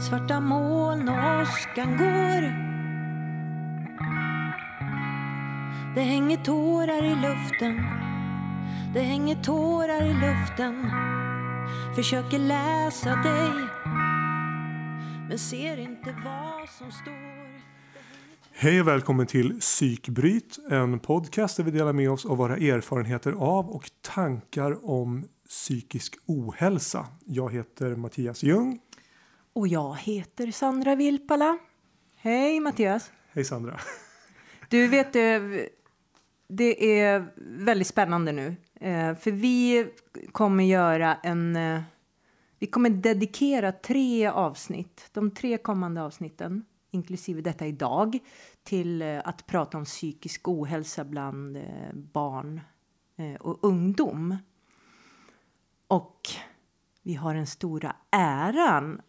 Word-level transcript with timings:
Svarta 0.00 0.40
moln 0.40 1.08
och 1.08 1.42
åskan 1.42 1.96
går 1.96 2.42
Det 5.94 6.00
hänger 6.00 6.36
tårar 6.36 7.04
i 7.04 7.14
luften 7.14 7.76
Det 8.94 9.00
hänger 9.00 9.42
tårar 9.42 10.04
i 10.04 10.14
luften 10.14 10.90
Försöker 11.96 12.38
läsa 12.38 13.16
dig 13.16 13.68
Men 15.28 15.38
ser 15.38 15.76
inte 15.76 16.16
vad 16.24 16.68
som 16.68 16.92
står 16.92 17.42
Hej 18.52 18.80
och 18.80 18.88
välkommen 18.88 19.26
till 19.26 19.60
Psykbryt, 19.60 20.58
en 20.70 20.98
podcast 20.98 21.56
där 21.56 21.64
vi 21.64 21.70
delar 21.70 21.92
med 21.92 22.10
oss 22.10 22.26
av 22.26 22.36
våra 22.36 22.56
erfarenheter 22.56 23.32
av 23.32 23.70
och 23.70 23.90
tankar 24.00 24.90
om 24.90 25.24
psykisk 25.48 26.16
ohälsa. 26.26 27.06
Jag 27.24 27.52
heter 27.52 27.96
Mattias 27.96 28.42
Ljung. 28.42 28.78
Och 29.52 29.68
jag 29.68 29.96
heter 29.96 30.50
Sandra 30.50 30.94
Vilpala. 30.94 31.58
Hej 32.16 32.60
Mattias! 32.60 33.12
Hej 33.32 33.44
Sandra! 33.44 33.80
Du 34.68 34.88
vet, 34.88 35.12
det, 35.12 35.68
det 36.48 37.00
är 37.00 37.32
väldigt 37.36 37.86
spännande 37.86 38.32
nu. 38.32 38.56
Eh, 38.74 39.14
för 39.14 39.30
vi 39.30 39.90
kommer 40.32 40.64
göra 40.64 41.14
en... 41.22 41.56
eh, 41.56 41.80
Vi 42.58 42.66
kommer 42.66 42.90
dedikera 42.90 43.72
tre 43.72 44.26
avsnitt, 44.26 45.08
de 45.12 45.30
tre 45.30 45.58
kommande 45.58 46.02
avsnitten, 46.02 46.64
inklusive 46.90 47.40
detta 47.40 47.66
idag, 47.66 48.18
till 48.62 49.02
eh, 49.02 49.20
att 49.24 49.46
prata 49.46 49.78
om 49.78 49.84
psykisk 49.84 50.48
ohälsa 50.48 51.04
bland 51.04 51.56
eh, 51.56 51.92
barn 51.94 52.60
eh, 53.16 53.34
och 53.40 53.58
ungdom. 53.62 54.36
Och 55.88 56.20
vi 57.02 57.14
har 57.14 57.34
den 57.34 57.46
stora 57.46 57.96
äran 58.10 59.00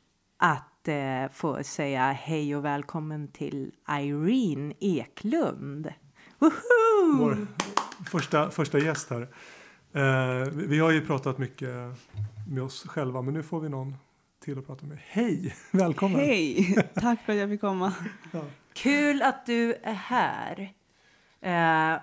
att 0.48 0.88
eh, 0.88 1.32
få 1.34 1.64
säga 1.64 2.12
hej 2.12 2.56
och 2.56 2.66
välkommen 2.66 3.28
till 3.28 3.72
Irene 3.90 4.74
Eklund. 4.80 5.94
Woho! 6.40 7.18
Vår 7.20 7.48
första, 8.10 8.52
första 8.52 8.80
gäst 8.80 9.10
här. 9.10 9.22
Eh, 9.94 10.50
vi- 10.54 10.80
har 10.80 10.92
ju 10.92 11.06
pratat 11.06 11.38
mycket 11.38 11.70
med 12.50 12.64
oss 12.64 12.84
själva 12.88 13.22
men 13.22 13.34
nu 13.34 13.44
får 13.44 13.60
vi 13.60 13.70
någon 13.70 13.96
till 14.44 14.60
att 14.60 14.68
prata 14.68 14.86
med. 14.86 14.98
Hej! 15.08 15.56
Välkommen! 15.72 16.20
Hej! 16.20 16.76
Tack 16.96 17.26
för 17.26 17.34
att 17.34 17.40
jag 17.40 17.50
fick 17.50 17.62
komma. 17.62 17.94
Kul 18.74 19.22
att 19.22 19.46
du 19.46 19.74
är 19.84 19.94
här. 19.94 20.74
Eh, 21.42 22.02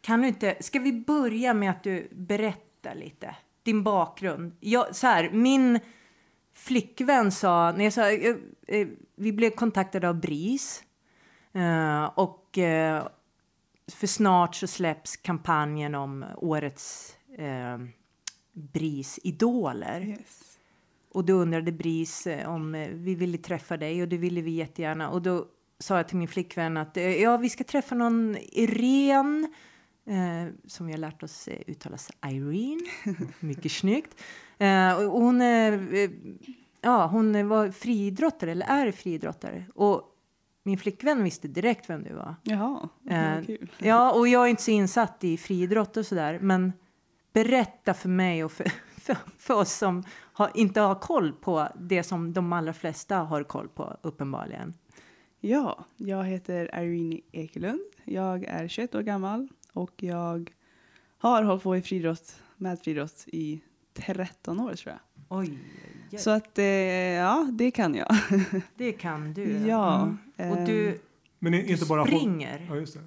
kan 0.00 0.20
du 0.22 0.28
inte, 0.28 0.56
ska 0.60 0.78
vi 0.78 0.92
börja 0.92 1.54
med 1.54 1.70
att 1.70 1.82
du 1.82 2.08
berättar 2.12 2.94
lite? 2.94 3.36
Din 3.62 3.82
bakgrund. 3.82 4.56
Jag, 4.60 4.96
så 4.96 5.06
här, 5.06 5.30
min 5.30 5.80
flickvän 6.58 7.32
sa, 7.32 7.72
när 7.72 7.84
jag 7.84 7.92
sa, 7.92 8.10
eh, 8.10 8.36
eh, 8.66 8.88
vi 9.16 9.32
blev 9.32 9.50
kontaktade 9.50 10.08
av 10.08 10.20
BRIS. 10.20 10.84
Eh, 11.52 12.04
och 12.04 12.58
för 13.92 14.06
snart 14.06 14.54
så 14.54 14.66
släpps 14.66 15.16
kampanjen 15.16 15.94
om 15.94 16.24
årets 16.36 17.16
eh, 17.38 17.78
BRIS-idoler. 18.52 20.00
Yes. 20.00 20.58
Och 21.12 21.24
då 21.24 21.32
undrade 21.32 21.72
BRIS 21.72 22.26
om 22.46 22.86
vi 22.92 23.14
ville 23.14 23.38
träffa 23.38 23.76
dig 23.76 24.02
och 24.02 24.08
det 24.08 24.16
ville 24.16 24.40
vi 24.40 24.50
jättegärna. 24.50 25.10
Och 25.10 25.22
då 25.22 25.46
sa 25.78 25.96
jag 25.96 26.08
till 26.08 26.16
min 26.16 26.28
flickvän 26.28 26.76
att 26.76 26.96
ja, 26.96 27.36
vi 27.36 27.48
ska 27.48 27.64
träffa 27.64 27.94
någon 27.94 28.36
Irene, 28.36 29.48
eh, 30.08 30.52
som 30.66 30.86
vi 30.86 30.92
har 30.92 30.98
lärt 30.98 31.22
oss 31.22 31.48
eh, 31.48 31.60
uttalas 31.66 32.10
Irene, 32.26 32.80
mycket 33.40 33.72
snyggt. 33.72 34.20
Eh, 34.58 34.94
och 34.94 35.20
hon, 35.20 35.40
eh, 35.40 36.10
ja, 36.80 37.06
hon 37.06 37.48
var 37.48 37.70
friidrottare, 37.70 38.52
eller 38.52 38.66
är 38.66 38.92
friidrottare. 38.92 39.64
Och 39.74 40.14
min 40.62 40.78
flickvän 40.78 41.24
visste 41.24 41.48
direkt 41.48 41.90
vem 41.90 42.02
du 42.02 42.14
var. 42.14 42.34
Jaha, 42.42 42.88
Eh, 43.10 43.44
kul. 43.44 43.70
Ja, 43.78 44.12
och 44.12 44.28
jag 44.28 44.44
är 44.44 44.50
inte 44.50 44.62
så 44.62 44.70
insatt 44.70 45.24
i 45.24 45.36
friidrott 45.36 45.96
och 45.96 46.06
sådär, 46.06 46.38
men 46.42 46.72
berätta 47.32 47.94
för 47.94 48.08
mig 48.08 48.44
och 48.44 48.52
för, 48.52 48.72
för, 49.00 49.16
för 49.38 49.54
oss 49.54 49.72
som 49.72 50.04
har, 50.32 50.50
inte 50.54 50.80
har 50.80 50.94
koll 50.94 51.32
på 51.32 51.68
det 51.80 52.02
som 52.02 52.32
de 52.32 52.52
allra 52.52 52.72
flesta 52.72 53.16
har 53.16 53.42
koll 53.42 53.68
på, 53.68 53.96
uppenbarligen. 54.02 54.74
Ja, 55.40 55.84
jag 55.96 56.24
heter 56.24 56.80
Irene 56.82 57.20
Ekelund. 57.32 57.80
Jag 58.04 58.44
är 58.44 58.68
21 58.68 58.94
år 58.94 59.02
gammal 59.02 59.48
och 59.72 59.92
jag 59.96 60.50
har 61.18 61.42
hållit 61.42 61.62
på 61.62 61.76
i 61.76 61.82
friidrott, 61.82 62.42
med 62.56 62.78
friidrott 62.80 63.24
i 63.26 63.60
13 63.94 64.60
år 64.60 64.74
tror 64.74 64.92
jag. 64.92 65.00
Oj, 65.38 65.58
oj, 66.12 66.18
Så 66.18 66.30
att, 66.30 66.58
eh, 66.58 66.64
ja, 66.64 67.48
det 67.52 67.70
kan 67.70 67.94
jag. 67.94 68.16
det 68.76 68.92
kan 68.92 69.34
du. 69.34 69.66
ja. 69.66 70.02
Mm. 70.36 70.52
Och 70.52 70.58
ehm, 70.58 70.64
du, 70.64 71.00
Men 71.38 71.52
du 71.52 71.64
inte 71.66 71.86
bara... 71.86 72.06
springer. 72.06 72.66
Ja, 72.68 72.76
just 72.76 72.94
det. 72.94 73.00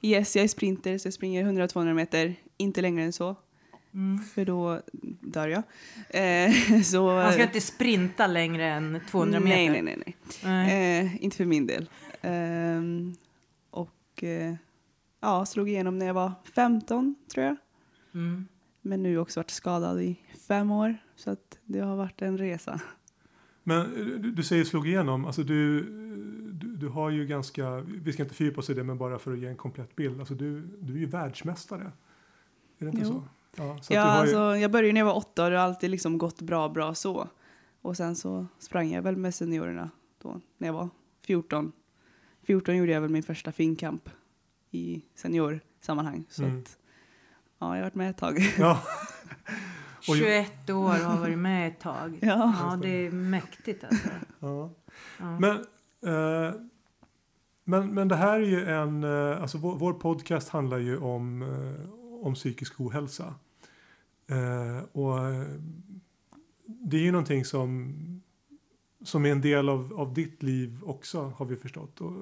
Yes, 0.00 0.36
jag 0.36 0.44
är 0.44 0.48
sprinter 0.48 0.98
så 0.98 1.06
jag 1.06 1.14
springer 1.14 1.44
100-200 1.44 1.94
meter, 1.94 2.34
inte 2.56 2.80
längre 2.80 3.04
än 3.04 3.12
så. 3.12 3.36
Mm. 3.94 4.18
För 4.24 4.44
då 4.44 4.80
dör 5.20 5.48
jag. 5.48 5.62
Eh, 6.10 6.82
så, 6.84 7.06
Man 7.06 7.32
ska 7.32 7.42
inte 7.42 7.60
sprinta 7.60 8.26
längre 8.26 8.66
än 8.66 9.00
200 9.10 9.40
meter. 9.40 9.56
Nej, 9.56 9.68
nej, 9.68 9.82
nej. 9.82 9.96
nej. 10.06 10.16
nej. 10.44 11.00
Eh, 11.00 11.24
inte 11.24 11.36
för 11.36 11.44
min 11.44 11.66
del. 11.66 11.88
Ehm, 12.22 13.16
och 13.70 14.24
eh, 14.24 14.54
ja, 15.20 15.46
slog 15.46 15.68
igenom 15.68 15.98
när 15.98 16.06
jag 16.06 16.14
var 16.14 16.32
15 16.54 17.14
tror 17.32 17.46
jag. 17.46 17.56
Mm. 18.14 18.46
Men 18.82 19.02
nu 19.02 19.18
också 19.18 19.40
varit 19.40 19.50
skadad 19.50 20.00
i 20.02 20.20
fem 20.48 20.70
år. 20.70 20.96
Så 21.16 21.30
att 21.30 21.58
det 21.64 21.80
har 21.80 21.96
varit 21.96 22.22
en 22.22 22.38
resa. 22.38 22.80
Men 23.62 23.80
eh, 23.80 24.06
du, 24.06 24.30
du 24.32 24.42
säger 24.42 24.64
slog 24.64 24.88
igenom, 24.88 25.24
alltså 25.24 25.42
du, 25.42 25.82
du, 26.52 26.76
du 26.76 26.88
har 26.88 27.10
ju 27.10 27.26
ganska, 27.26 27.80
vi 27.80 28.12
ska 28.12 28.22
inte 28.22 28.34
fördjupa 28.34 28.60
oss 28.60 28.70
i 28.70 28.74
det 28.74 28.84
men 28.84 28.98
bara 28.98 29.18
för 29.18 29.32
att 29.32 29.38
ge 29.38 29.46
en 29.46 29.56
komplett 29.56 29.96
bild, 29.96 30.20
alltså 30.20 30.34
du, 30.34 30.60
du 30.80 30.94
är 30.94 30.98
ju 30.98 31.06
världsmästare. 31.06 31.92
Är 32.78 32.84
det 32.84 32.86
inte 32.86 33.02
Jo. 33.02 33.08
så? 33.12 33.24
Ja, 33.56 33.78
så 33.82 33.94
Ja, 33.94 34.02
att 34.02 34.06
du 34.06 34.18
har 34.18 34.26
ju, 34.26 34.36
alltså, 34.46 34.60
jag 34.60 34.70
började 34.70 34.92
när 34.92 35.00
jag 35.00 35.06
var 35.06 35.16
åtta 35.16 35.44
och 35.44 35.50
det 35.50 35.56
har 35.56 35.64
alltid 35.64 35.90
liksom 35.90 36.18
gått 36.18 36.40
bra, 36.42 36.68
bra 36.68 36.94
så. 36.94 37.28
Och 37.82 37.96
sen 37.96 38.16
så 38.16 38.46
sprang 38.58 38.90
jag 38.90 39.02
väl 39.02 39.16
med 39.16 39.34
seniorerna 39.34 39.90
då 40.22 40.40
när 40.58 40.68
jag 40.68 40.72
var 40.72 40.88
14. 41.26 41.72
14 42.42 42.76
gjorde 42.76 42.92
jag 42.92 43.00
väl 43.00 43.10
min 43.10 43.22
första 43.22 43.52
finkamp 43.52 44.08
i 44.70 45.02
seniorsammanhang. 45.14 46.24
Så 46.28 46.42
Mm. 46.44 46.58
att 46.58 46.78
ja, 47.58 47.66
jag 47.66 47.74
har 47.76 47.80
varit 47.82 47.94
med 47.94 48.10
ett 48.10 48.16
tag. 48.18 48.38
ja. 48.58 48.82
Och 50.08 50.16
ju- 50.16 50.22
21 50.24 50.70
år 50.70 50.88
har 51.04 51.18
varit 51.18 51.38
med 51.38 51.68
ett 51.68 51.80
tag. 51.80 52.18
ja. 52.22 52.54
Ja, 52.60 52.78
det 52.82 52.88
är 53.06 53.10
mäktigt 53.10 53.84
alltså. 53.84 54.08
ja. 54.40 54.70
Ja. 55.18 55.38
Men, 55.38 55.56
eh, 56.06 56.54
men, 57.64 57.94
men 57.94 58.08
det 58.08 58.16
här 58.16 58.40
är 58.40 58.46
ju 58.46 58.64
en, 58.64 59.04
eh, 59.04 59.42
alltså 59.42 59.58
vår, 59.58 59.76
vår 59.76 59.92
podcast 59.92 60.48
handlar 60.48 60.78
ju 60.78 60.98
om, 60.98 61.42
eh, 61.42 61.90
om 62.26 62.34
psykisk 62.34 62.80
ohälsa. 62.80 63.34
Eh, 64.26 64.84
och 64.92 65.18
eh, 65.28 65.46
det 66.66 66.96
är 66.96 67.00
ju 67.00 67.12
någonting 67.12 67.44
som, 67.44 67.94
som 69.04 69.26
är 69.26 69.30
en 69.32 69.40
del 69.40 69.68
av, 69.68 69.92
av 70.00 70.14
ditt 70.14 70.42
liv 70.42 70.78
också 70.84 71.32
har 71.36 71.46
vi 71.46 71.56
förstått. 71.56 72.00
Och 72.00 72.12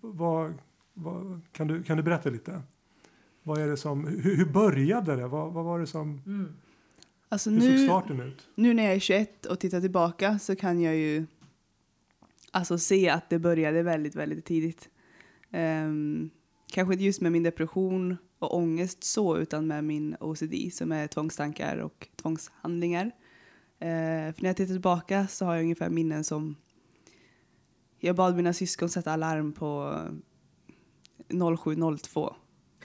vad, 0.00 0.54
vad, 0.94 1.40
kan, 1.52 1.68
du, 1.68 1.82
kan 1.82 1.96
du 1.96 2.02
berätta 2.02 2.30
lite? 2.30 2.62
Vad 3.42 3.58
är 3.58 3.66
det 3.66 3.76
som, 3.76 4.06
hur, 4.06 4.36
hur 4.36 4.52
började 4.52 5.16
det? 5.16 5.28
Vad, 5.28 5.52
vad 5.52 5.64
var 5.64 5.80
det 5.80 5.86
som, 5.86 6.22
Mm. 6.26 6.54
Alltså 7.28 7.50
hur 7.50 7.60
såg 7.60 7.70
nu, 7.70 7.86
starten 7.86 8.20
ut? 8.20 8.48
nu 8.54 8.74
när 8.74 8.82
jag 8.84 8.94
är 8.94 8.98
21 8.98 9.46
och 9.46 9.60
tittar 9.60 9.80
tillbaka 9.80 10.38
så 10.38 10.56
kan 10.56 10.80
jag 10.80 10.96
ju 10.96 11.26
alltså 12.50 12.78
se 12.78 13.08
att 13.08 13.30
det 13.30 13.38
började 13.38 13.82
väldigt, 13.82 14.14
väldigt 14.14 14.44
tidigt. 14.44 14.88
Ehm, 15.50 16.30
kanske 16.72 16.94
inte 16.94 17.04
just 17.04 17.20
med 17.20 17.32
min 17.32 17.42
depression 17.42 18.16
och 18.38 18.56
ångest 18.56 19.04
så, 19.04 19.36
utan 19.36 19.66
med 19.66 19.84
min 19.84 20.16
OCD 20.20 20.72
som 20.72 20.92
är 20.92 21.06
tvångstankar 21.06 21.76
och 21.76 22.08
tvångshandlingar. 22.16 23.06
Eh, 23.78 24.32
för 24.34 24.42
när 24.42 24.48
jag 24.48 24.56
tittar 24.56 24.74
tillbaka 24.74 25.26
så 25.28 25.44
har 25.44 25.54
jag 25.54 25.62
ungefär 25.62 25.90
minnen 25.90 26.24
som 26.24 26.56
jag 27.98 28.16
bad 28.16 28.36
mina 28.36 28.52
syskon 28.52 28.88
sätta 28.88 29.12
alarm 29.12 29.52
på 29.52 29.98
0702. 31.58 32.34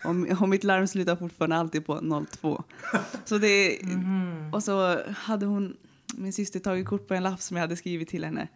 Och, 0.04 0.42
och 0.42 0.50
mitt 0.50 0.64
larm 0.64 0.88
slutar 0.88 1.16
fortfarande 1.16 1.56
alltid 1.56 1.86
på 1.86 2.26
02. 2.42 2.64
Så 3.26 3.38
det, 3.38 3.80
Mhm. 3.84 4.54
och 4.54 4.64
så 4.64 5.00
hade 5.14 5.46
hon, 5.46 5.78
min 6.18 6.34
syster 6.34 6.60
tagit 6.60 6.88
kort 6.88 7.08
på 7.08 7.14
en 7.14 7.24
lapp 7.24 7.42
som 7.42 7.58
jag 7.58 7.62
hade 7.62 7.76
skrivit 7.76 8.08
till 8.10 8.24
henne 8.24 8.48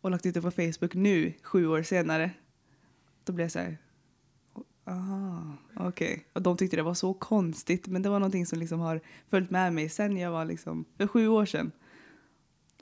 och 0.00 0.10
lagt 0.10 0.26
ut 0.26 0.34
det 0.34 0.42
på 0.42 0.50
Facebook 0.50 0.94
nu, 0.94 1.32
sju 1.42 1.66
år 1.66 1.82
senare. 1.82 2.30
Då 3.24 3.32
blev 3.32 3.44
jag 3.44 3.52
så 3.52 3.58
här, 3.58 3.78
aha, 4.86 5.52
okej. 5.76 6.26
Och 6.32 6.42
de 6.42 6.56
tyckte 6.56 6.76
det 6.76 6.82
var 6.82 6.94
så 6.94 7.14
konstigt, 7.14 7.86
men 7.86 8.02
det 8.02 8.08
var 8.08 8.18
någonting 8.18 8.46
som 8.46 8.58
liksom 8.58 8.80
har 8.80 9.00
följt 9.30 9.50
med 9.50 9.72
mig 9.74 9.88
sen 9.88 10.16
jag 10.16 10.30
var 10.30 10.44
liksom, 10.44 10.84
för 10.96 11.06
sju 11.06 11.28
år 11.28 11.46
sedan. 11.46 11.72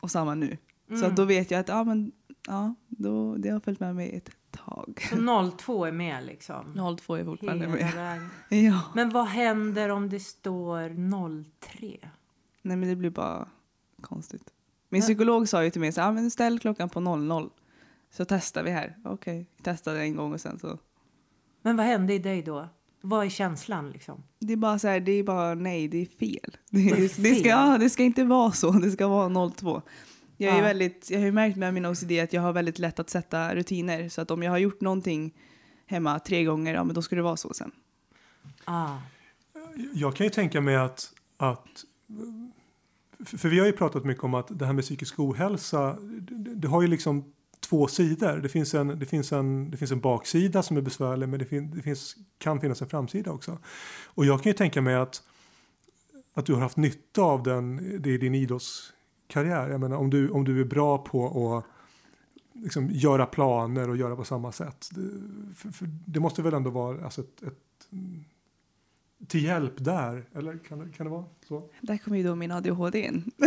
Och 0.01 0.11
samma 0.11 0.35
nu. 0.35 0.59
Så 0.89 0.95
Mm. 0.95 1.07
att 1.11 1.17
då 1.17 1.25
vet 1.25 1.51
jag 1.51 1.61
att, 1.61 1.69
ja 1.69 1.85
men, 1.85 2.13
ja, 2.47 2.75
då, 2.89 3.37
det 3.37 3.49
har 3.49 3.61
följt 3.61 3.81
med 3.81 3.95
mig 3.97 4.17
ett 4.17 4.31
tag. 4.57 5.09
Så 5.11 5.51
02 5.59 5.85
är 5.85 5.93
med 5.93 6.25
liksom? 6.25 6.97
02 6.99 7.15
är 7.15 7.25
fortfarande 7.25 7.67
Hela 7.67 7.77
med. 7.77 7.95
vägen. 7.95 8.31
Ja. 8.65 8.81
Men 8.95 9.11
vad 9.11 9.27
händer 9.27 9.89
om 9.89 10.09
det 10.09 10.21
står 10.21 10.89
03? 11.61 11.99
Nej 12.63 12.77
men 12.77 12.89
det 12.89 12.97
blir 12.97 13.11
bara 13.11 13.49
konstigt. 14.01 14.53
Min 14.89 15.03
psykolog 15.03 15.49
sa 15.49 15.65
ju 15.65 15.71
till 15.71 15.81
mig 15.81 15.93
så 15.93 16.03
ah, 16.03 16.13
men 16.13 16.31
ställ 16.31 16.59
klockan 16.59 16.89
på 16.89 17.01
00. 17.01 17.51
Så 18.11 18.25
testar 18.25 18.63
vi 18.63 18.71
här. 18.71 18.97
Okej, 19.05 19.47
testade 19.63 20.01
en 20.01 20.17
gång 20.17 20.33
och 20.33 20.41
sen 20.41 20.59
så. 20.59 20.79
Men 21.63 21.77
vad 21.77 21.87
hände 21.87 22.15
i 22.15 22.19
dig 22.19 22.43
då? 22.43 22.69
Vad 23.01 23.27
är 23.27 23.29
känslan 23.29 23.91
liksom? 23.91 24.23
Det 24.39 24.53
är 24.53 24.57
bara 24.57 24.79
så 24.79 24.89
här, 24.89 25.01
det 25.01 25.13
är 25.13 25.23
bara 25.23 25.55
nej, 25.55 25.89
det 25.89 25.99
är 25.99 26.07
fel. 26.07 26.57
Det, 26.71 26.91
är 26.91 26.97
det, 26.97 27.09
fel. 27.09 27.37
ska, 27.37 27.49
ja, 27.49 27.79
det 27.81 27.91
ska 27.91 28.03
inte 28.03 28.25
vara 28.25 28.53
så, 28.53 28.71
det 28.71 28.91
ska 28.91 29.09
vara 29.09 29.51
02. 29.51 29.83
Jag, 30.37 30.53
är 30.53 30.57
Ja. 30.59 30.63
väldigt, 30.63 31.11
jag 31.11 31.19
har 31.19 31.27
ju 31.27 31.33
märkt 31.33 31.57
med 31.57 31.75
min 31.75 31.87
OCD 31.87 32.13
att 32.13 32.33
jag 32.33 32.43
har 32.43 32.53
väldigt 32.53 32.79
lätt 32.79 32.99
att 32.99 33.11
sätta 33.11 33.55
rutiner. 33.55 34.09
Så 34.09 34.21
att 34.21 34.31
om 34.31 34.43
jag 34.43 34.51
har 34.51 34.59
gjort 34.59 34.81
någonting 34.81 35.35
hemma 35.87 36.19
tre 36.19 36.45
gånger, 36.45 36.75
ja 36.75 36.85
men 36.85 36.95
då 36.95 37.03
ska 37.03 37.17
det 37.17 37.23
vara 37.23 37.37
så 37.37 37.55
sen. 37.55 37.71
Ah. 38.65 38.97
Jag 39.95 40.17
kan 40.17 40.27
ju 40.27 40.31
tänka 40.31 40.61
mig 40.61 40.77
att, 40.77 41.13
att 41.37 41.85
för 43.25 43.49
vi 43.49 43.59
har 43.59 43.67
ju 43.67 43.73
pratat 43.73 44.05
mycket 44.05 44.25
om 44.25 44.35
att 44.35 44.59
det 44.59 44.67
här 44.67 44.73
med 44.73 44.85
psykisk 44.85 45.19
ohälsa, 45.19 45.97
det, 46.01 46.55
det 46.55 46.69
har 46.69 46.83
ju 46.83 46.89
liksom 46.89 47.33
två 47.61 47.87
sidor. 47.89 48.37
Det 48.37 48.49
finns, 48.49 48.75
en, 48.75 48.99
det, 48.99 49.07
finns 49.07 49.33
en, 49.33 49.71
det 49.71 49.77
finns 49.77 49.93
en 49.93 50.01
baksida 50.01 50.63
som 50.63 50.77
är 50.77 50.81
besvärlig 50.81 51.29
men 51.29 51.39
det, 51.39 51.45
fin, 51.45 51.71
det 51.71 51.83
finns, 51.83 52.17
kan 52.39 52.61
finnas 52.61 52.83
en 52.83 52.89
framsida 52.89 53.31
också. 53.31 53.59
Och 54.05 54.27
jag 54.27 54.43
kan 54.43 54.51
ju 54.51 54.55
tänka 54.55 54.81
mig 54.83 54.95
att, 54.95 55.23
att 56.35 56.47
du 56.47 56.55
har 56.55 56.61
haft 56.61 56.77
nytta 56.77 57.23
av 57.23 57.43
den, 57.43 57.77
det 58.03 58.11
i 58.11 58.19
din 58.19 58.35
idrottskarriär. 59.31 59.69
Jag 59.71 59.81
menar, 59.81 59.97
om, 59.97 60.11
du, 60.11 60.31
om 60.31 60.45
du 60.45 60.61
är 60.61 60.65
bra 60.65 60.99
på 60.99 61.57
att 61.57 61.65
liksom 62.63 62.89
göra 62.91 63.27
planer 63.27 63.91
och 63.91 63.97
göra 63.97 64.17
på 64.17 64.25
samma 64.25 64.53
sätt. 64.53 64.89
Det, 64.91 65.11
för, 65.55 65.71
för 65.71 65.87
det 66.07 66.21
måste 66.21 66.43
väl 66.43 66.55
ändå 66.55 66.71
vara 66.71 67.05
alltså 67.05 67.21
ett, 67.21 67.43
ett 67.43 67.89
till 69.29 69.45
hjälp 69.45 69.73
där, 69.77 70.25
eller 70.35 70.59
kan 70.59 70.79
det, 70.79 70.97
kan 70.97 71.07
det 71.07 71.11
vara 71.13 71.25
så? 71.49 71.63
Där 71.81 71.97
kommer 71.99 72.17
ju 72.19 72.23
då 72.25 72.35
min 72.35 72.53
ADHD 72.53 72.99
in. 73.07 73.31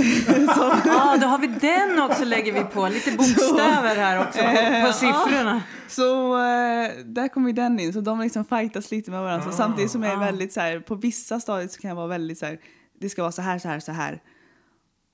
Ja, 0.86 1.18
då 1.22 1.28
har 1.28 1.40
vi 1.40 1.48
den 1.48 2.02
också 2.02 2.26
lägger 2.26 2.54
vi 2.54 2.64
på. 2.64 2.88
Lite 2.88 3.12
bokstäver 3.18 3.96
här 3.96 4.28
också 4.28 4.40
på, 4.40 4.88
på 4.88 4.94
siffrorna. 4.94 5.62
Så 5.88 6.36
eh, 6.38 7.06
där 7.06 7.28
kommer 7.28 7.48
ju 7.50 7.54
den 7.54 7.80
in, 7.80 7.94
så 7.94 8.02
de 8.02 8.20
liksom 8.20 8.46
fightas 8.46 8.92
lite 8.92 9.12
med 9.12 9.22
varandra. 9.22 9.44
Så 9.44 9.50
Ah. 9.50 9.54
samtidigt 9.54 9.92
som 9.92 10.04
jag 10.04 10.12
är 10.14 10.18
Ah. 10.18 10.20
väldigt 10.26 10.54
så 10.54 10.60
här, 10.60 10.80
på 10.80 10.96
vissa 10.96 11.40
stadier 11.40 11.68
så 11.68 11.82
kan 11.82 11.90
jag 11.90 11.96
vara 11.96 12.08
väldigt 12.08 12.38
så 12.40 12.46
här, 12.46 12.60
det 13.00 13.10
ska 13.10 13.22
vara 13.22 13.32
så 13.32 13.42
här, 13.42 13.60
så 13.60 13.68
här, 13.68 13.80
så 13.80 13.92
här. 13.92 14.22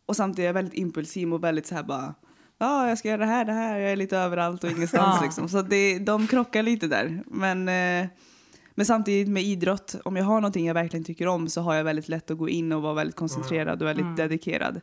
Och 0.05 0.15
samtidigt 0.15 0.39
är 0.43 0.45
jag 0.45 0.53
väldigt 0.53 0.73
impulsiv 0.73 1.33
och 1.33 1.43
väldigt 1.43 1.67
så 1.67 1.75
här 1.75 1.83
bara, 1.83 2.13
ja 2.57 2.89
jag 2.89 2.97
ska 2.97 3.07
göra 3.07 3.17
det 3.21 3.25
här, 3.25 3.45
det 3.45 3.51
här, 3.53 3.79
jag 3.79 3.91
är 3.91 3.95
lite 3.95 4.17
överallt 4.17 4.63
och 4.63 4.71
ingenstans 4.71 5.21
liksom. 5.21 5.49
Så 5.49 5.61
det, 5.61 5.99
de 5.99 6.27
krockar 6.27 6.63
lite 6.63 6.87
där. 6.87 7.23
Men, 7.25 7.59
eh, 7.69 8.07
men 8.75 8.85
samtidigt 8.85 9.27
med 9.27 9.43
idrott, 9.43 9.95
om 10.05 10.15
jag 10.15 10.23
har 10.25 10.41
någonting 10.41 10.65
jag 10.67 10.73
verkligen 10.73 11.03
tycker 11.03 11.27
om 11.27 11.49
så 11.49 11.61
har 11.61 11.75
jag 11.75 11.83
väldigt 11.83 12.09
lätt 12.09 12.31
att 12.31 12.37
gå 12.37 12.49
in 12.49 12.71
och 12.71 12.81
vara 12.81 12.93
väldigt 12.93 13.15
koncentrerad 13.15 13.81
och 13.81 13.87
väldigt 13.87 14.03
Mm. 14.03 14.15
dedikerad. 14.15 14.81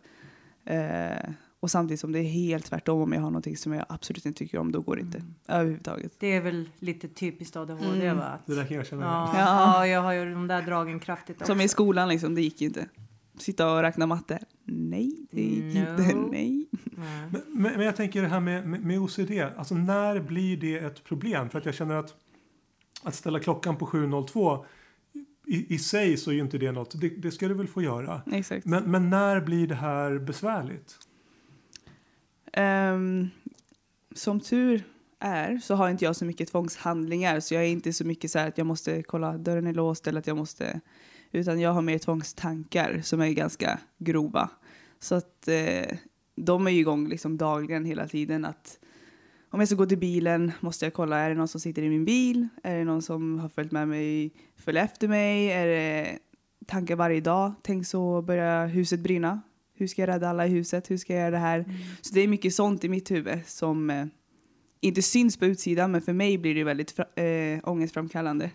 Eh, 0.67 1.31
och 1.61 1.71
samtidigt 1.71 2.01
som 2.01 2.13
det 2.13 2.19
är 2.19 2.23
helt 2.25 2.65
tvärtom 2.65 3.01
om 3.03 3.13
jag 3.13 3.21
har 3.21 3.31
någonting 3.31 3.57
som 3.57 3.73
jag 3.73 3.85
absolut 3.89 4.27
inte 4.27 4.39
tycker 4.39 4.59
om, 4.59 4.73
då 4.73 4.81
går 4.81 4.97
det 4.97 5.03
inte 5.03 5.19
Mm. 5.19 5.35
överhuvudtaget. 5.49 6.13
Det 6.19 6.33
är 6.33 6.41
väl 6.41 6.69
lite 6.79 7.09
typiskt 7.09 7.57
ADHD 7.57 8.07
Mm. 8.07 8.17
va? 8.19 8.25
Att- 8.25 8.47
Det 8.47 8.55
där 8.55 8.65
kan 8.67 8.77
jag 8.77 8.87
känna 8.87 9.05
Ja. 9.05 9.33
ja, 9.39 9.87
jag 9.87 10.01
har 10.03 10.13
ju 10.13 10.33
de 10.35 10.47
där 10.47 10.63
dragen 10.63 11.01
kraftigt 11.01 11.37
också. 11.41 11.53
Som 11.53 11.61
i 11.61 11.69
skolan 11.69 12.09
liksom, 12.09 12.35
det 12.35 12.43
gick 12.43 12.61
ju 12.61 12.67
inte. 12.67 12.87
Sitta 13.43 13.75
och 13.75 13.83
räkna 13.83 14.07
matte. 14.07 14.39
Nej, 14.65 15.27
det 15.31 15.43
gick 15.43 15.75
inte. 15.75 16.15
No. 16.15 16.29
Nej. 16.31 16.67
Nej. 16.85 17.29
Men, 17.31 17.43
men, 17.49 17.73
men 17.73 17.87
jag 17.87 17.97
tänker 17.97 18.23
det 18.23 18.29
här 18.29 18.41
med, 18.41 18.69
med, 18.69 18.85
med 18.85 18.99
OCD, 18.99 19.31
alltså 19.57 19.75
när 19.75 20.21
blir 20.21 20.57
det 20.57 20.79
ett 20.79 21.05
problem? 21.05 21.51
För 21.51 21.59
att 21.59 21.65
jag 21.65 21.75
känner 21.75 21.95
att 21.95 22.15
att 23.03 23.15
ställa 23.15 23.41
klockan 23.41 23.77
på 23.77 23.87
7.02 23.87 24.65
i, 25.47 25.75
i 25.75 25.79
sig 25.79 26.17
så 26.17 26.31
är 26.31 26.35
ju 26.35 26.41
inte 26.41 26.59
det 26.59 26.73
något, 26.73 27.01
det, 27.01 27.09
det 27.09 27.31
ska 27.31 27.49
du 27.49 27.55
väl 27.55 27.69
få 27.69 27.83
göra. 27.83 28.23
Exakt. 28.33 28.67
Men, 28.67 28.91
men 28.91 29.11
när 29.11 29.41
blir 29.41 29.67
det 29.67 29.75
här 29.75 30.19
besvärligt? 30.19 30.99
Ehm, 32.53 33.29
som 34.15 34.41
tur 34.41 34.85
är 35.19 35.59
så 35.59 35.75
har 35.75 35.91
inte 35.91 36.05
jag 36.05 36.17
så 36.17 36.25
mycket 36.25 36.49
tvångshandlingar 36.49 37.41
så 37.41 37.55
jag 37.55 37.63
är 37.63 37.69
inte 37.69 37.93
så 37.93 38.05
mycket 38.05 38.31
så 38.31 38.39
här 38.39 38.49
att 38.49 38.59
jag 38.59 38.67
måste 38.67 39.03
kolla 39.03 39.39
dörren 39.39 39.67
är 39.67 39.75
låst 39.75 40.07
eller 40.07 40.19
att 40.19 40.27
jag 40.27 40.37
måste 40.37 40.81
utan 41.33 41.61
jag 41.61 41.73
har 41.73 41.83
mer 41.83 41.99
tvångstankar 41.99 43.01
som 43.03 43.21
är 43.21 43.29
ganska 43.29 43.79
grova. 43.99 44.51
Så 44.99 45.15
att 45.15 45.49
eh, 45.49 45.97
de 46.37 46.67
är 46.67 46.71
ju 46.71 46.81
igång 46.81 47.09
liksom 47.09 47.37
dagligen 47.37 47.85
hela 47.85 48.09
tiden 48.09 48.45
att 48.45 48.79
om 49.51 49.61
jag 49.61 49.69
ska 49.69 49.77
gå 49.77 49.87
till 49.87 49.99
bilen 49.99 50.53
måste 50.61 50.87
jag 50.87 50.95
kolla, 50.95 51.19
är 51.19 51.29
det 51.29 51.35
någon 51.35 51.49
som 51.49 51.61
sitter 51.61 51.83
i 51.83 51.89
min 51.89 52.05
bil? 52.05 52.49
Är 52.63 52.79
det 52.79 52.85
någon 52.85 53.03
som 53.03 53.39
har 53.39 53.49
följt 53.49 53.73
med 53.73 53.89
mig, 53.89 54.33
följer 54.57 54.85
efter 54.85 55.09
mig? 55.09 55.53
Är 55.53 55.67
det 55.67 56.19
tankar 56.67 56.97
varje 56.97 57.21
dag? 57.21 57.53
Tänk 57.63 57.87
så 57.87 58.23
börjar 58.23 58.67
huset 58.67 59.01
brinna. 59.01 59.41
Hur 59.75 59.87
ska 59.87 60.03
jag 60.03 60.09
rädda 60.09 60.29
alla 60.29 60.47
i 60.47 60.51
huset? 60.51 60.91
Hur 60.91 60.97
ska 60.97 61.13
jag 61.13 61.21
göra 61.21 61.31
det 61.31 61.39
här? 61.39 61.65
Så 62.01 62.15
det 62.15 62.21
är 62.21 62.29
mycket 62.29 62.55
sånt 62.55 62.85
i 62.85 62.89
mitt 62.89 63.11
huvud 63.11 63.39
som 63.47 63.91
eh, 63.91 64.07
inte 64.81 65.03
syns 65.03 65.37
på 65.37 65.47
utsidan 65.47 65.91
men 65.91 66.03
för 66.03 66.13
mig 66.13 66.39
blir 66.39 66.55
det 66.55 66.65
väldigt 66.65 66.99
eh, 66.99 67.69
ångestframkallande. 67.69 68.51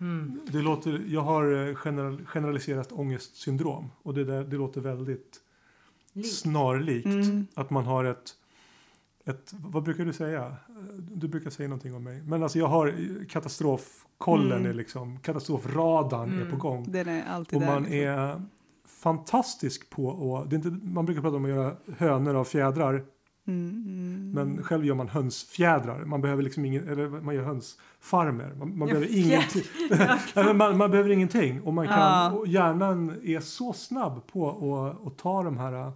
Mm. 0.00 0.40
Det 0.52 0.58
låter, 0.62 1.04
jag 1.08 1.20
har 1.20 1.68
eh, 1.68 1.76
general, 1.84 2.26
generaliserat 2.26 2.92
ångestsyndrom 2.92 3.90
och 4.02 4.14
det, 4.14 4.24
där, 4.24 4.44
det 4.44 4.56
låter 4.56 4.80
väldigt 4.80 5.40
Likt. 6.12 6.32
snarlikt. 6.34 7.06
Mm. 7.06 7.46
Att 7.54 7.70
man 7.70 7.84
har 7.86 8.04
ett, 8.04 8.30
ett, 9.24 9.54
vad 9.64 9.82
brukar 9.82 10.04
du 10.04 10.12
säga? 10.12 10.56
Du 10.98 11.28
brukar 11.28 11.50
säga 11.50 11.68
någonting 11.68 11.94
om 11.94 12.04
mig. 12.04 12.22
Men 12.22 12.42
alltså 12.42 12.58
jag 12.58 12.66
har 12.66 12.94
katastrofkollen 13.28 14.58
Mm. 14.58 14.70
är 14.70 14.74
liksom, 14.74 15.18
katastrofradarn 15.18 16.28
är 16.32 16.36
Mm. 16.36 16.50
på 16.50 16.56
gång. 16.56 16.84
Den 16.92 17.08
är 17.08 17.24
alltid 17.30 17.54
Och 17.56 17.60
där. 17.60 17.72
man 17.72 17.82
liksom. 17.82 17.98
är 17.98 18.42
fantastisk 18.86 19.90
på 19.90 20.36
att, 20.38 20.50
det 20.50 20.56
är 20.56 20.58
inte, 20.58 20.86
man 20.86 21.04
brukar 21.06 21.22
prata 21.22 21.36
om 21.36 21.44
att 21.44 21.50
göra 21.50 21.76
hönor 21.98 22.34
av 22.34 22.44
fjädrar. 22.44 23.04
Mm, 23.48 23.84
mm. 23.86 24.30
Men 24.30 24.62
själv 24.62 24.84
gör 24.84 24.94
man 24.94 25.08
hönsfjädrar. 25.08 26.04
Man 26.04 26.20
behöver 26.20 26.42
liksom 26.42 26.64
ingen, 26.64 26.88
eller 26.88 27.08
man 27.08 27.34
gör 27.34 27.42
hönsfarmer. 27.42 28.54
Man, 28.54 28.78
man 28.78 28.88
Ja, 28.88 28.94
behöver 28.94 29.16
ingenting. 29.18 29.62
Man, 30.58 30.76
man 30.76 30.90
behöver 30.90 31.10
ingenting. 31.10 31.60
Och 31.60 31.74
man 31.74 31.86
kan, 31.86 31.98
Ja. 31.98 32.32
och 32.32 32.46
hjärnan 32.48 33.20
är 33.24 33.40
så 33.40 33.72
snabb 33.72 34.26
på 34.26 34.50
att, 35.06 35.18
ta 35.18 35.42
de 35.42 35.58
här 35.58 35.92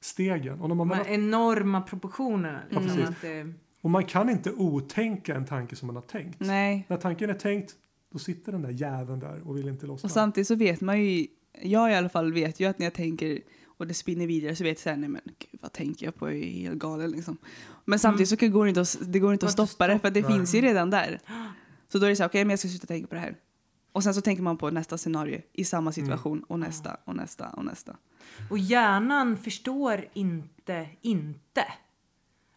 stegen. 0.00 0.60
Och, 0.60 0.68
när 0.68 0.74
man, 0.76 0.88
De 0.88 0.94
här 0.94 1.08
enorma 1.08 1.80
proportionerna. 1.80 2.60
Ja, 2.70 2.80
Liksom, 2.80 3.02
att 3.02 3.20
det, 3.22 3.52
och 3.82 3.90
man 3.90 4.04
kan 4.04 4.28
inte 4.30 4.52
otänka 4.52 5.34
en 5.34 5.44
tanke 5.44 5.76
som 5.76 5.86
man 5.86 5.96
har 5.96 6.02
tänkt. 6.02 6.40
Nej. 6.40 6.86
När 6.88 6.96
tanken 6.96 7.30
är 7.30 7.34
tänkt, 7.34 7.74
då 8.12 8.18
sitter 8.18 8.52
den 8.52 8.62
där 8.62 8.70
jäveln 8.70 9.20
där 9.20 9.40
och 9.48 9.56
vill 9.56 9.68
inte 9.68 9.86
lossna. 9.86 10.06
Och 10.06 10.10
samtidigt 10.10 10.48
så 10.48 10.54
vet 10.54 10.80
man 10.80 11.02
ju, 11.04 11.26
jag 11.62 11.90
i 11.90 11.94
alla 11.94 12.08
fall 12.08 12.32
vet 12.32 12.60
ju 12.60 12.66
att 12.66 12.78
när 12.78 12.86
jag 12.86 12.94
tänker 12.94 13.38
och 13.76 13.86
det 13.86 13.94
spinner 13.94 14.26
vidare 14.26 14.56
så 14.56 14.64
vet 14.64 14.70
jag 14.70 14.78
såhär, 14.78 14.96
nej 14.96 15.08
men 15.08 15.20
gud 15.24 15.60
vad 15.62 15.72
tänker 15.72 16.06
jag 16.06 16.14
på, 16.14 16.28
jag 16.28 16.38
är 16.38 16.50
helt 16.50 16.78
galen 16.78 17.10
liksom. 17.10 17.38
Men 17.84 17.98
samtidigt 17.98 18.28
så 18.28 18.48
går 18.48 18.64
det 18.64 18.68
inte 18.68 18.80
att, 18.80 18.98
det 19.00 19.18
går 19.18 19.32
inte 19.32 19.46
att 19.46 19.52
stoppa 19.52 19.86
det 19.86 19.98
för 19.98 20.10
det 20.10 20.24
finns 20.24 20.54
ju 20.54 20.60
redan 20.60 20.90
där. 20.90 21.20
Så 21.88 21.98
då 21.98 22.06
är 22.06 22.10
det 22.10 22.16
såhär, 22.16 22.28
okej 22.28 22.44
men 22.44 22.50
jag 22.50 22.58
ska 22.58 22.68
sluta 22.68 22.86
tänka 22.86 23.06
på 23.06 23.14
det 23.14 23.20
här. 23.20 23.36
Och 23.92 24.02
sen 24.02 24.14
så 24.14 24.20
tänker 24.20 24.42
man 24.42 24.58
på 24.58 24.70
nästa 24.70 24.98
scenario 24.98 25.40
i 25.52 25.64
samma 25.64 25.92
situation 25.92 26.42
och 26.42 26.58
nästa 26.58 26.96
och 27.04 27.16
nästa 27.16 27.48
och 27.48 27.64
nästa. 27.64 27.96
Och 28.50 28.58
hjärnan 28.58 29.36
förstår 29.36 30.08
inte 30.12 30.88
inte. 31.02 31.64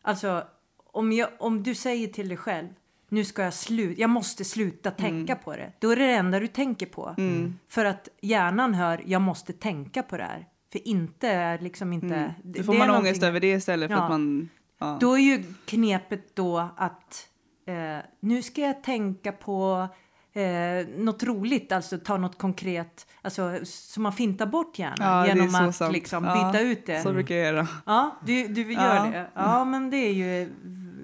Alltså, 0.01 0.43
om, 0.77 1.11
jag, 1.11 1.29
om 1.39 1.63
du 1.63 1.75
säger 1.75 2.07
till 2.07 2.27
dig 2.27 2.37
själv, 2.37 2.67
nu 3.09 3.25
ska 3.25 3.43
jag 3.43 3.53
sluta, 3.53 4.01
jag 4.01 4.09
måste 4.09 4.45
sluta 4.45 4.91
tänka 4.91 5.35
på 5.35 5.55
det. 5.55 5.73
Då 5.79 5.89
är 5.89 5.95
det 5.95 6.05
det 6.05 6.13
enda 6.13 6.39
du 6.39 6.47
tänker 6.47 6.85
på. 6.85 7.15
Mm. 7.17 7.55
För 7.67 7.85
att 7.85 8.09
hjärnan 8.21 8.73
hör, 8.73 9.03
jag 9.05 9.21
måste 9.21 9.53
tänka 9.53 10.03
på 10.03 10.17
det 10.17 10.23
här. 10.23 10.47
För 10.71 10.87
inte 10.87 11.27
är 11.27 11.59
liksom 11.59 11.93
inte... 11.93 12.15
Mm. 12.15 12.31
det- 12.43 12.59
Då 12.59 12.63
får 12.63 12.73
man 12.73 12.89
ångest 12.89 13.23
över 13.23 13.39
det 13.39 13.51
istället 13.51 13.87
för 13.91 13.97
Ja. 13.97 14.03
att 14.03 14.09
man... 14.09 14.49
Ja. 14.79 14.97
Då 15.01 15.13
är 15.13 15.19
ju 15.21 15.43
knepet 15.65 16.35
då 16.35 16.69
att 16.77 17.27
eh, 17.65 17.97
nu 18.19 18.41
ska 18.41 18.61
jag 18.61 18.83
tänka 18.83 19.31
på 19.31 19.87
eh, 20.33 20.87
något 20.97 21.23
roligt, 21.23 21.71
alltså 21.71 21.97
ta 21.97 22.17
något 22.17 22.37
konkret, 22.37 23.07
alltså 23.21 23.59
så 23.65 24.01
man 24.01 24.13
fintar 24.13 24.45
bort 24.45 24.79
hjärnan 24.79 24.97
Ja, 25.27 25.27
genom 25.27 25.55
att 25.55 25.75
sant. 25.75 25.93
liksom 25.93 26.23
Ja, 26.23 26.51
byta 26.51 26.63
ut 26.63 26.85
det. 26.85 27.01
Så 27.01 27.13
brukar 27.13 27.35
jag 27.35 27.45
göra. 27.53 27.67
Ja, 27.85 28.19
du, 28.25 28.47
du 28.47 28.73
gör 28.73 28.95
Ja. 28.95 29.03
det. 29.11 29.27
Ja, 29.33 29.65
men 29.65 29.89
det 29.89 29.97
är 29.97 30.13
ju 30.13 30.49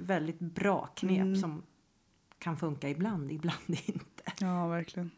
väldigt 0.01 0.39
bra 0.39 0.89
knep 0.95 1.21
Mm. 1.21 1.35
som 1.35 1.63
kan 2.39 2.57
funka 2.57 2.89
ibland, 2.89 3.31
ibland 3.31 3.57
inte. 3.67 4.23
Ja, 4.39 4.67
verkligen. 4.67 5.11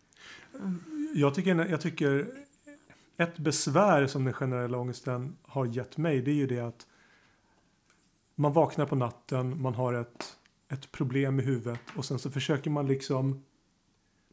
Jag 1.14 1.36
tycker, 1.36 1.66
jag 1.70 1.82
tycker 1.82 2.28
ett 3.18 3.38
besvär 3.40 4.08
som 4.08 4.24
den 4.24 4.34
generella 4.34 4.78
ångesten 4.78 5.38
har 5.42 5.66
gett 5.66 5.98
mig 5.98 6.22
det 6.22 6.32
är 6.32 6.36
ju 6.36 6.48
det 6.48 6.60
att 6.60 6.88
man 8.36 8.54
vaknar 8.54 8.86
på 8.86 8.96
natten, 8.96 9.62
man 9.62 9.74
har 9.76 9.94
ett, 9.94 10.38
ett 10.70 10.92
problem 10.92 11.40
i 11.40 11.44
huvudet 11.44 11.80
och 11.96 12.06
sen 12.06 12.20
så 12.20 12.32
försöker 12.32 12.70
man 12.70 12.88
liksom 12.88 13.44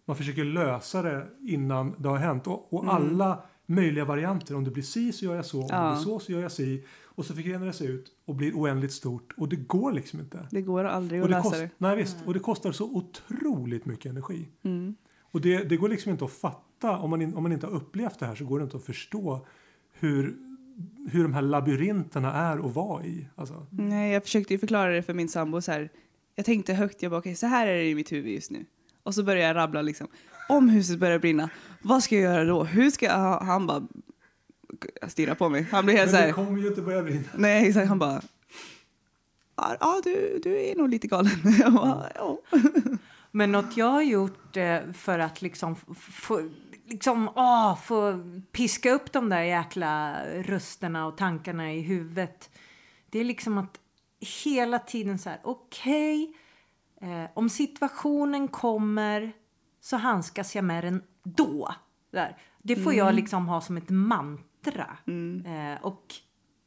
man 0.04 0.16
försöker 0.16 0.44
lösa 0.44 1.02
det 1.02 1.26
innan 1.40 1.94
det 1.98 2.08
har 2.08 2.16
hänt 2.16 2.46
och, 2.46 2.72
och 2.74 2.82
Mm. 2.84 2.94
alla 2.94 3.42
möjliga 3.66 4.04
varianter. 4.04 4.54
Om 4.56 4.64
det 4.64 4.70
blir 4.70 4.82
si 4.82 5.12
så 5.12 5.24
gör 5.24 5.36
jag 5.36 5.46
så, 5.46 5.60
om 5.60 5.66
det 5.68 5.94
blir 5.94 6.04
så 6.04 6.18
så 6.20 6.32
gör 6.32 6.40
jag 6.42 6.52
si 6.52 6.84
och 7.04 7.24
så 7.24 7.34
förgrenar 7.34 7.66
det 7.66 7.72
sig 7.72 7.86
ut 7.86 8.12
och 8.24 8.34
blir 8.34 8.52
oändligt 8.52 8.92
stort 8.92 9.32
och 9.36 9.48
det 9.48 9.56
går 9.56 9.92
liksom 9.92 10.20
inte. 10.20 10.48
Det 10.50 10.62
går 10.62 10.84
aldrig 10.84 11.20
att 11.20 11.28
det, 11.28 11.36
lösa 11.36 11.58
det. 11.58 11.70
nej, 11.78 11.96
visst, 11.96 12.16
och 12.26 12.34
det 12.34 12.40
kostar 12.40 12.72
så 12.72 12.84
otroligt 12.96 13.86
mycket 13.86 14.10
energi. 14.10 14.48
Mm. 14.62 14.94
Och 15.34 15.40
det, 15.40 15.64
det 15.68 15.76
går 15.76 15.88
liksom 15.88 16.12
inte 16.12 16.24
att 16.24 16.32
fatta, 16.32 16.98
om 16.98 17.10
man, 17.10 17.22
in, 17.22 17.34
om 17.34 17.42
man 17.42 17.52
inte 17.52 17.66
har 17.66 17.74
upplevt 17.74 18.18
det 18.18 18.26
här 18.26 18.34
så 18.34 18.44
går 18.44 18.58
det 18.58 18.62
inte 18.64 18.76
att 18.76 18.84
förstå 18.84 19.46
hur 19.92 20.36
hur 21.10 21.22
de 21.22 21.34
här 21.34 21.42
labyrinterna 21.42 22.32
är 22.32 22.66
att 22.66 22.74
vara 22.74 23.04
i. 23.04 23.26
Alltså, 23.34 23.66
Nej, 23.70 24.12
jag 24.12 24.22
försökte 24.22 24.54
ju 24.54 24.58
förklara 24.58 24.92
det 24.92 25.02
för 25.02 25.14
min 25.14 25.28
sambo 25.28 25.60
så 25.60 25.72
här. 25.72 25.90
Jag 26.34 26.46
tänkte 26.46 26.74
högt, 26.74 27.02
jag 27.02 27.10
bara 27.10 27.18
okej, 27.18 27.34
så 27.34 27.46
här 27.46 27.66
är 27.66 27.74
det 27.74 27.84
i 27.88 27.94
mitt 27.94 28.12
huvud 28.12 28.32
just 28.32 28.50
nu. 28.50 28.64
Och 29.02 29.14
så 29.14 29.22
började 29.22 29.46
jag 29.48 29.56
rabbla 29.56 29.82
liksom. 29.82 30.08
Om 30.48 30.68
huset 30.68 30.98
börjar 30.98 31.18
brinna, 31.18 31.50
vad 31.82 32.02
ska 32.02 32.14
jag 32.14 32.34
göra 32.34 32.44
då? 32.44 32.64
Hur 32.64 32.90
ska 32.90 33.06
jag? 33.06 33.40
Han 33.40 33.66
bara 33.66 33.88
stirrar 35.08 35.34
på 35.34 35.48
mig. 35.48 35.66
Han 35.70 35.84
blir 35.84 35.96
helt 35.96 36.10
så 36.10 36.16
men 36.16 36.22
det 36.22 36.26
här. 36.26 36.32
kommer 36.32 36.62
ju 36.62 36.68
inte 36.68 36.82
börja 36.82 37.02
brinna. 37.02 37.28
Nej, 37.36 37.68
exakt. 37.68 37.88
Han 37.88 37.98
bara. 37.98 38.22
Ja, 39.56 39.76
ja, 39.80 40.00
du, 40.04 40.40
du 40.42 40.58
är 40.58 40.76
nog 40.76 40.88
lite 40.88 41.06
galen. 41.06 41.32
Jag 41.60 41.72
bara, 41.72 42.10
ja. 42.14 42.38
Men 43.36 43.52
något 43.52 43.76
jag 43.76 43.90
har 43.90 44.02
gjort 44.02 44.56
eh, 44.56 44.92
för 44.92 45.18
att 45.18 45.42
liksom 45.42 45.76
få, 45.96 46.50
liksom, 46.86 47.28
åh, 47.36 47.76
få 47.76 48.20
piska 48.52 48.90
upp 48.90 49.12
de 49.12 49.28
där 49.28 49.40
jäkla 49.40 50.16
rösterna 50.42 51.06
och 51.06 51.16
tankarna 51.16 51.72
i 51.72 51.80
huvudet. 51.80 52.50
Det 53.10 53.18
är 53.18 53.24
liksom 53.24 53.58
att 53.58 53.80
hela 54.44 54.78
tiden 54.78 55.18
så 55.18 55.28
här, 55.30 55.40
okej, 55.44 56.36
eh, 57.00 57.24
om 57.34 57.48
situationen 57.48 58.48
kommer 58.48 59.32
så 59.80 59.96
handskas 59.96 60.54
jag 60.54 60.64
med 60.64 60.84
den 60.84 61.02
då. 61.22 61.74
Där. 62.10 62.36
Det 62.62 62.76
får 62.76 62.94
jag 62.94 63.14
liksom 63.14 63.48
ha 63.48 63.60
som 63.60 63.76
ett 63.76 63.90
mantra. 63.90 64.96
Eh, 65.46 65.84
och 65.84 66.14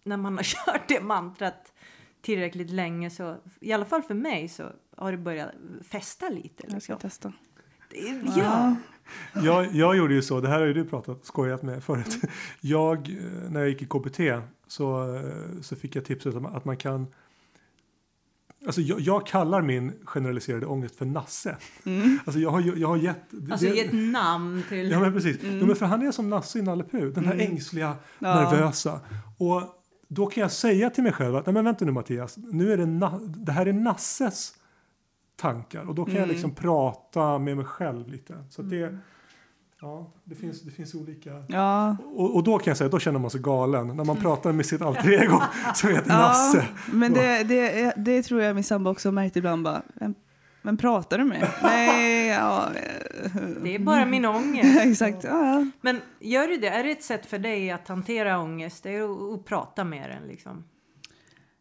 när 0.04 0.18
man 0.18 0.36
har 0.38 0.44
kört 0.66 0.88
det 0.88 1.02
mantrat 1.02 1.74
tillräckligt 2.22 2.70
länge 2.70 3.10
så, 3.10 3.38
i 3.62 3.74
alla 3.74 3.86
fall 3.86 4.04
för 4.04 4.14
mig, 4.14 4.48
så 4.48 4.72
har 4.98 5.12
det 5.12 5.18
börjat 5.18 5.52
fästa 5.90 6.30
lite. 6.30 6.64
Jag 6.68 6.82
ska 6.82 6.94
Liksom. 6.94 7.10
testa. 7.10 7.34
Det- 7.90 8.40
Ja. 8.42 8.76
Jag, 9.44 9.76
jag 9.76 9.98
gjorde 9.98 10.14
ju 10.14 10.22
så, 10.22 10.42
det 10.42 10.48
här 10.50 10.60
har 10.60 10.66
ju 10.68 10.74
du 10.74 10.86
pratat, 10.86 11.26
skojat 11.26 11.64
med 11.64 11.84
förut. 11.84 12.18
Jag, 12.62 12.98
eh, 13.10 13.50
när 13.52 13.60
jag 13.60 13.70
gick 13.70 13.82
i 13.82 13.86
KBT 13.86 14.20
så, 14.68 15.16
eh, 15.16 15.62
så 15.62 15.76
fick 15.76 15.96
jag 15.96 16.06
tipset 16.06 16.36
om 16.36 16.46
att 16.46 16.66
man 16.66 16.78
kan 16.78 17.08
Alltså 18.66 18.82
jag, 18.82 19.00
jag 19.00 19.28
kallar 19.28 19.62
min 19.62 19.94
generaliserade 20.06 20.66
ångest 20.66 20.96
för 20.96 21.06
Nasse. 21.06 21.58
Alltså 22.26 22.40
jag 22.40 22.50
har, 22.52 22.78
jag 22.78 22.88
har 22.88 22.98
gett... 22.98 23.22
Alltså 23.52 23.66
det- 23.66 23.76
ge 23.76 23.82
ett 23.86 23.94
namn 23.94 24.64
till... 24.70 24.92
Ja 24.92 25.00
men 25.00 25.14
precis. 25.14 25.38
Ja, 25.44 25.52
men 25.66 25.76
för 25.76 25.86
han 25.86 26.08
är 26.08 26.12
som 26.12 26.30
Nasse 26.30 26.60
i 26.60 26.62
Nalle 26.62 26.84
den 26.92 27.26
här 27.26 27.36
ängsliga, 27.40 27.96
Ja. 28.20 28.36
nervösa. 28.52 29.00
Och 29.38 29.62
då 30.08 30.26
kan 30.26 30.42
jag 30.42 30.52
säga 30.52 30.90
till 30.90 31.04
mig 31.04 31.12
själv 31.14 31.36
att 31.36 31.46
nej 31.46 31.54
men 31.54 31.66
vänta 31.66 31.86
nu 31.86 31.92
Mattias, 31.92 32.38
nu 32.38 32.74
är 32.74 32.78
det, 32.78 32.86
na- 32.86 33.28
det 33.46 33.52
här 33.52 33.66
är 33.66 33.74
Nasses 33.74 34.54
tankar 35.38 35.90
och 35.90 35.96
då 35.96 36.06
kan 36.06 36.16
jag 36.16 36.28
liksom 36.28 36.56
prata 36.56 37.38
med 37.40 37.56
mig 37.58 37.66
själv 37.66 38.08
lite. 38.08 38.44
Så 38.50 38.62
att 38.62 38.70
det, 38.70 38.98
ja, 39.82 40.12
det 40.24 40.36
finns, 40.36 40.62
det 40.62 40.72
finns 40.72 40.96
olika. 40.96 41.44
Ja, 41.48 41.98
Och, 42.16 42.36
och 42.36 42.44
då 42.44 42.60
kan 42.60 42.72
jag 42.72 42.78
säga, 42.78 42.90
då 42.90 43.00
känner 43.00 43.20
man 43.20 43.30
sig 43.30 43.42
galen 43.42 43.88
när 43.98 44.04
man 44.04 44.18
pratar 44.18 44.52
med 44.52 44.66
sitt 44.66 44.82
alter 44.88 45.24
ego 45.24 45.42
som 45.76 45.90
heter 45.90 46.10
ja 46.12 46.18
Nasse. 46.18 46.68
men 46.92 47.14
det, 47.14 47.44
det, 47.44 47.94
det 47.98 48.24
tror 48.24 48.42
jag 48.42 48.56
min 48.56 48.64
sambo 48.64 48.90
också 48.92 49.08
har 49.08 49.14
märkt 49.14 49.36
ibland. 49.36 49.64
Bara, 49.64 49.82
vem, 49.94 50.16
vem 50.62 50.78
pratar 50.78 51.18
du 51.18 51.24
med? 51.24 51.50
Nej, 51.64 52.28
ja. 52.28 52.66
Det 53.64 53.76
är 53.76 53.80
bara 53.80 54.06
min 54.06 54.26
ångest. 54.26 54.80
Exakt. 54.86 55.24
Ja, 55.24 55.46
ja. 55.46 55.66
Men 55.82 56.02
gör 56.20 56.48
du 56.48 56.58
det? 56.58 56.68
Är 56.70 56.84
det 56.84 56.92
ett 56.92 57.04
sätt 57.04 57.26
för 57.26 57.40
dig 57.40 57.72
att 57.72 57.88
hantera 57.88 58.40
ångest? 58.40 58.84
Det 58.84 58.96
är 58.96 59.04
att, 59.04 59.40
att 59.40 59.46
prata 59.46 59.84
med 59.84 60.10
den 60.10 60.28
liksom? 60.28 60.64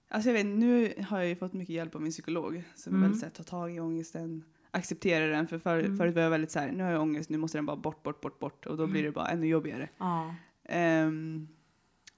Alltså 0.08 0.28
jag 0.30 0.34
vet, 0.34 0.46
nu 0.46 0.94
har 1.08 1.18
jag 1.18 1.28
ju 1.28 1.36
fått 1.36 1.52
mycket 1.52 1.74
hjälp 1.74 1.94
av 1.94 2.02
min 2.02 2.12
psykolog 2.12 2.62
som 2.74 2.92
Mm. 2.92 3.02
är 3.02 3.06
väldigt 3.06 3.20
så 3.20 3.26
här, 3.26 3.32
ta 3.32 3.42
tag 3.42 3.74
i 3.76 3.80
ångesten, 3.80 4.44
acceptera 4.70 5.26
den. 5.26 5.48
För 5.48 5.58
för, 5.58 5.78
Mm. 5.78 5.96
förut 5.98 6.14
var 6.14 6.22
jag 6.22 6.30
väldigt 6.30 6.50
så 6.50 6.58
här, 6.58 6.72
nu 6.72 6.84
har 6.84 6.90
jag 6.90 7.02
ångest, 7.02 7.30
nu 7.30 7.38
måste 7.38 7.58
den 7.58 7.66
bara 7.66 7.76
bort, 7.76 8.02
bort, 8.02 8.20
bort, 8.20 8.38
bort. 8.38 8.66
Och 8.66 8.76
då 8.76 8.86
blir 8.86 9.02
det 9.02 9.10
bara 9.12 9.28
ännu 9.28 9.46
jobbigare. 9.46 9.88
Ja. 9.98 10.34
Ehm, 10.64 11.48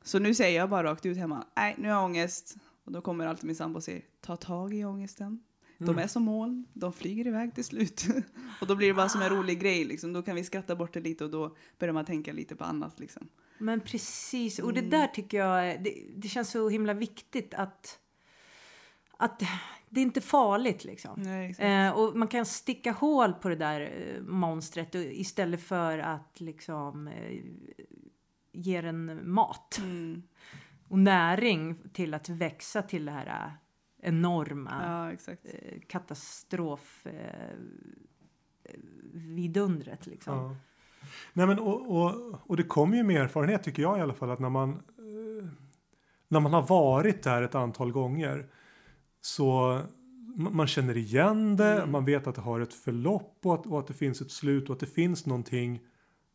så 0.03 0.19
nu 0.19 0.35
säger 0.35 0.59
jag 0.61 0.71
bara 0.71 0.91
rakt 0.91 1.07
ut 1.07 1.17
hemma, 1.19 1.47
nej 1.57 1.75
nu 1.79 1.89
har 1.89 1.95
jag 1.95 2.05
ångest. 2.05 2.57
Och 2.85 2.93
då 2.93 3.01
kommer 3.01 3.27
alltid 3.27 3.45
min 3.45 3.57
sambo 3.57 3.77
och 3.77 3.85
säger, 3.85 4.03
ta 4.21 4.37
tag 4.37 4.75
i 4.75 4.85
ångesten. 4.85 5.43
De 5.79 5.99
är 5.99 6.07
som 6.07 6.23
moln, 6.23 6.67
de 6.73 6.93
flyger 6.93 7.27
iväg 7.27 7.55
till 7.55 7.65
slut. 7.65 8.07
och 8.61 8.67
då 8.67 8.77
blir 8.77 8.89
det 8.89 8.95
bara 8.95 9.09
som 9.09 9.23
en 9.23 9.29
rolig 9.29 9.61
grej 9.61 9.85
liksom. 9.85 10.13
Då 10.13 10.23
kan 10.23 10.37
vi 10.37 10.45
skratta 10.45 10.77
bort 10.77 10.93
det 10.95 11.01
lite 11.01 11.25
och 11.25 11.31
då 11.31 11.57
börjar 11.79 11.93
man 11.95 12.05
tänka 12.05 12.33
lite 12.33 12.57
på 12.57 12.65
annat 12.65 13.01
liksom. 13.01 13.29
Men 13.59 13.81
precis, 13.81 14.59
och 14.59 14.73
det 14.73 14.79
Mm. 14.81 14.91
där 14.91 15.07
tycker 15.07 15.39
jag 15.39 15.83
det, 15.85 16.05
det 16.17 16.29
känns 16.29 16.51
så 16.51 16.69
himla 16.69 16.95
viktigt 16.95 17.55
att, 17.55 17.99
att 19.17 19.43
det 19.89 20.01
är 20.01 20.03
inte 20.03 20.21
farligt 20.21 20.85
liksom. 20.85 21.23
Nej. 21.23 21.57
Eh, 21.59 21.91
och 21.99 22.17
man 22.17 22.29
kan 22.29 22.47
sticka 22.47 22.93
hål 22.93 23.33
på 23.33 23.49
det 23.49 23.57
där 23.57 23.81
eh, 23.81 24.23
monstret 24.23 24.95
och, 24.95 25.01
istället 25.01 25.63
för 25.63 25.99
att 25.99 26.41
liksom 26.41 27.09
eh, 27.09 27.41
ge 28.53 28.81
den 28.81 29.31
mat 29.33 29.79
Mm. 29.83 30.23
och 30.89 30.99
näring 30.99 31.79
till 31.93 32.15
att 32.15 32.29
växa 32.29 32.83
till 32.83 33.05
det 33.05 33.13
här 33.13 33.27
eh, 33.27 33.53
enorma 34.09 34.83
Ja, 34.87 35.13
exakt. 35.13 35.47
eh, 35.47 35.81
katastrof 35.87 37.07
eh, 37.07 37.57
vidundret 39.13 40.07
liksom. 40.07 40.35
Ja. 40.35 40.57
Nej, 41.33 41.47
men, 41.47 41.59
och, 41.59 41.97
och, 41.97 42.15
och 42.47 42.57
det 42.57 42.63
kommer 42.63 42.97
ju 42.97 43.03
med 43.03 43.23
erfarenhet 43.23 43.63
tycker 43.63 43.83
jag 43.83 43.99
i 43.99 44.01
alla 44.01 44.15
fall 44.15 44.31
att 44.31 44.39
när 44.39 44.51
man 44.51 44.71
eh, 44.71 45.49
när 46.29 46.41
man 46.41 46.53
har 46.53 46.63
varit 46.63 47.23
där 47.23 47.43
ett 47.43 47.55
antal 47.55 47.93
gånger 47.93 48.47
så 49.21 49.81
man 50.37 50.67
känner 50.67 50.97
igen 50.97 51.57
det, 51.57 51.73
Mm. 51.77 51.91
man 51.91 52.05
vet 52.05 52.27
att 52.27 52.35
det 52.35 52.41
har 52.41 52.61
ett 52.61 52.75
förlopp 52.75 53.39
och 53.43 53.55
att, 53.55 53.67
och 53.67 53.79
att 53.79 53.87
det 53.87 53.95
finns 53.95 54.21
ett 54.21 54.31
slut 54.31 54.69
och 54.69 54.75
att 54.75 54.81
det 54.81 54.87
finns 54.87 55.27
någonting 55.27 55.81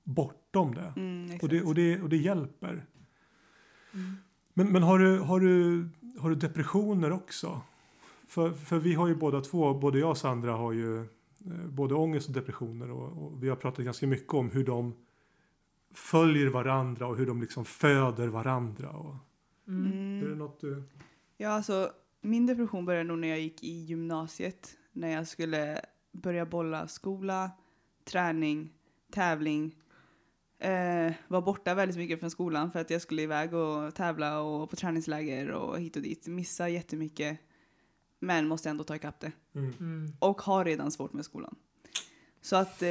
bortom 0.03 0.75
det. 0.75 0.93
Mm. 0.95 1.39
Och 1.41 1.49
det, 1.49 1.61
och 1.61 1.75
det, 1.75 2.01
och 2.01 2.09
det 2.09 2.17
hjälper. 2.17 2.85
Mm. 3.93 4.15
Men, 4.53 4.71
men 4.71 4.83
har, 4.83 4.99
du, 4.99 5.19
har, 5.19 5.39
du, 5.39 5.89
har 6.19 6.29
du 6.29 6.35
depressioner 6.35 7.11
också? 7.11 7.61
För, 8.27 8.51
för 8.51 8.79
vi 8.79 8.93
har 8.93 9.07
ju 9.07 9.15
båda 9.15 9.41
två, 9.41 9.73
både 9.73 9.99
jag 9.99 10.09
och 10.09 10.17
Sandra 10.17 10.51
har 10.51 10.71
ju 10.71 11.05
både 11.69 11.95
ångest 11.95 12.27
och 12.27 12.33
depressioner 12.33 12.91
och, 12.91 13.23
och 13.23 13.43
vi 13.43 13.49
har 13.49 13.55
pratat 13.55 13.85
ganska 13.85 14.07
mycket 14.07 14.33
om 14.33 14.51
hur 14.51 14.65
de 14.65 14.93
följer 15.93 16.47
varandra 16.47 17.07
och 17.07 17.17
hur 17.17 17.25
de 17.25 17.41
liksom 17.41 17.65
föder 17.65 18.27
varandra. 18.27 18.89
Och, 18.89 19.15
Mm. 19.67 20.23
Är 20.23 20.29
det 20.29 20.35
något 20.35 20.61
du... 20.61 20.83
Ja, 21.37 21.49
alltså 21.49 21.91
min 22.21 22.45
depression 22.45 22.85
började 22.85 23.03
nog 23.03 23.19
när 23.19 23.27
jag 23.27 23.39
gick 23.39 23.63
i 23.63 23.71
gymnasiet. 23.71 24.77
När 24.91 25.07
jag 25.07 25.27
skulle 25.27 25.81
börja 26.11 26.45
bolla 26.45 26.87
skola, 26.87 27.51
träning, 28.03 28.73
tävling. 29.11 29.75
Eh, 30.59 31.13
var 31.27 31.41
borta 31.41 31.73
väldigt 31.73 31.97
mycket 31.97 32.19
från 32.19 32.31
skolan 32.31 32.71
för 32.71 32.79
att 32.79 32.89
jag 32.89 33.01
skulle 33.01 33.21
iväg 33.21 33.53
och 33.53 33.95
tävla 33.95 34.41
och 34.41 34.69
på 34.69 34.75
träningsläger 34.75 35.51
och 35.51 35.79
hit 35.79 35.95
och 35.95 36.01
dit. 36.01 36.27
Missa 36.27 36.69
jättemycket. 36.69 37.39
Men 38.25 38.47
måste 38.47 38.69
ändå 38.69 38.83
ta 38.83 38.95
ikapp 38.95 39.19
det. 39.19 39.31
Mm. 39.55 39.73
Mm. 39.79 40.11
Och 40.19 40.41
har 40.41 40.65
redan 40.65 40.91
svårt 40.91 41.13
med 41.13 41.25
skolan. 41.25 41.55
Så 42.41 42.55
att 42.55 42.81
eh, 42.81 42.87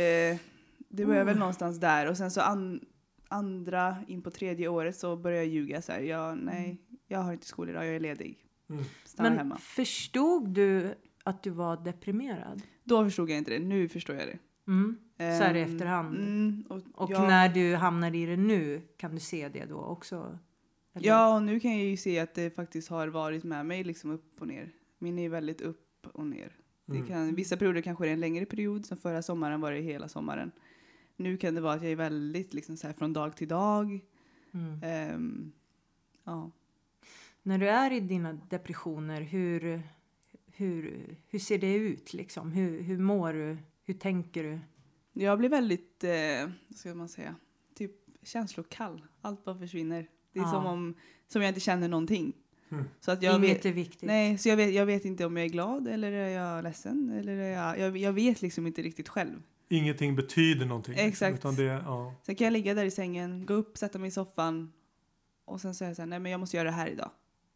det 0.88 1.06
börjar 1.06 1.24
väl 1.24 1.38
någonstans 1.38 1.80
där. 1.80 2.10
Och 2.10 2.16
sen 2.16 2.30
så 2.30 2.40
an, 2.40 2.80
andra, 3.28 3.96
in 4.08 4.22
på 4.22 4.30
tredje 4.30 4.68
året 4.68 4.96
så 4.96 5.16
börjar 5.16 5.38
jag 5.38 5.46
ljuga 5.46 5.82
så 5.82 5.92
här. 5.92 6.00
Jag, 6.00 6.38
nej, 6.38 6.78
jag 7.08 7.18
har 7.18 7.32
inte 7.32 7.46
skola 7.46 7.70
idag, 7.70 7.86
jag 7.86 7.94
är 7.96 8.00
ledig. 8.00 8.38
Mm. 8.70 8.84
Stanna 9.04 9.28
Men 9.28 9.38
hemma. 9.38 9.56
förstod 9.56 10.48
du 10.48 10.94
att 11.24 11.42
du 11.42 11.50
var 11.50 11.76
deprimerad? 11.76 12.62
Då 12.84 13.04
förstod 13.04 13.30
jag 13.30 13.38
inte 13.38 13.50
det, 13.50 13.58
nu 13.58 13.88
förstår 13.88 14.16
jag 14.16 14.26
det. 14.28 14.38
Mm. 14.66 14.96
Så 15.16 15.44
här 15.44 15.54
i 15.54 15.62
Ehm, 15.62 15.74
efterhand. 15.74 16.16
Mm, 16.16 16.64
och 16.68 16.82
Och 16.94 17.10
ja, 17.10 17.28
när 17.28 17.48
du 17.48 17.74
hamnar 17.76 18.14
i 18.14 18.26
det 18.26 18.36
nu, 18.36 18.82
kan 18.96 19.14
du 19.14 19.20
se 19.20 19.48
det 19.48 19.64
då 19.64 19.76
också? 19.78 20.38
Eller? 20.94 21.06
Ja, 21.08 21.34
och 21.34 21.42
nu 21.42 21.60
kan 21.60 21.70
jag 21.70 21.86
ju 21.86 21.96
se 21.96 22.18
att 22.18 22.34
det 22.34 22.54
faktiskt 22.56 22.88
har 22.88 23.08
varit 23.08 23.44
med 23.44 23.66
mig 23.66 23.84
liksom 23.84 24.10
upp 24.10 24.40
och 24.40 24.46
ner. 24.48 24.72
Min 25.02 25.18
är 25.18 25.28
väldigt 25.28 25.60
upp 25.60 26.06
och 26.12 26.26
ner. 26.26 26.56
Mm. 26.88 27.00
Det 27.02 27.08
kan, 27.08 27.34
vissa 27.34 27.56
perioder 27.56 27.82
kanske 27.82 28.04
det 28.04 28.08
är 28.08 28.12
en 28.12 28.20
längre 28.20 28.46
period, 28.46 28.86
som 28.86 28.96
förra 28.96 29.22
sommaren 29.22 29.60
var 29.60 29.72
det 29.72 29.80
hela 29.80 30.08
sommaren. 30.08 30.52
Nu 31.16 31.36
kan 31.36 31.54
det 31.54 31.60
vara 31.60 31.74
att 31.74 31.82
jag 31.82 31.92
är 31.92 31.96
väldigt 31.96 32.54
liksom 32.54 32.76
så 32.76 32.86
här 32.86 32.94
från 32.94 33.12
dag 33.12 33.36
till 33.36 33.48
dag. 33.48 34.00
Mm. 34.52 34.80
Ehm, 34.82 35.52
ja. 36.24 36.50
När 37.42 37.58
du 37.58 37.68
är 37.68 37.90
i 37.92 38.00
dina 38.00 38.32
depressioner, 38.32 39.20
hur, 39.20 39.82
hur, 40.46 41.06
hur 41.28 41.38
ser 41.38 41.58
det 41.58 41.74
ut? 41.74 42.12
Liksom? 42.14 42.52
Hur, 42.52 42.80
hur 42.82 42.98
mår 42.98 43.32
du? 43.32 43.56
Hur 43.84 43.94
tänker 43.94 44.42
du? 44.42 44.58
Jag 45.12 45.38
blir 45.38 45.48
väldigt, 45.48 46.04
eh, 46.04 46.50
vad 46.68 46.78
ska 46.78 46.94
man 46.94 47.08
säga, 47.08 47.34
typ 47.74 47.92
känslokall. 48.22 49.06
Allt 49.20 49.44
bara 49.44 49.58
försvinner. 49.58 50.08
Det 50.32 50.38
är 50.38 50.42
Ja. 50.42 50.50
som 50.50 50.66
om 50.66 50.94
som 51.26 51.42
jag 51.42 51.48
inte 51.48 51.60
känner 51.60 51.88
någonting. 51.88 52.32
Mm. 52.72 52.84
Så 53.00 53.10
att 53.10 53.22
jag 53.22 53.36
Inget 53.44 53.56
vet, 53.56 53.66
är 53.66 53.72
viktigt. 53.72 54.02
nej, 54.02 54.38
så 54.38 54.48
jag 54.48 54.56
vet, 54.56 54.74
jag 54.74 54.86
vet 54.86 55.04
inte 55.04 55.24
om 55.26 55.36
jag 55.36 55.46
är 55.46 55.50
glad 55.50 55.88
eller 55.88 56.12
är 56.12 56.28
jag 56.28 56.62
ledsen. 56.64 57.10
Eller 57.18 57.36
är 57.36 57.50
jag, 57.52 57.78
jag, 57.78 57.96
jag 57.96 58.12
vet 58.12 58.42
liksom 58.42 58.66
inte 58.66 58.82
riktigt 58.82 59.08
själv. 59.08 59.42
Ingenting 59.68 60.16
betyder 60.16 60.66
någonting. 60.66 60.94
liksom, 60.94 61.08
Exakt. 61.08 61.34
Utan 61.38 61.54
det, 61.54 61.62
ja. 61.64 62.14
Sen 62.22 62.34
kan 62.34 62.44
jag 62.44 62.52
ligga 62.52 62.74
där 62.74 62.84
i 62.84 62.90
sängen, 62.90 63.46
gå 63.46 63.54
upp, 63.54 63.78
sätta 63.78 63.98
mig 63.98 64.08
i 64.08 64.10
soffan 64.10 64.72
och 65.44 65.60
sen 65.60 65.74
säga 65.74 65.94
så 65.94 66.02
här, 66.02 66.06
nej 66.06 66.18
men 66.18 66.32
jag 66.32 66.40
måste 66.40 66.56
göra 66.56 66.68
det 66.68 66.74
här 66.76 66.88
idag. 66.88 67.10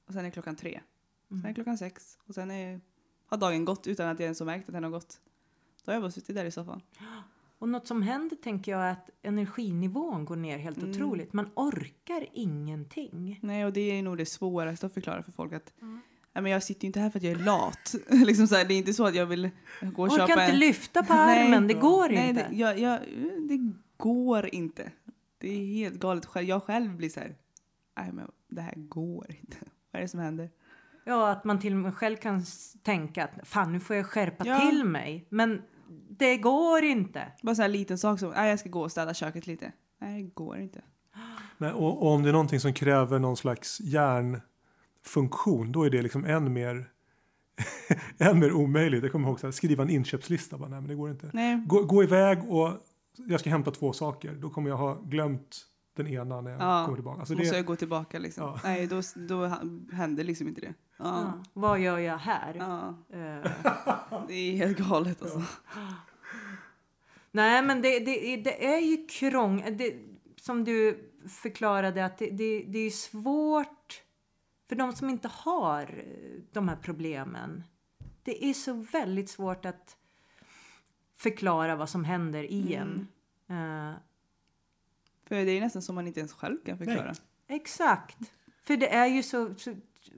Och 0.07 0.13
sen 0.13 0.25
är 0.25 0.31
klockan 0.31 0.57
tre. 0.57 0.81
Sen 1.29 1.39
är 1.39 1.43
Mm. 1.43 1.55
klockan 1.55 1.79
sex. 1.79 2.19
Och 2.27 2.35
sen 2.35 2.51
är, 2.51 2.81
har 3.27 3.37
dagen 3.39 3.65
gått 3.65 3.87
utan 3.87 4.09
att 4.09 4.19
jag 4.19 4.25
ens 4.25 4.39
har 4.39 4.47
märkt 4.47 4.69
att 4.69 4.73
den 4.75 4.85
har 4.85 4.91
gått. 4.91 5.21
Då 5.85 5.91
har 5.91 5.95
jag 5.95 6.03
bara 6.03 6.11
suttit 6.11 6.37
där 6.37 6.45
i 6.45 6.51
soffan. 6.51 6.81
Och 7.59 7.69
något 7.69 7.87
som 7.87 8.03
händer 8.03 8.37
tänker 8.37 8.73
jag 8.73 8.81
är 8.83 8.93
att 8.93 9.11
energinivån 9.23 10.25
går 10.25 10.37
ner 10.37 10.59
helt 10.59 10.79
Mm. 10.79 10.91
otroligt. 10.91 11.33
Man 11.33 11.51
orkar 11.55 12.27
ingenting. 12.33 13.39
Nej, 13.43 13.65
och 13.65 13.73
det 13.73 13.81
är 13.81 14.03
nog 14.03 14.19
det 14.19 14.27
svåraste 14.27 14.87
att 14.87 14.95
förklara 14.95 15.23
för 15.23 15.33
folk 15.33 15.53
att 15.53 15.73
Mm. 15.83 16.01
Nej, 16.35 16.43
men 16.43 16.53
jag 16.53 16.63
sitter 16.63 16.83
ju 16.83 16.87
inte 16.87 17.01
här 17.01 17.11
för 17.11 17.19
att 17.19 17.23
jag 17.23 17.33
är 17.41 17.45
lat. 17.45 17.95
liksom 18.27 18.47
så 18.47 18.55
här, 18.55 18.65
det 18.65 18.75
är 18.75 18.79
inte 18.79 18.93
så 18.95 19.07
att 19.07 19.15
jag 19.15 19.27
vill 19.27 19.51
gå 19.81 20.03
och 20.03 20.13
Orkar 20.13 20.27
köpa 20.27 20.33
inte 20.43 20.53
en... 20.53 20.59
lyfta 20.59 21.03
på 21.03 21.13
armen, 21.13 21.67
det 21.69 21.75
går 21.75 22.09
Nej, 22.09 22.29
inte. 22.29 22.47
det, 22.51 22.57
jag, 22.57 22.79
jag, 22.79 23.01
det 23.49 23.73
går 23.97 24.55
inte. 24.55 24.93
Det 25.39 25.49
är 25.49 25.67
helt 25.75 25.99
galet. 26.01 26.29
Jag 26.43 26.63
själv 26.63 26.97
blir 26.97 27.09
så 27.09 27.21
här, 27.21 27.37
nej 27.99 28.13
men 28.13 28.31
det 28.49 28.61
här 28.61 28.75
går 28.77 29.27
inte. 29.41 29.57
Vad 29.93 29.99
är 30.01 30.03
det 30.03 30.09
som 30.09 30.21
händer? 30.21 30.51
Ja, 31.05 31.31
att 31.31 31.45
man 31.45 31.61
till 31.61 31.73
och 31.73 31.79
med 31.79 31.95
själv 31.95 32.17
kan 32.17 32.43
tänka 32.83 33.25
att 33.25 33.49
fan 33.49 33.73
nu 33.73 33.81
får 33.81 33.97
jag 33.97 34.07
skärpa 34.07 34.47
Ja. 34.47 34.61
till 34.71 34.85
mig. 34.85 35.27
Men 35.29 35.63
det 36.09 36.37
går 36.37 36.85
inte. 36.85 37.33
Bara 37.43 37.55
så 37.55 37.63
här 37.63 37.69
liten 37.69 37.99
sak 37.99 38.19
som, 38.21 38.31
nej 38.31 38.51
jag 38.51 38.59
ska 38.61 38.69
gå 38.69 38.81
och 38.83 38.91
städa 38.93 39.15
köket 39.15 39.47
lite. 39.47 39.73
Nej, 39.99 40.23
det 40.23 40.31
går 40.35 40.59
inte. 40.59 40.81
Nej, 41.59 41.73
och, 41.73 42.03
och 42.03 42.13
om 42.13 42.23
det 42.23 42.29
är 42.29 42.33
någonting 42.33 42.61
som 42.61 42.73
kräver 42.73 43.19
någon 43.19 43.37
slags 43.37 43.81
hjärnfunktion 43.81 45.73
då 45.73 45.83
är 45.83 45.91
det 45.91 46.03
liksom 46.03 46.25
än 46.25 46.53
mer, 46.53 46.91
än 48.19 48.39
mer 48.39 48.53
omöjligt. 48.53 49.03
Jag 49.03 49.13
kommer 49.13 49.29
ihåg 49.29 49.41
här, 49.43 49.51
skriva 49.51 49.83
en 49.83 49.91
inköpslista. 49.91 50.59
Bara, 50.59 50.69
nej, 50.69 50.81
men 50.81 50.89
det 50.89 50.95
går 50.95 51.11
inte. 51.11 51.31
Nej, 51.33 51.63
Gå, 51.67 51.83
gå 51.83 52.03
iväg 52.03 52.51
och 52.51 52.71
jag 53.17 53.41
ska 53.41 53.51
hämta 53.51 53.71
två 53.71 53.93
saker. 53.93 54.33
Då 54.35 54.51
kommer 54.51 54.71
jag 54.71 54.77
ha 54.77 55.01
glömt 55.01 55.67
den 55.97 56.07
ena 56.07 56.41
när 56.41 56.51
jag 56.51 56.61
Ja. 56.61 56.83
kommer 56.85 56.97
tillbaka. 56.97 57.21
Alltså 57.21 57.35
måste 57.35 57.51
det, 57.51 57.57
jag 57.57 57.67
gå 57.67 57.77
tillbaka 57.77 58.19
liksom. 58.19 58.45
Ja. 58.45 58.61
Nej, 58.65 58.87
då, 58.87 59.01
då 59.29 59.53
händer 59.93 60.25
liksom 60.25 60.49
inte 60.49 60.61
det. 60.61 60.75
Ja. 60.97 61.33
Vad 61.53 61.81
gör 61.81 61.99
jag 61.99 62.19
här? 62.19 62.57
Eh, 63.11 63.51
Det 64.29 64.35
är 64.35 64.57
helt 64.57 64.79
galet 64.79 65.23
alltså. 65.23 65.43
nej, 67.31 67.63
men 67.63 67.83
det, 67.83 67.99
det, 67.99 68.37
det 68.37 68.67
är 68.67 68.81
ju 68.81 69.07
krång... 69.07 69.77
Det, 69.77 69.95
som 70.37 70.65
du 70.65 71.11
förklarade 71.29 72.05
att 72.05 72.19
det, 72.19 72.31
det, 72.31 72.65
det 72.69 72.79
är 72.79 72.91
svårt 72.91 74.03
för 74.69 74.77
de 74.77 74.93
som 74.93 75.11
inte 75.11 75.29
har 75.29 75.83
eh, 75.83 76.43
de 76.53 76.69
här 76.69 76.77
problemen. 76.77 77.65
Det 78.23 78.45
är 78.45 78.55
så 78.55 78.73
väldigt 78.73 79.31
svårt 79.31 79.65
att 79.65 79.97
förklara 81.15 81.77
vad 81.77 81.89
som 81.89 82.05
händer 82.05 82.43
i 82.43 82.75
en. 82.75 83.09
Eh, 83.49 83.93
För 85.25 85.35
det 85.35 85.51
är 85.51 85.61
nästan 85.61 85.83
som 85.83 85.95
man 85.95 86.07
inte 86.07 86.21
ens 86.21 86.33
själv 86.33 86.59
kan 86.65 86.79
förklara. 86.79 87.15
Exakt. 87.49 88.19
För 88.63 88.77
det 88.77 88.95
är 88.95 89.07
ju 89.07 89.23
så, 89.23 89.55
så... 89.55 89.75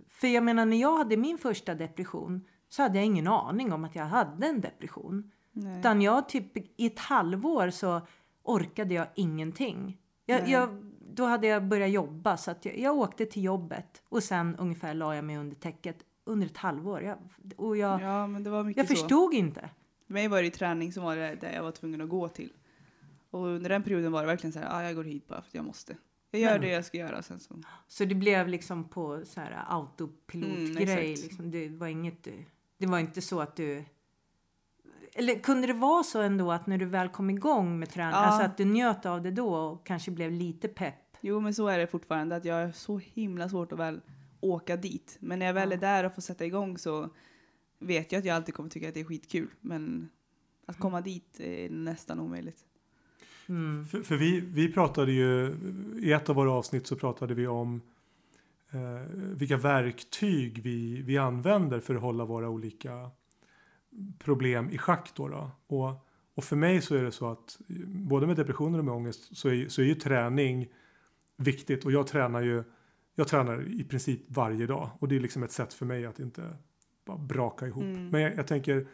För 0.08 0.28
jag 0.28 0.44
menar, 0.44 0.66
när 0.66 0.76
jag 0.76 0.96
hade 0.96 1.16
min 1.16 1.38
första 1.38 1.74
depression 1.74 2.44
så 2.68 2.82
hade 2.82 2.98
jag 2.98 3.04
ingen 3.06 3.26
aning 3.28 3.72
om 3.72 3.84
att 3.84 3.94
jag 3.94 4.04
hade 4.04 4.46
en 4.46 4.60
depression. 4.60 5.30
Nej. 5.52 5.78
Utan 5.78 6.02
jag 6.02 6.28
typ 6.28 6.56
i 6.80 6.86
ett 6.86 6.98
halvår 6.98 7.70
så 7.70 8.00
orkade 8.42 8.94
jag 8.94 9.06
ingenting. 9.14 9.98
Jag, 10.26 10.48
jag, 10.48 10.68
då 11.14 11.24
hade 11.24 11.46
jag 11.46 11.64
börjat 11.64 11.90
jobba 11.90 12.36
så 12.36 12.50
att 12.50 12.64
jag, 12.64 12.78
jag 12.78 12.96
åkte 12.96 13.26
till 13.26 13.44
jobbet 13.44 14.02
och 14.08 14.22
sen 14.22 14.56
ungefär 14.56 14.94
la 14.94 15.14
jag 15.14 15.24
mig 15.24 15.36
under 15.36 15.56
täcket 15.56 15.96
under 16.24 16.46
ett 16.46 16.56
halvår. 16.56 17.02
Jag, 17.02 17.18
och 17.56 17.76
jag, 17.76 18.00
Ja, 18.02 18.26
men 18.26 18.44
det 18.44 18.50
var 18.50 18.64
mycket 18.64 18.76
jag 18.88 18.98
så. 18.98 19.02
förstod 19.02 19.34
inte. 19.34 19.70
För 20.06 20.12
mig 20.12 20.28
var 20.28 20.40
det 20.40 20.46
i 20.46 20.50
träning 20.50 20.92
som 20.92 21.04
var 21.04 21.16
det 21.16 21.34
där 21.34 21.52
jag 21.52 21.62
var 21.62 21.70
tvungen 21.72 22.00
att 22.00 22.08
gå 22.08 22.28
till. 22.28 22.52
Och 23.30 23.46
under 23.46 23.68
den 23.68 23.82
perioden 23.82 24.12
var 24.12 24.20
det 24.20 24.26
verkligen 24.26 24.52
så 24.52 24.58
här, 24.58 24.68
ah, 24.70 24.82
jag 24.82 24.94
går 24.96 25.04
hit 25.04 25.28
bara 25.28 25.40
för 25.40 25.48
att 25.48 25.54
jag 25.54 25.64
måste. 25.64 25.96
Jag 26.30 26.40
gör 26.40 26.52
Men- 26.52 26.60
det 26.60 26.68
jag 26.68 26.84
ska 26.84 26.98
göra 26.98 27.22
sen 27.22 27.40
så. 27.40 27.62
Så 27.88 28.04
det 28.04 28.14
blev 28.14 28.48
liksom 28.48 28.88
på 28.88 29.22
så 29.24 29.40
här 29.40 29.64
autopilotgrej. 29.68 30.92
Mm, 30.92 31.22
liksom. 31.22 31.50
Det 31.50 31.68
var 31.68 31.86
inget... 31.86 32.28
Det 32.78 32.86
var 32.86 32.98
inte 32.98 33.20
så 33.22 33.40
att 33.40 33.56
du... 33.56 33.84
Eller 35.14 35.38
kunde 35.38 35.66
det 35.66 35.72
vara 35.72 36.02
så 36.02 36.20
ändå 36.22 36.52
att 36.52 36.66
när 36.66 36.78
du 36.78 36.84
väl 36.86 37.08
kom 37.08 37.30
igång 37.30 37.78
med 37.78 37.90
träning, 37.90 38.12
Ja. 38.12 38.16
alltså 38.18 38.42
att 38.42 38.56
du 38.56 38.64
njöt 38.64 39.06
av 39.06 39.22
det 39.22 39.30
då 39.30 39.54
och 39.54 39.86
kanske 39.86 40.10
blev 40.10 40.32
lite 40.32 40.68
pepp? 40.68 41.16
Jo, 41.20 41.40
men 41.40 41.54
så 41.54 41.66
är 41.68 41.78
det 41.78 41.86
fortfarande 41.86 42.36
att 42.36 42.44
jag 42.44 42.54
har 42.66 42.72
så 42.72 42.98
himla 42.98 43.48
svårt 43.48 43.72
att 43.72 43.78
väl 43.78 44.00
åka 44.40 44.76
dit. 44.76 45.16
Men 45.20 45.38
när 45.38 45.46
jag 45.46 45.54
väl 45.54 45.72
är 45.72 45.76
där 45.76 46.04
och 46.04 46.14
får 46.14 46.22
sätta 46.22 46.44
igång 46.46 46.78
så 46.78 47.10
vet 47.78 48.12
jag 48.12 48.18
att 48.18 48.24
jag 48.24 48.36
alltid 48.36 48.54
kommer 48.54 48.70
tycka 48.70 48.88
att 48.88 48.94
det 48.94 49.00
är 49.00 49.04
skitkul. 49.04 49.48
Men 49.60 50.08
att 50.66 50.78
komma 50.78 51.00
dit 51.00 51.40
är 51.40 51.70
nästan 51.70 52.20
omöjligt. 52.20 52.64
Mm. 53.48 53.86
för 53.86 54.02
för 54.02 54.16
vi, 54.16 54.40
vi 54.40 54.72
pratade 54.72 55.12
ju, 55.12 55.56
i 56.02 56.12
ett 56.12 56.28
av 56.28 56.36
våra 56.36 56.52
avsnitt 56.52 56.86
så 56.86 56.96
pratade 56.96 57.34
vi 57.34 57.46
om 57.46 57.80
eh, 58.70 59.10
vilka 59.14 59.56
verktyg 59.56 60.62
vi, 60.62 61.02
vi 61.02 61.18
använder 61.18 61.80
för 61.80 61.94
att 61.94 62.02
hålla 62.02 62.24
våra 62.24 62.48
olika 62.48 63.10
problem 64.18 64.70
i 64.70 64.78
schack. 64.78 65.12
Då, 65.14 65.28
då. 65.28 65.50
Och, 65.66 66.06
och 66.34 66.44
för 66.44 66.56
mig 66.56 66.80
så 66.80 66.94
är 66.94 67.02
det 67.02 67.12
så 67.12 67.30
att 67.30 67.58
både 67.86 68.26
med 68.26 68.36
depressioner 68.36 68.78
och 68.78 68.84
med 68.84 68.94
ångest 68.94 69.36
så 69.36 69.48
är, 69.48 69.68
så 69.68 69.82
är 69.82 69.86
ju 69.86 69.94
träning 69.94 70.68
viktigt 71.36 71.84
och 71.84 71.92
jag 71.92 72.06
tränar 72.06 72.42
ju 72.42 72.64
jag 73.14 73.28
tränar 73.28 73.80
i 73.80 73.84
princip 73.84 74.20
varje 74.28 74.66
dag 74.66 74.90
och 74.98 75.08
det 75.08 75.16
är 75.16 75.20
liksom 75.20 75.42
ett 75.42 75.52
sätt 75.52 75.74
för 75.74 75.86
mig 75.86 76.06
att 76.06 76.20
inte 76.20 76.56
bara 77.04 77.18
braka 77.18 77.66
ihop. 77.66 77.82
Mm. 77.82 78.08
Men 78.08 78.20
jag, 78.20 78.36
jag 78.36 78.46
tänker 78.46 78.86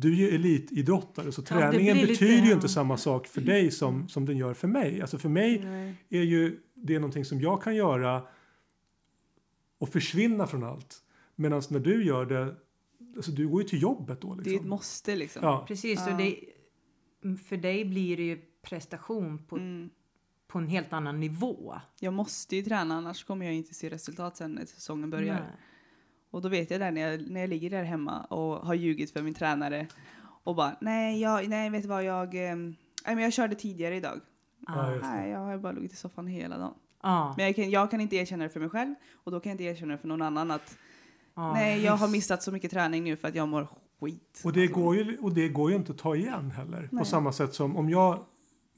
du 0.00 0.12
är 0.12 0.16
ju 0.16 0.28
elitidrottare 0.34 1.32
så 1.32 1.40
Ja, 1.40 1.44
träningen 1.46 1.96
lite- 1.96 2.08
betyder 2.08 2.42
ju 2.44 2.48
ja. 2.48 2.54
inte 2.54 2.68
samma 2.68 2.96
sak 2.96 3.26
för 3.26 3.40
dig 3.40 3.70
som, 3.70 4.08
som 4.08 4.24
den 4.26 4.36
gör 4.36 4.54
för 4.54 4.68
mig. 4.68 5.00
Alltså 5.00 5.18
för 5.18 5.28
mig 5.28 5.58
Nej. 5.64 5.94
är 6.08 6.22
ju 6.22 6.60
det 6.74 6.98
någonting 6.98 7.24
som 7.24 7.40
jag 7.40 7.62
kan 7.62 7.76
göra 7.76 8.22
och 9.78 9.88
försvinna 9.88 10.46
från 10.46 10.64
allt. 10.64 11.02
Medan 11.34 11.62
när 11.70 11.80
du 11.80 12.04
gör 12.04 12.26
det, 12.26 12.54
alltså 13.16 13.30
du 13.30 13.48
går 13.48 13.62
ju 13.62 13.68
till 13.68 13.82
jobbet 13.82 14.20
då. 14.20 14.34
Det 14.34 14.40
är 14.40 14.44
Liksom. 14.44 14.64
ett 14.64 14.68
måste 14.68 15.16
liksom. 15.16 15.42
ja. 15.44 15.64
Precis, 15.68 16.00
Ja. 16.06 16.12
och 16.12 16.18
det, 16.18 16.38
för 17.38 17.56
dig 17.56 17.84
blir 17.84 18.16
det 18.16 18.22
ju 18.22 18.40
prestation 18.62 19.38
på, 19.38 19.56
Mm. 19.56 19.90
på 20.46 20.58
en 20.58 20.68
helt 20.68 20.92
annan 20.92 21.20
nivå. 21.20 21.80
Jag 22.00 22.12
måste 22.14 22.56
ju 22.56 22.62
träna 22.62 22.94
annars 22.94 23.24
kommer 23.24 23.46
jag 23.46 23.54
inte 23.54 23.74
se 23.74 23.88
resultat 23.90 24.36
sen 24.36 24.52
när 24.52 24.64
säsongen 24.64 25.10
börjar. 25.10 25.34
Nej. 25.34 25.42
Och 26.30 26.42
då 26.42 26.48
vet 26.48 26.70
jag 26.70 26.80
där 26.80 26.90
när 26.90 27.00
jag, 27.10 27.30
när 27.30 27.40
jag 27.40 27.50
ligger 27.50 27.70
där 27.70 27.84
hemma 27.84 28.20
och 28.20 28.66
har 28.66 28.74
ljugit 28.74 29.10
för 29.12 29.22
min 29.22 29.34
tränare 29.34 29.86
och 30.44 30.54
bara 30.54 30.76
nej, 30.80 31.20
jag, 31.20 31.48
nej 31.48 31.70
vet 31.70 31.82
du 31.82 31.88
vad 31.88 32.04
jag, 32.04 32.34
ehm, 32.34 32.74
nej 33.06 33.14
men 33.14 33.24
jag 33.24 33.32
körde 33.32 33.54
tidigare 33.54 33.96
idag. 33.96 34.20
Det. 34.58 34.98
Nej, 35.02 35.30
jag 35.30 35.38
har 35.38 35.58
bara 35.58 35.72
legat 35.72 35.92
i 35.92 35.96
soffan 35.96 36.26
hela 36.26 36.58
dagen. 36.58 36.74
Ja, 37.02 37.34
Men 37.36 37.46
jag 37.46 37.56
kan, 37.56 37.70
jag 37.70 37.90
kan 37.90 38.00
inte 38.00 38.16
erkänna 38.16 38.44
det 38.44 38.50
för 38.50 38.60
mig 38.60 38.68
själv 38.68 38.94
och 39.24 39.32
då 39.32 39.40
kan 39.40 39.50
jag 39.50 39.54
inte 39.54 39.64
erkänna 39.64 39.92
det 39.92 39.98
för 39.98 40.08
någon 40.08 40.22
annan 40.22 40.50
att 40.50 40.78
ja, 41.34 41.52
nej, 41.52 41.84
jag 41.84 41.92
har 41.92 42.08
missat 42.08 42.42
så 42.42 42.52
mycket 42.52 42.70
träning 42.70 43.04
nu 43.04 43.16
för 43.16 43.28
att 43.28 43.34
jag 43.34 43.48
mår 43.48 43.68
skit. 44.00 44.42
Och, 44.44 44.52
det 44.52 44.62
Alltså, 44.62 44.80
går 44.80 44.96
ju, 44.96 45.18
och 45.18 45.32
det 45.34 45.48
går 45.48 45.70
ju 45.70 45.76
inte 45.76 45.92
att 45.92 45.98
ta 45.98 46.16
igen 46.16 46.50
heller. 46.50 46.82
På 46.88 46.96
Nej. 46.96 47.06
samma 47.06 47.32
sätt 47.32 47.54
som 47.54 47.76
om 47.76 47.90
jag, 47.90 48.24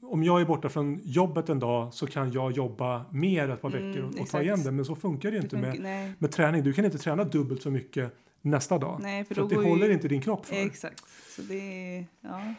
om 0.01 0.23
jag 0.23 0.41
är 0.41 0.45
borta 0.45 0.69
från 0.69 0.99
jobbet 1.03 1.49
en 1.49 1.59
dag 1.59 1.93
så 1.93 2.07
kan 2.07 2.31
jag 2.31 2.51
jobba 2.51 3.05
mer 3.11 3.49
ett 3.49 3.61
par 3.61 3.69
Mm, 3.75 3.87
veckor 3.91 4.03
och, 4.03 4.21
och 4.21 4.27
ta 4.29 4.41
igen 4.41 4.63
det. 4.63 4.71
Men 4.71 4.85
så 4.85 4.95
funkar 4.95 5.31
det 5.31 5.35
ju 5.35 5.41
det 5.41 5.45
inte 5.45 5.55
funkar- 5.55 5.81
med, 5.81 6.13
med 6.19 6.31
träning. 6.31 6.63
Du 6.63 6.73
kan 6.73 6.85
inte 6.85 6.97
träna 6.97 7.23
dubbelt 7.23 7.61
så 7.61 7.71
mycket 7.71 8.15
nästa 8.41 8.77
dag. 8.77 8.99
nej, 9.01 9.25
för, 9.25 9.35
för 9.35 9.49
det 9.49 9.55
håller 9.55 9.87
ju, 9.87 9.93
inte 9.93 10.07
din 10.07 10.21
kropp 10.21 10.45
för. 10.45 10.55
Exakt. 10.55 11.03
Så 11.35 11.41
det 11.41 12.05
ja. 12.21 12.53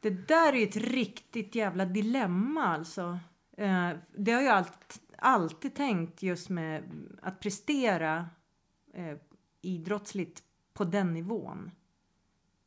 Det 0.00 0.28
där 0.28 0.52
är 0.52 0.56
ju 0.56 0.62
ett 0.64 0.76
riktigt 0.76 1.54
jävla 1.54 1.84
dilemma 1.84 2.64
alltså. 2.64 3.18
Eh, 3.56 3.90
det 4.16 4.32
har 4.32 4.42
jag 4.42 4.56
allt, 4.56 5.00
alltid 5.18 5.74
tänkt 5.74 6.22
just 6.22 6.48
med 6.48 6.82
att 7.22 7.40
prestera 7.40 8.26
eh, 8.94 9.16
idrottsligt 9.62 10.42
på 10.74 10.84
den 10.84 11.14
nivån. 11.14 11.70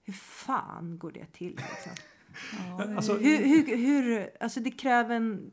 Hur 0.04 0.14
fan 0.14 0.98
går 0.98 1.12
det 1.12 1.26
till? 1.26 1.52
Liksom? 1.56 1.92
Ja 2.78 2.96
Alltså, 2.96 3.18
hur, 3.18 3.38
hur, 3.38 3.78
hur, 3.78 4.30
alltså 4.40 4.60
det, 4.60 4.72
kräver 4.72 5.16
en, 5.16 5.52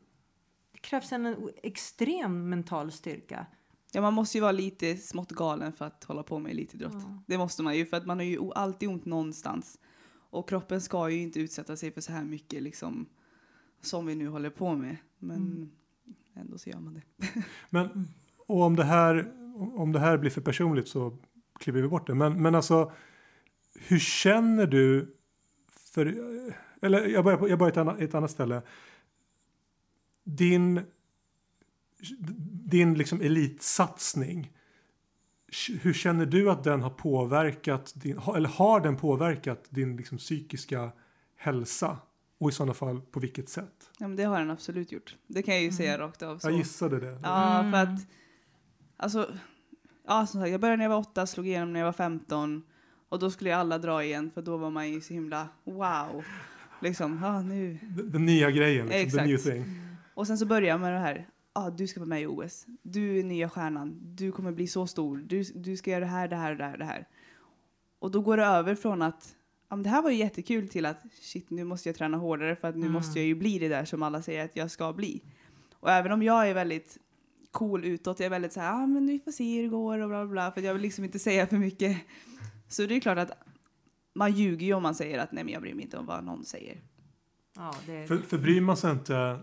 det 0.71 0.79
krävs 0.79 1.11
en 1.11 1.49
extrem 1.63 2.49
mental 2.49 2.91
styrka. 2.91 3.45
Ja, 3.91 4.01
man 4.01 4.13
måste 4.13 4.37
ju 4.37 4.41
vara 4.41 4.51
lite 4.51 4.97
smått 4.97 5.31
galen 5.31 5.73
för 5.73 5.85
att 5.85 6.03
hålla 6.03 6.23
på 6.23 6.39
med 6.39 6.51
elitidrott. 6.51 6.93
Ja. 6.93 7.23
Det 7.27 7.37
måste 7.37 7.63
man 7.63 7.77
ju, 7.77 7.85
för 7.85 7.97
att 7.97 8.05
man 8.05 8.17
har 8.17 8.25
ju 8.25 8.51
alltid 8.55 8.89
ont 8.89 9.05
någonstans. 9.05 9.79
Och 10.29 10.49
kroppen 10.49 10.81
ska 10.81 11.09
ju 11.09 11.21
inte 11.21 11.39
utsätta 11.39 11.75
sig 11.75 11.91
för 11.91 12.01
så 12.01 12.11
här 12.11 12.23
mycket 12.23 12.63
liksom, 12.63 13.05
som 13.81 14.05
vi 14.05 14.15
nu 14.15 14.27
håller 14.27 14.49
på 14.49 14.75
med. 14.75 14.97
Men 15.19 15.37
Mm. 15.37 15.69
ändå 16.35 16.57
så 16.57 16.69
gör 16.69 16.79
man 16.79 16.93
det. 16.93 17.27
Men 17.69 18.07
och 18.47 18.61
om 18.61 18.75
det 18.75 18.83
här 18.83 19.31
om 19.75 19.91
det 19.91 19.99
här 19.99 20.17
blir 20.17 20.29
för 20.31 20.41
personligt 20.41 20.87
så 20.87 21.17
klipper 21.59 21.81
vi 21.81 21.87
bort 21.87 22.07
det. 22.07 22.15
Men, 22.15 22.41
men 22.41 22.55
alltså 22.55 22.91
hur 23.75 23.99
känner 23.99 24.67
du 24.67 25.15
för 25.69 26.05
eller 26.83 27.07
jag 27.07 27.23
börjar 27.23 27.37
på 27.37 27.49
jag 27.49 27.59
börjar 27.59 27.71
ett, 27.71 27.77
annat, 27.77 28.01
ett 28.01 28.15
annat 28.15 28.31
ställe. 28.31 28.61
Din 30.23 30.81
din 32.65 32.93
liksom 32.93 33.21
elitsatsning. 33.21 34.51
Hur 35.81 35.93
känner 35.93 36.25
du 36.25 36.51
att 36.51 36.63
den 36.63 36.81
har 36.81 36.89
påverkat 36.89 37.93
din, 37.95 38.19
eller 38.35 38.49
har 38.49 38.79
den 38.79 38.97
påverkat 38.97 39.65
din 39.69 39.97
liksom 39.97 40.17
psykiska 40.17 40.91
hälsa? 41.37 41.97
Och 42.37 42.49
i 42.49 42.53
sådana 42.53 42.73
fall 42.73 43.01
på 43.01 43.19
vilket 43.19 43.49
sätt? 43.49 43.91
Ja, 43.99 44.07
men 44.07 44.15
det 44.15 44.23
har 44.23 44.39
den 44.39 44.51
absolut 44.51 44.91
gjort. 44.91 45.15
Det 45.27 45.43
kan 45.43 45.53
jag 45.53 45.63
ju 45.63 45.71
säga 45.71 45.97
rakt 45.97 46.21
av. 46.21 46.37
Så. 46.39 46.47
Jag 46.49 46.57
gissade 46.57 46.99
det. 46.99 47.19
Ja, 47.23 47.59
Mm. 47.59 47.71
för 47.71 47.77
att 47.79 47.99
alltså, 48.97 49.33
ja, 50.07 50.25
som 50.27 50.41
sagt, 50.41 50.51
jag 50.51 50.61
började 50.61 50.77
när 50.77 50.85
jag 50.85 50.89
var 50.89 50.97
åtta, 50.97 51.27
slog 51.27 51.47
igenom 51.47 51.73
när 51.73 51.79
jag 51.79 51.87
var 51.87 51.93
15 51.93 52.63
och 53.09 53.19
då 53.19 53.31
skulle 53.31 53.49
ju 53.49 53.55
alla 53.55 53.77
dra 53.77 54.03
igen 54.03 54.31
för 54.33 54.41
då 54.41 54.57
var 54.57 54.69
man 54.69 54.89
ju 54.91 55.01
så 55.01 55.13
himla 55.13 55.47
wow. 55.63 56.23
Liksom, 56.83 57.19
ja, 57.23 57.41
nu. 57.41 57.77
Den, 57.81 58.11
den 58.11 58.25
nya 58.25 58.51
grejen, 58.51 58.87
liksom, 58.87 59.19
the 59.19 59.25
new 59.25 59.37
thing. 59.37 59.63
Och 60.13 60.27
sen 60.27 60.37
så 60.37 60.45
börjar 60.45 60.69
jag 60.69 60.79
med 60.79 60.93
det 60.93 60.99
här. 60.99 61.27
Ja, 61.55 61.69
du 61.69 61.87
ska 61.87 61.99
vara 61.99 62.07
med 62.09 62.21
i 62.21 62.25
OS. 62.27 62.65
Du 62.81 63.19
är 63.19 63.23
nya 63.23 63.49
stjärnan. 63.49 63.99
Du 64.15 64.31
kommer 64.31 64.51
bli 64.51 64.67
så 64.67 64.87
stor. 64.87 65.17
Du, 65.17 65.43
du 65.55 65.77
ska 65.77 65.91
göra 65.91 65.99
det 65.99 66.05
här, 66.05 66.27
det 66.27 66.35
här, 66.35 66.55
det 66.55 66.63
här, 66.63 66.77
det 66.77 66.85
här. 66.85 67.07
Och 67.99 68.11
då 68.11 68.21
går 68.21 68.37
det 68.37 68.43
över 68.45 68.75
från 68.75 69.01
att 69.01 69.35
men 69.69 69.83
det 69.83 69.89
här 69.89 70.01
var 70.01 70.09
ju 70.09 70.15
jättekul 70.17 70.67
till 70.69 70.85
att 70.85 71.01
shit, 71.21 71.49
nu 71.49 71.63
måste 71.63 71.89
jag 71.89 71.95
träna 71.95 72.17
hårdare 72.17 72.55
för 72.55 72.67
att 72.67 72.75
nu 72.75 72.81
Mm. 72.81 72.91
måste 72.93 73.19
jag 73.19 73.25
ju 73.27 73.35
bli 73.35 73.59
det 73.59 73.67
där 73.67 73.85
som 73.85 74.03
alla 74.03 74.21
säger 74.21 74.45
att 74.45 74.55
jag 74.55 74.71
ska 74.71 74.93
bli. 74.93 75.21
Och 75.79 75.91
även 75.91 76.11
om 76.11 76.23
jag 76.23 76.49
är 76.49 76.53
väldigt 76.53 76.97
cool 77.51 77.85
utåt, 77.85 78.19
jag 78.19 78.25
är 78.25 78.29
väldigt 78.29 78.53
så 78.53 78.59
här, 78.59 78.67
ja 78.67 78.85
men 78.87 79.07
vi 79.07 79.19
får 79.19 79.31
se 79.31 79.55
hur 79.55 79.63
det 79.63 79.69
går 79.69 79.99
och 79.99 80.09
bla 80.09 80.25
bla 80.25 80.31
bla, 80.31 80.51
för 80.51 80.61
jag 80.61 80.73
vill 80.73 80.81
liksom 80.81 81.03
inte 81.03 81.19
säga 81.19 81.47
för 81.47 81.57
mycket. 81.57 81.97
Så 82.67 82.85
det 82.85 82.95
är 82.95 82.99
klart 82.99 83.17
att 83.17 83.31
man 84.13 84.31
ljuger 84.31 84.65
ju 84.67 84.73
om 84.73 84.83
man 84.83 84.95
säger 84.95 85.19
att 85.19 85.31
nej 85.31 85.43
men 85.43 85.53
jag 85.53 85.61
bryr 85.61 85.73
mig 85.73 85.83
inte 85.83 85.97
om 85.97 86.05
vad 86.05 86.23
någon 86.23 86.45
säger. 86.45 86.81
Ja, 87.55 87.73
det, 87.85 88.07
För, 88.07 88.17
för 88.17 88.37
bryr 88.37 88.61
man 88.61 88.77
sig 88.77 88.91
inte 88.91 89.39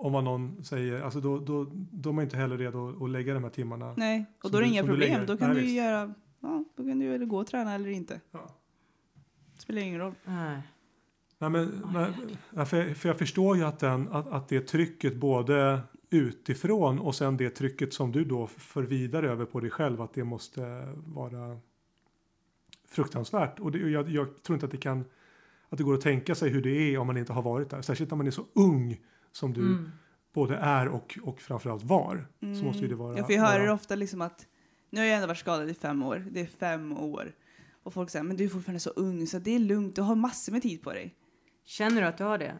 om 0.00 0.12
vad 0.12 0.24
någon 0.24 0.64
säger, 0.64 1.00
alltså 1.00 1.20
då, 1.20 1.38
då, 1.38 1.70
då 1.74 2.08
är 2.08 2.12
man 2.14 2.24
inte 2.24 2.36
heller 2.36 2.58
redo 2.58 3.04
att 3.04 3.10
lägga 3.10 3.34
de 3.34 3.42
här 3.44 3.50
timmarna. 3.50 3.94
Nej, 3.96 4.24
och 4.44 4.50
då 4.50 4.58
är 4.58 4.62
det 4.62 4.68
du- 4.68 4.72
inga 4.72 4.84
problem. 4.84 5.26
Då 5.26 5.36
kan 5.36 5.50
Nej, 5.52 5.62
du 5.62 5.70
göra, 5.70 6.14
ja, 6.40 6.64
då 6.76 6.84
kan 6.84 6.98
du 6.98 7.04
ju 7.04 7.26
gå 7.26 7.38
och 7.38 7.46
träna 7.46 7.74
eller 7.74 7.88
inte. 7.90 8.20
Ja. 8.30 8.48
Spelar 9.58 9.82
ingen 9.82 9.98
roll. 10.00 10.14
nej. 10.24 10.62
Nej, 11.40 11.50
men, 11.50 12.66
för, 12.66 12.94
för 12.94 13.08
jag 13.08 13.18
förstår 13.18 13.56
ju 13.56 13.64
att, 13.64 13.78
den, 13.78 14.08
att, 14.08 14.26
att 14.28 14.48
det 14.48 14.60
trycket 14.60 15.16
både 15.16 15.80
utifrån 16.10 16.98
och 16.98 17.14
sen 17.14 17.36
det 17.36 17.50
trycket 17.50 17.94
som 17.94 18.12
du 18.12 18.24
då 18.24 18.46
för 18.46 18.82
vidare 18.82 19.30
över 19.30 19.44
på 19.44 19.60
dig 19.60 19.70
själv 19.70 20.00
att 20.00 20.14
det 20.14 20.24
måste 20.24 20.60
vara 21.06 21.58
fruktansvärt. 22.88 23.58
Och 23.58 23.72
det, 23.72 23.78
jag, 23.78 24.08
jag 24.10 24.42
tror 24.42 24.54
inte 24.56 24.66
att 24.66 24.72
det 24.72 24.78
kan 24.78 25.04
att 25.68 25.78
det 25.78 25.84
går 25.84 25.94
att 25.94 26.00
tänka 26.00 26.34
sig 26.34 26.50
hur 26.50 26.62
det 26.62 26.70
är 26.94 26.98
om 26.98 27.06
man 27.06 27.16
inte 27.16 27.32
har 27.32 27.42
varit 27.42 27.70
där. 27.70 27.82
Särskilt 27.82 28.10
när 28.10 28.16
man 28.16 28.26
är 28.26 28.30
så 28.30 28.44
ung 28.54 29.00
som 29.32 29.52
du 29.52 29.60
Mm. 29.60 29.90
både 30.34 30.56
är 30.56 30.88
och, 30.88 31.18
och 31.22 31.40
framförallt 31.40 31.82
var. 31.82 32.26
Så 32.40 32.64
måste 32.64 32.82
ju 32.82 32.88
det 32.88 32.94
vara. 32.94 33.08
Mm. 33.08 33.18
Ja, 33.20 33.26
för 33.26 33.32
jag 33.34 33.42
hör 33.42 33.60
vara- 33.60 33.72
ofta 33.72 33.94
liksom 33.94 34.20
att 34.20 34.46
nu 34.90 35.00
har 35.00 35.06
jag 35.06 35.14
ändå 35.16 35.26
varit 35.26 35.38
skadad 35.38 35.70
i 35.70 35.74
fem 35.74 36.02
år. 36.02 36.26
Det 36.30 36.40
är 36.40 36.46
fem 36.46 36.92
år. 36.98 37.32
Och 37.82 37.94
folk 37.94 38.10
säger 38.10 38.22
men 38.24 38.36
du 38.36 38.44
är 38.44 38.48
fortfarande 38.48 38.80
så 38.80 38.90
ung 38.90 39.26
så 39.26 39.38
det 39.38 39.50
är 39.54 39.58
lugnt. 39.58 39.96
Du 39.96 40.02
har 40.02 40.14
massor 40.14 40.52
med 40.52 40.62
tid 40.62 40.82
på 40.82 40.92
dig. 40.92 41.14
Känner 41.64 42.00
du 42.00 42.06
att 42.06 42.18
du 42.18 42.24
har 42.24 42.38
det? 42.38 42.54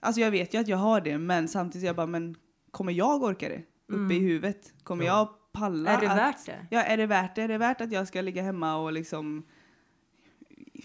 Alltså 0.00 0.20
jag 0.20 0.30
vet 0.30 0.54
ju 0.54 0.58
att 0.58 0.68
jag 0.68 0.76
har 0.76 1.00
det 1.00 1.18
men 1.18 1.48
samtidigt 1.48 1.86
jag 1.86 1.96
bara 1.96 2.06
men 2.06 2.36
kommer 2.70 2.92
jag 2.92 3.22
orka 3.22 3.48
det? 3.48 3.62
Uppe 3.94 4.14
i 4.14 4.18
huvudet? 4.18 4.72
Kommer 4.82 5.04
Ja. 5.04 5.18
jag 5.18 5.28
palla? 5.60 5.90
Mm. 5.90 6.02
Är 6.02 6.06
det 6.06 6.12
att, 6.12 6.18
värt 6.18 6.46
det? 6.46 6.66
Ja, 6.70 6.82
är 6.82 6.96
det 6.96 7.06
värt 7.06 7.34
det? 7.34 7.42
Är 7.42 7.48
det 7.48 7.58
värt 7.58 7.80
att 7.80 7.92
jag 7.92 8.08
ska 8.08 8.20
ligga 8.20 8.42
hemma 8.42 8.76
och 8.76 8.92
liksom 8.92 9.42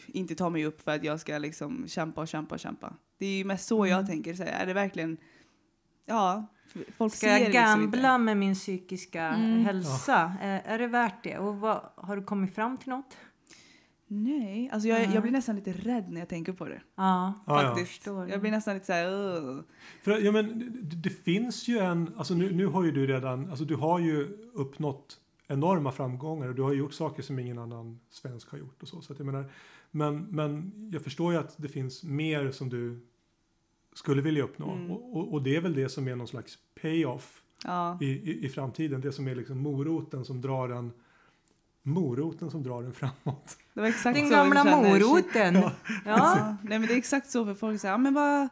inte 0.08 0.36
ta 0.36 0.50
mig 0.50 0.65
upp 0.65 0.82
för 0.82 0.91
att 0.96 1.04
jag 1.04 1.20
ska 1.20 1.38
liksom 1.38 1.88
kämpa 1.88 2.22
och 2.22 2.28
kämpa 2.28 2.56
och 2.56 2.60
kämpa? 2.60 2.93
Det 3.20 3.26
är 3.26 3.38
ju 3.38 3.43
mest 3.46 3.67
så 3.67 3.88
jag 3.88 4.08
tänker. 4.08 4.34
Så 4.34 4.43
är 4.43 4.65
det 4.65 4.74
verkligen... 4.74 5.17
Ja, 6.06 6.48
folk 6.98 7.13
Ska 7.13 7.20
ser 7.28 7.32
jag 7.34 7.39
liksom 7.39 7.54
gambla 7.62 8.15
inte. 8.15 8.17
med 8.17 8.38
min 8.38 8.54
psykiska 8.56 9.24
Mm. 9.24 9.65
hälsa? 9.65 10.34
Är, 10.41 10.62
är 10.65 10.80
det 10.80 10.88
värt 10.88 11.24
det? 11.24 11.38
Och 11.38 11.56
vad, 11.60 11.82
har 11.96 12.15
du 12.15 12.24
kommit 12.24 12.56
fram 12.56 12.78
till 12.78 12.89
något? 12.89 13.17
Nej, 14.10 14.70
alltså 14.74 14.89
jag, 14.89 15.00
Nej. 15.00 15.10
jag 15.13 15.22
blir 15.24 15.32
nästan 15.32 15.56
lite 15.56 15.72
rädd 15.72 16.10
när 16.12 16.20
jag 16.22 16.30
tänker 16.30 16.54
på 16.54 16.65
det. 16.65 16.82
Ja, 16.96 17.34
Ja, 17.48 17.63
ja. 17.63 17.70
Faktiskt. 17.70 17.91
förstår 17.91 18.30
Jag 18.30 18.41
blir 18.41 18.52
nästan 18.52 18.74
lite 18.74 18.86
så 18.86 18.93
här... 18.93 19.08
"Ugh." 19.12 19.62
För, 20.02 20.17
ja, 20.20 20.32
men, 20.32 20.60
det, 20.89 20.96
det 20.96 21.10
finns 21.10 21.67
ju 21.67 21.78
en, 21.78 22.12
alltså 22.17 22.34
nu, 22.34 22.52
nu 22.56 22.65
har 22.67 22.84
ju 22.84 22.91
du 22.91 23.08
redan, 23.08 23.50
alltså 23.50 23.65
du 23.65 23.76
har 23.76 24.00
ju 24.00 24.28
uppnått 24.54 25.20
enorma 25.48 25.91
framgångar 25.91 26.48
och 26.48 26.56
du 26.56 26.62
har 26.62 26.74
gjort 26.74 26.93
saker 26.93 27.24
som 27.24 27.39
ingen 27.39 27.58
annan 27.60 28.00
svensk 28.10 28.52
har 28.52 28.58
gjort 28.58 28.82
och 28.82 28.88
så. 28.88 29.02
så 29.02 29.13
att 29.13 29.20
jag 29.20 29.26
menar, 29.26 29.52
men, 29.98 30.22
men 30.24 30.72
jag 30.94 31.02
förstår 31.04 31.34
ju 31.34 31.40
att 31.40 31.56
det 31.58 31.68
finns 31.70 32.04
mer 32.04 32.52
som 32.52 32.70
du 32.70 33.06
skulle 33.96 34.22
vilja 34.22 34.44
uppnå 34.44 34.72
Mm. 34.74 34.92
och, 34.92 35.18
och, 35.18 35.34
och 35.34 35.42
det 35.44 35.56
är 35.56 35.62
väl 35.62 35.74
det 35.74 35.90
som 35.90 36.08
är 36.08 36.16
någon 36.16 36.28
slags 36.28 36.58
payoff 36.82 37.44
Ja, 37.64 37.98
i, 38.02 38.06
i, 38.06 38.46
i 38.46 38.50
framtiden. 38.50 39.02
Det 39.02 39.12
som 39.12 39.28
är 39.28 39.36
liksom 39.36 39.58
moroten 39.58 40.26
som 40.26 40.42
drar 40.42 40.70
en 40.70 40.92
moroten 41.84 42.52
som 42.52 42.64
drar 42.64 42.84
en 42.84 42.94
framåt. 42.94 43.58
det 43.74 43.80
var 43.82 43.88
exakt 43.88 44.20
Den 44.20 44.28
så 44.28 44.36
gamla 44.36 44.64
moroten. 44.64 45.56
Ja. 45.56 45.72
Ja, 46.06 46.58
nej 46.64 46.80
men 46.80 46.88
det 46.88 46.94
är 46.94 46.98
exakt 46.98 47.30
så 47.30 47.46
för 47.46 47.54
folk 47.54 47.82
säger, 47.82 47.98
men 47.98 48.14
vad, 48.14 48.50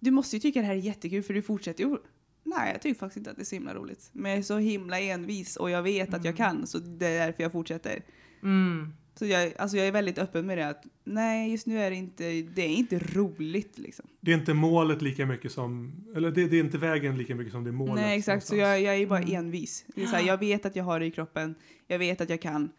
du 0.00 0.10
måste 0.10 0.36
ju 0.36 0.40
tycka 0.40 0.60
det 0.60 0.66
här 0.66 0.74
är 0.74 0.78
jättekul 0.78 1.22
för 1.22 1.34
du 1.34 1.42
fortsätter 1.42 1.84
ju. 1.84 1.96
Nej, 2.44 2.72
jag 2.72 2.82
tycker 2.82 2.98
faktiskt 2.98 3.16
inte 3.16 3.30
att 3.30 3.36
det 3.36 3.42
är 3.42 3.44
så 3.44 3.54
himla 3.54 3.74
roligt. 3.74 4.10
Men 4.12 4.30
jag 4.30 4.38
är 4.38 4.42
så 4.42 4.58
himla 4.58 5.00
envis 5.00 5.56
och 5.56 5.70
jag 5.70 5.82
vet 5.82 6.14
att 6.14 6.24
jag 6.24 6.36
kan 6.36 6.66
så 6.66 6.78
det 6.78 7.06
är 7.06 7.26
därför 7.26 7.42
jag 7.42 7.52
fortsätter. 7.52 8.02
Mm. 8.42 8.92
Så 9.14 9.26
jag, 9.26 9.52
alltså 9.58 9.76
jag 9.76 9.86
är 9.86 9.92
väldigt 9.92 10.18
öppen 10.18 10.46
med 10.46 10.58
det 10.58 10.68
att 10.68 10.84
nej, 11.04 11.50
just 11.50 11.66
nu 11.66 11.78
är 11.78 11.90
det 11.90 11.96
inte, 11.96 12.24
det 12.54 12.62
är 12.62 12.68
inte 12.68 12.98
roligt 12.98 13.78
liksom. 13.78 14.04
Det 14.20 14.30
är 14.32 14.34
inte 14.38 14.54
målet 14.54 15.02
lika 15.02 15.26
mycket 15.26 15.52
som, 15.52 15.92
eller 16.16 16.30
det, 16.30 16.48
det 16.48 16.56
är 16.56 16.60
inte 16.60 16.78
vägen 16.78 17.18
lika 17.18 17.34
mycket 17.34 17.52
som 17.52 17.64
det 17.64 17.70
är 17.70 17.72
målet. 17.72 17.94
nej, 17.94 18.18
exakt. 18.18 18.46
Så 18.46 18.54
någonstans. 18.54 18.82
jag, 18.82 18.94
jag 18.94 19.02
är 19.02 19.06
bara 19.06 19.18
Mm. 19.18 19.34
envis. 19.34 19.84
Det 19.94 20.02
är 20.02 20.06
så 20.06 20.16
här, 20.16 20.22
jag 20.26 20.38
vet 20.38 20.66
att 20.66 20.76
jag 20.76 20.84
har 20.84 21.00
det 21.00 21.06
i 21.06 21.10
kroppen, 21.10 21.54
jag 21.86 21.98
vet 21.98 22.20
att 22.20 22.30
jag 22.30 22.42
kan, 22.42 22.70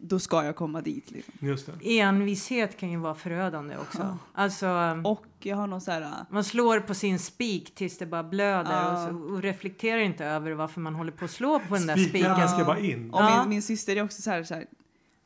då 0.00 0.18
ska 0.18 0.44
jag 0.44 0.56
komma 0.56 0.80
dit 0.80 1.10
liksom. 1.10 1.34
Just 1.40 1.66
det. 1.80 1.98
Envishet 2.00 2.76
kan 2.76 2.90
ju 2.90 2.96
vara 2.98 3.14
förödande 3.14 3.76
också. 3.76 3.98
Ja. 3.98 4.18
Alltså, 4.34 4.68
Och 5.04 5.26
jag 5.42 5.56
har 5.56 5.66
någon 5.66 5.80
så 5.80 5.90
här, 5.90 6.10
man 6.30 6.44
slår 6.44 6.80
på 6.80 6.94
sin 6.94 7.18
spik 7.18 7.74
tills 7.74 7.98
det 7.98 8.06
bara 8.06 8.22
blöder 8.24 8.72
Ja. 8.72 8.92
och, 8.92 9.08
så, 9.08 9.32
och 9.34 9.42
reflekterar 9.42 9.98
inte 10.00 10.24
över 10.24 10.52
varfma 10.52 10.82
man 10.82 10.94
håller 10.94 11.12
på 11.12 11.24
att 11.24 11.30
slå 11.30 11.58
på 11.68 11.74
den 11.74 11.86
där 11.86 11.96
Spikarna 11.96 12.34
spiken. 12.34 12.48
ska 12.48 12.64
bara 12.64 12.78
in. 12.78 13.10
Och 13.10 13.20
Ja. 13.20 13.40
min, 13.40 13.48
min 13.50 13.62
syster 13.62 13.96
är 13.96 14.02
också 14.04 14.22
så 14.22 14.30
här, 14.30 14.42
så 14.42 14.54
här, 14.54 14.66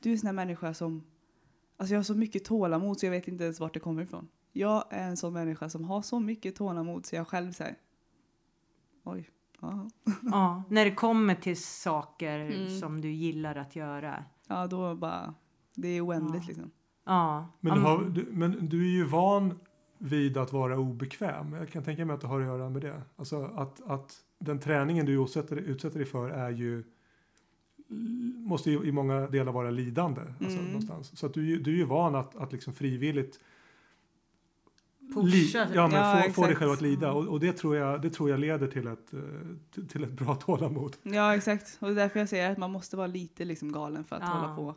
du 0.02 0.08
är 0.08 0.12
en 0.12 0.18
sån 0.18 0.26
här 0.26 0.34
människa 0.34 0.74
som, 0.74 1.02
alltså 1.76 1.94
jag 1.94 1.98
har 1.98 2.04
så 2.04 2.14
mycket 2.14 2.44
tålamod 2.44 3.00
så 3.00 3.06
jag 3.06 3.10
vet 3.10 3.28
inte 3.28 3.44
ens 3.44 3.60
vart 3.60 3.74
det 3.74 3.80
kommer 3.80 4.02
ifrån. 4.02 4.28
Jag 4.52 4.84
är 4.90 5.08
en 5.08 5.16
sån 5.16 5.32
människa 5.32 5.68
som 5.68 5.84
har 5.84 6.02
så 6.02 6.20
mycket 6.20 6.56
tålamod 6.56 7.06
så 7.06 7.16
jag 7.16 7.28
själv 7.28 7.52
säger, 7.52 7.76
oj, 9.04 9.30
ja. 9.60 9.90
Ja, 10.22 10.62
när 10.68 10.84
det 10.84 10.94
kommer 10.94 11.34
till 11.34 11.62
saker 11.62 12.38
Mm. 12.40 12.80
som 12.80 13.00
du 13.00 13.10
gillar 13.10 13.56
att 13.56 13.76
göra. 13.76 14.24
ja, 14.48 14.66
då 14.66 14.94
bara, 14.94 15.34
det 15.74 15.88
är 15.88 16.06
oändligt 16.06 16.42
Ja. 16.42 16.48
liksom. 16.48 16.70
Ja. 17.04 17.48
Men, 17.60 17.74
du 17.74 17.80
har, 17.80 18.04
du, 18.04 18.26
men 18.30 18.68
du 18.68 18.84
är 18.86 18.90
ju 18.90 19.04
van 19.04 19.58
vid 19.98 20.36
att 20.36 20.52
vara 20.52 20.78
obekväm. 20.78 21.52
Jag 21.52 21.68
kan 21.68 21.82
tänka 21.84 22.04
mig 22.04 22.14
att 22.14 22.20
det 22.20 22.26
har 22.26 22.40
att 22.40 22.46
göra 22.46 22.70
med 22.70 22.82
det. 22.82 23.02
Alltså 23.16 23.44
att, 23.44 23.80
att 23.86 24.16
den 24.38 24.58
träningen 24.60 25.06
du 25.06 25.22
utsätter, 25.24 25.56
utsätter 25.56 25.98
dig 25.98 26.06
för 26.06 26.28
är 26.28 26.50
ju 26.50 26.84
måste 28.36 28.70
ju 28.70 28.82
i 28.84 28.92
många 28.92 29.20
delar 29.26 29.52
vara 29.52 29.70
lidande. 29.70 30.20
Alltså, 30.40 30.58
Mm. 30.58 30.66
någonstans. 30.66 31.18
Så 31.18 31.26
att 31.26 31.34
du, 31.34 31.40
är 31.40 31.46
ju- 31.46 31.58
du 31.60 31.72
är 31.72 31.76
ju 31.76 31.84
van 31.84 32.14
att, 32.14 32.36
att 32.36 32.52
liksom 32.52 32.72
frivilligt 32.72 33.40
Pusha. 35.14 35.66
ja, 35.74 35.88
men 35.88 36.00
Ja, 36.00 36.22
få, 36.26 36.32
få 36.32 36.46
dig 36.46 36.56
själv 36.56 36.70
att 36.70 36.80
lida. 36.80 37.12
Och, 37.12 37.28
och 37.28 37.40
det, 37.40 37.52
tror 37.52 37.76
jag, 37.76 38.02
det 38.02 38.10
tror 38.10 38.30
jag 38.30 38.40
leder 38.40 38.66
till 38.68 38.86
ett, 38.86 39.12
eh, 39.14 39.20
till, 39.88 40.04
ett 40.04 40.10
bra 40.12 40.34
tålamod. 40.40 40.96
Ja, 41.02 41.36
exakt. 41.36 41.76
Och 41.80 41.86
det 41.88 41.92
är 41.92 41.96
därför 41.96 42.18
jag 42.18 42.28
säger 42.28 42.50
att 42.52 42.58
man 42.58 42.70
måste 42.70 42.96
vara 42.96 43.06
lite 43.06 43.44
liksom 43.44 43.72
galen 43.72 44.04
för 44.04 44.16
att 44.16 44.22
Ja. 44.22 44.28
hålla 44.28 44.56
på 44.56 44.74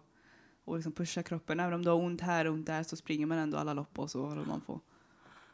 och 0.65 0.75
liksom 0.75 0.91
pusha 0.91 1.23
kroppen. 1.23 1.59
Även 1.59 1.73
om 1.73 1.83
du 1.83 1.89
har 1.89 1.97
ont 1.97 2.21
här 2.21 2.45
och 2.47 2.53
ont 2.53 2.65
där 2.65 2.83
så 2.83 2.95
springer 2.95 3.25
man 3.25 3.37
ändå 3.37 3.57
alla 3.57 3.73
lopp 3.73 3.99
och 3.99 4.11
så 4.11 4.25
håller 4.25 4.45
man 4.45 4.61
på. 4.61 4.81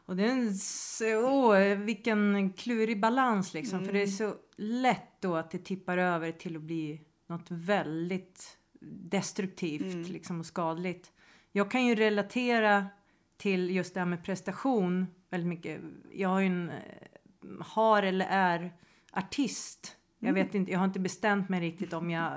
Och 0.04 0.16
det 0.16 0.24
är 0.24 0.30
en, 0.32 0.48
s- 0.48 1.02
åh, 1.26 1.58
vilken 1.78 2.52
klurig 2.52 3.00
balans 3.00 3.54
liksom. 3.54 3.78
För 3.78 3.84
Mm. 3.84 3.94
det 3.94 4.02
är 4.02 4.06
så 4.06 4.34
lätt 4.56 5.20
då 5.20 5.36
att 5.36 5.50
det 5.50 5.58
tippar 5.58 5.98
över 5.98 6.32
till 6.32 6.56
att 6.56 6.62
bli 6.62 7.00
något 7.26 7.46
väldigt 7.50 8.58
destruktivt 9.10 9.82
Mm. 9.94 10.02
liksom, 10.02 10.40
och 10.40 10.46
skadligt. 10.46 11.12
Jag 11.52 11.70
kan 11.70 11.86
ju 11.86 11.94
relatera 11.94 12.86
till 13.36 13.70
just 13.70 13.94
det 13.94 14.00
här 14.00 14.06
med 14.06 14.24
prestation 14.24 15.06
väldigt 15.30 15.48
mycket. 15.48 15.80
Jag 16.12 16.28
har 16.28 16.40
ju 16.40 16.46
en, 16.46 16.70
eh, 16.70 16.76
har 17.60 18.02
eller 18.02 18.26
är 18.30 18.72
artist. 19.12 19.96
Jag 20.18 20.28
Mm. 20.28 20.44
vet 20.44 20.54
inte, 20.54 20.72
jag 20.72 20.78
har 20.78 20.86
inte 20.86 21.00
bestämt 21.00 21.48
mig 21.48 21.60
riktigt 21.60 21.92
om 21.92 22.10
jag 22.10 22.32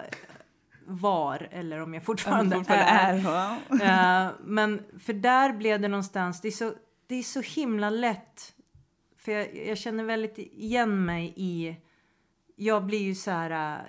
var 0.87 1.47
eller 1.51 1.79
om 1.79 1.93
jag 1.93 2.03
fortfarande, 2.03 2.55
fortfarande 2.55 2.85
är. 2.91 3.57
är. 3.81 4.25
Eh, 4.27 4.31
men 4.43 4.83
för 4.99 5.13
där 5.13 5.53
blev 5.53 5.81
det 5.81 5.87
någonstans, 5.87 6.41
det 6.41 6.47
är 6.47 6.51
så, 6.51 6.73
det 7.07 7.15
är 7.15 7.23
så 7.23 7.41
himla 7.41 7.89
lätt. 7.89 8.53
För 9.17 9.31
jag, 9.31 9.55
jag 9.67 9.77
känner 9.77 10.03
väldigt 10.03 10.37
igen 10.37 11.05
mig 11.05 11.33
i, 11.35 11.75
jag 12.55 12.85
blir 12.85 12.99
ju 13.01 13.15
så 13.15 13.31
här, 13.31 13.75
eh, 13.79 13.85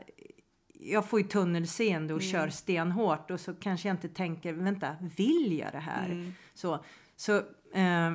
jag 0.80 1.08
får 1.08 1.20
ju 1.20 1.26
tunnelseende 1.28 2.14
och 2.14 2.20
Mm. 2.22 2.32
kör 2.32 2.48
stenhårt 2.48 3.30
och 3.30 3.40
så 3.40 3.54
kanske 3.54 3.88
jag 3.88 3.94
inte 3.94 4.08
tänker, 4.08 4.52
vänta, 4.52 4.96
vill 5.16 5.58
jag 5.58 5.72
det 5.72 5.78
här? 5.78 6.06
Mm. 6.06 6.32
Så, 6.54 6.84
så, 7.16 7.36
eh, 7.74 8.12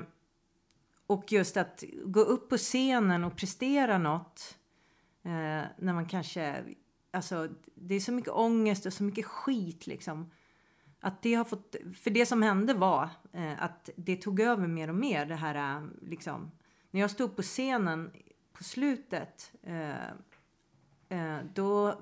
och 1.08 1.32
just 1.32 1.58
att 1.58 1.84
gå 2.06 2.20
upp 2.20 2.50
på 2.50 2.58
scenen 2.58 3.24
och 3.24 3.36
prestera 3.38 3.98
något 3.98 4.58
eh, 5.24 5.32
när 5.78 5.94
man 5.94 6.06
kanske, 6.06 6.64
alltså 7.12 7.48
det 7.76 7.96
är 7.96 8.00
så 8.00 8.12
mycket 8.12 8.32
ångest 8.32 8.86
och 8.86 8.94
så 8.94 9.04
mycket 9.04 9.26
skit 9.26 9.88
liksom. 9.88 10.32
Att 11.00 11.22
det 11.22 11.34
har 11.34 11.46
fått, 11.46 11.76
för 12.02 12.10
det 12.10 12.26
som 12.26 12.42
hände 12.42 12.74
var 12.74 13.10
eh, 13.34 13.64
att 13.64 13.90
det 13.96 14.16
tog 14.16 14.40
över 14.40 14.68
mer 14.68 14.88
och 14.88 14.96
mer 14.96 15.26
det 15.26 15.36
här 15.36 15.78
eh, 15.78 15.84
liksom. 16.02 16.52
När 16.92 17.02
jag 17.02 17.12
stod 17.12 17.36
på 17.36 17.42
scenen 17.42 18.12
på 18.54 18.64
slutet 18.64 19.52
eh, 19.64 20.06
eh, 21.10 21.38
då 21.54 22.02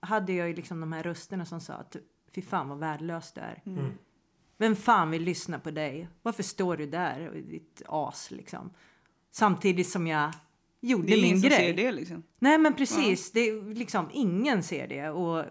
hade 0.00 0.32
jag 0.32 0.48
ju 0.48 0.54
liksom 0.54 0.80
de 0.80 0.92
här 0.92 1.02
rösterna 1.02 1.44
som 1.44 1.60
sa 1.60 1.74
att 1.74 1.96
fy 2.34 2.42
fan 2.42 2.68
vad 2.68 2.78
värdelös 2.78 3.32
du 3.32 3.40
är. 3.40 3.62
Mm. 3.66 3.92
Vem 4.58 4.76
fan 4.76 5.10
vill 5.10 5.22
lyssna 5.22 5.58
på 5.58 5.70
dig? 5.70 6.08
Varför 6.22 6.42
står 6.42 6.76
du 6.76 6.86
där, 6.86 7.42
ditt 7.50 7.82
as 7.86 8.30
liksom? 8.30 8.70
Samtidigt 9.30 9.88
som 9.88 10.06
jag 10.06 10.32
gjorde 10.80 11.06
Det 11.06 11.12
är 11.12 11.16
min 11.16 11.24
ingen 11.24 11.40
som 11.40 11.48
grej. 11.48 11.58
ser 11.58 11.74
det 11.74 11.92
liksom. 11.92 12.22
Nej 12.38 12.58
men 12.58 12.74
precis, 12.74 13.32
det 13.32 13.40
är 13.40 13.74
liksom 13.74 14.08
ingen 14.12 14.62
ser 14.62 14.88
det. 14.88 15.08
Och, 15.10 15.44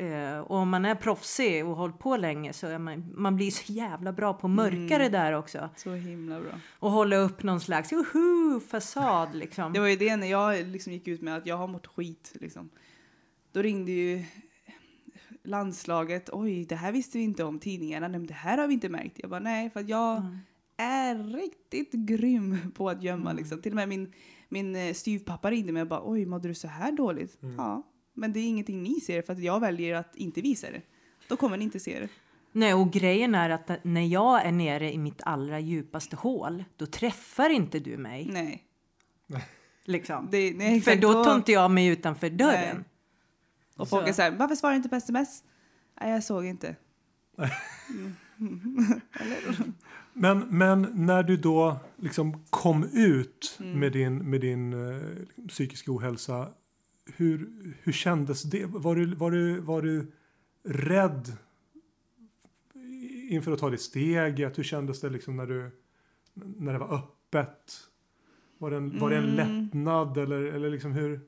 eh, 0.00 0.38
och 0.40 0.56
om 0.56 0.68
man 0.68 0.84
är 0.84 0.94
proffsig 0.94 1.66
och 1.66 1.76
hållit 1.76 1.98
på 1.98 2.16
länge 2.16 2.52
så 2.52 2.66
är 2.66 2.78
man, 2.78 3.12
man 3.16 3.36
blir 3.36 3.50
så 3.50 3.72
jävla 3.72 4.12
bra 4.12 4.34
på 4.34 4.46
att 4.46 4.50
mörka 4.52 4.76
Mm. 4.76 4.98
det 4.98 5.08
där 5.08 5.32
också. 5.32 5.68
Så 5.76 5.92
himla 5.94 6.40
bra. 6.40 6.50
Och 6.78 6.90
hålla 6.90 7.16
upp 7.16 7.42
någon 7.42 7.60
slags 7.60 7.92
uhu, 7.92 8.60
fasad 8.60 9.34
liksom. 9.34 9.72
Det 9.72 9.80
var 9.80 9.86
ju 9.88 9.96
det 9.96 10.16
när 10.16 10.26
jag 10.26 10.66
liksom 10.66 10.92
gick 10.92 11.08
ut 11.08 11.22
med 11.22 11.36
att 11.36 11.46
jag 11.46 11.56
har 11.56 11.66
mått 11.66 11.86
skit. 11.86 12.32
Liksom. 12.40 12.70
Då 13.52 13.62
ringde 13.62 13.92
ju 13.92 14.24
landslaget. 15.44 16.30
Oj, 16.32 16.64
det 16.64 16.74
här 16.76 16.92
visste 16.92 17.18
vi 17.18 17.24
inte 17.24 17.44
om. 17.44 17.58
Tidningarna, 17.58 18.08
nej, 18.08 18.18
men 18.18 18.26
det 18.26 18.34
här 18.34 18.58
har 18.58 18.66
vi 18.68 18.74
inte 18.74 18.88
märkt. 18.88 19.16
Jag 19.18 19.30
bara 19.30 19.40
nej, 19.40 19.70
för 19.70 19.80
att 19.80 19.88
jag 19.88 20.16
Mm. 20.16 20.38
är 20.76 21.14
riktigt 21.16 21.92
grym 21.92 22.58
på 22.74 22.90
att 22.90 23.02
gömma. 23.02 23.32
Liksom. 23.32 23.62
Till 23.62 23.72
och 23.72 23.76
med 23.76 23.88
min, 23.88 24.12
min 24.48 24.76
eh, 24.76 24.92
styvpappa 24.94 25.50
ringde 25.50 25.72
mig 25.72 25.82
och 25.82 25.88
bara 25.88 26.02
oj, 26.04 26.26
mådde 26.26 26.48
du 26.48 26.54
så 26.54 26.68
här 26.68 26.92
dåligt? 26.92 27.38
Ja, 27.56 27.82
men 28.14 28.32
det 28.32 28.40
är 28.40 28.46
ingenting 28.48 28.82
ni 28.82 29.00
ser 29.00 29.22
för 29.22 29.32
att 29.32 29.42
jag 29.42 29.60
väljer 29.60 29.94
att 29.94 30.16
inte 30.16 30.40
visa 30.40 30.70
det. 30.70 30.82
Då 31.28 31.36
kommer 31.36 31.56
ni 31.56 31.64
inte 31.64 31.80
se 31.80 32.00
det. 32.00 32.08
Nej, 32.52 32.74
och 32.74 32.90
grejen 32.92 33.34
är 33.34 33.50
att 33.50 33.84
när 33.84 34.06
jag 34.06 34.46
är 34.46 34.52
nere 34.52 34.92
i 34.92 34.98
mitt 34.98 35.22
allra 35.22 35.60
djupaste 35.60 36.16
hål, 36.16 36.64
då 36.76 36.86
träffar 36.86 37.50
inte 37.50 37.78
du 37.78 37.96
mig. 37.96 38.28
Nej. 38.32 38.64
Liksom. 39.84 40.28
Det, 40.30 40.54
nej 40.56 40.80
För 40.80 40.96
då 40.96 41.24
tar 41.24 41.34
inte 41.34 41.52
jag 41.52 41.70
mig 41.70 41.86
utanför 41.86 42.30
dörren. 42.30 42.76
Nej. 42.76 42.84
Och 43.78 43.88
folk 43.88 44.08
är 44.08 44.12
så 44.12 44.22
här, 44.22 44.30
varför 44.30 44.54
svarar 44.54 44.72
du 44.72 44.76
inte 44.76 44.88
på 44.88 44.96
sms? 44.96 45.44
Nej, 46.00 46.10
jag 46.12 46.24
såg 46.24 46.44
inte. 46.44 46.76
Men, 50.12 50.38
men 50.50 50.82
när 50.94 51.22
du 51.22 51.36
då 51.36 51.76
liksom 51.96 52.44
kom 52.50 52.84
ut 52.92 53.56
Mm. 53.60 53.80
med 53.80 53.92
din, 53.92 54.30
med 54.30 54.40
din 54.40 54.72
eh, 54.72 55.02
psykiska 55.48 55.92
ohälsa, 55.92 56.48
hur, 57.16 57.48
hur 57.82 57.92
kändes 57.92 58.42
det? 58.42 58.66
Var 58.66 58.96
du, 58.96 59.14
var, 59.14 59.30
du, 59.30 59.60
var 59.60 59.82
du 59.82 60.12
rädd 60.64 61.32
inför 63.28 63.52
att 63.52 63.58
ta 63.58 63.70
det 63.70 63.78
steget? 63.78 64.58
Hur 64.58 64.62
kändes 64.62 65.00
det 65.00 65.10
liksom 65.10 65.36
när, 65.36 65.46
du, 65.46 65.70
när 66.34 66.72
det 66.72 66.78
var 66.78 66.94
öppet? 66.94 67.72
Var 68.58 68.70
det 68.70 68.76
en, 68.76 68.98
var 68.98 69.10
det 69.10 69.16
en 69.16 69.24
Mm. 69.24 69.36
lättnad 69.64 70.18
eller, 70.18 70.42
eller 70.42 70.70
liksom 70.70 70.92
hur? 70.92 71.20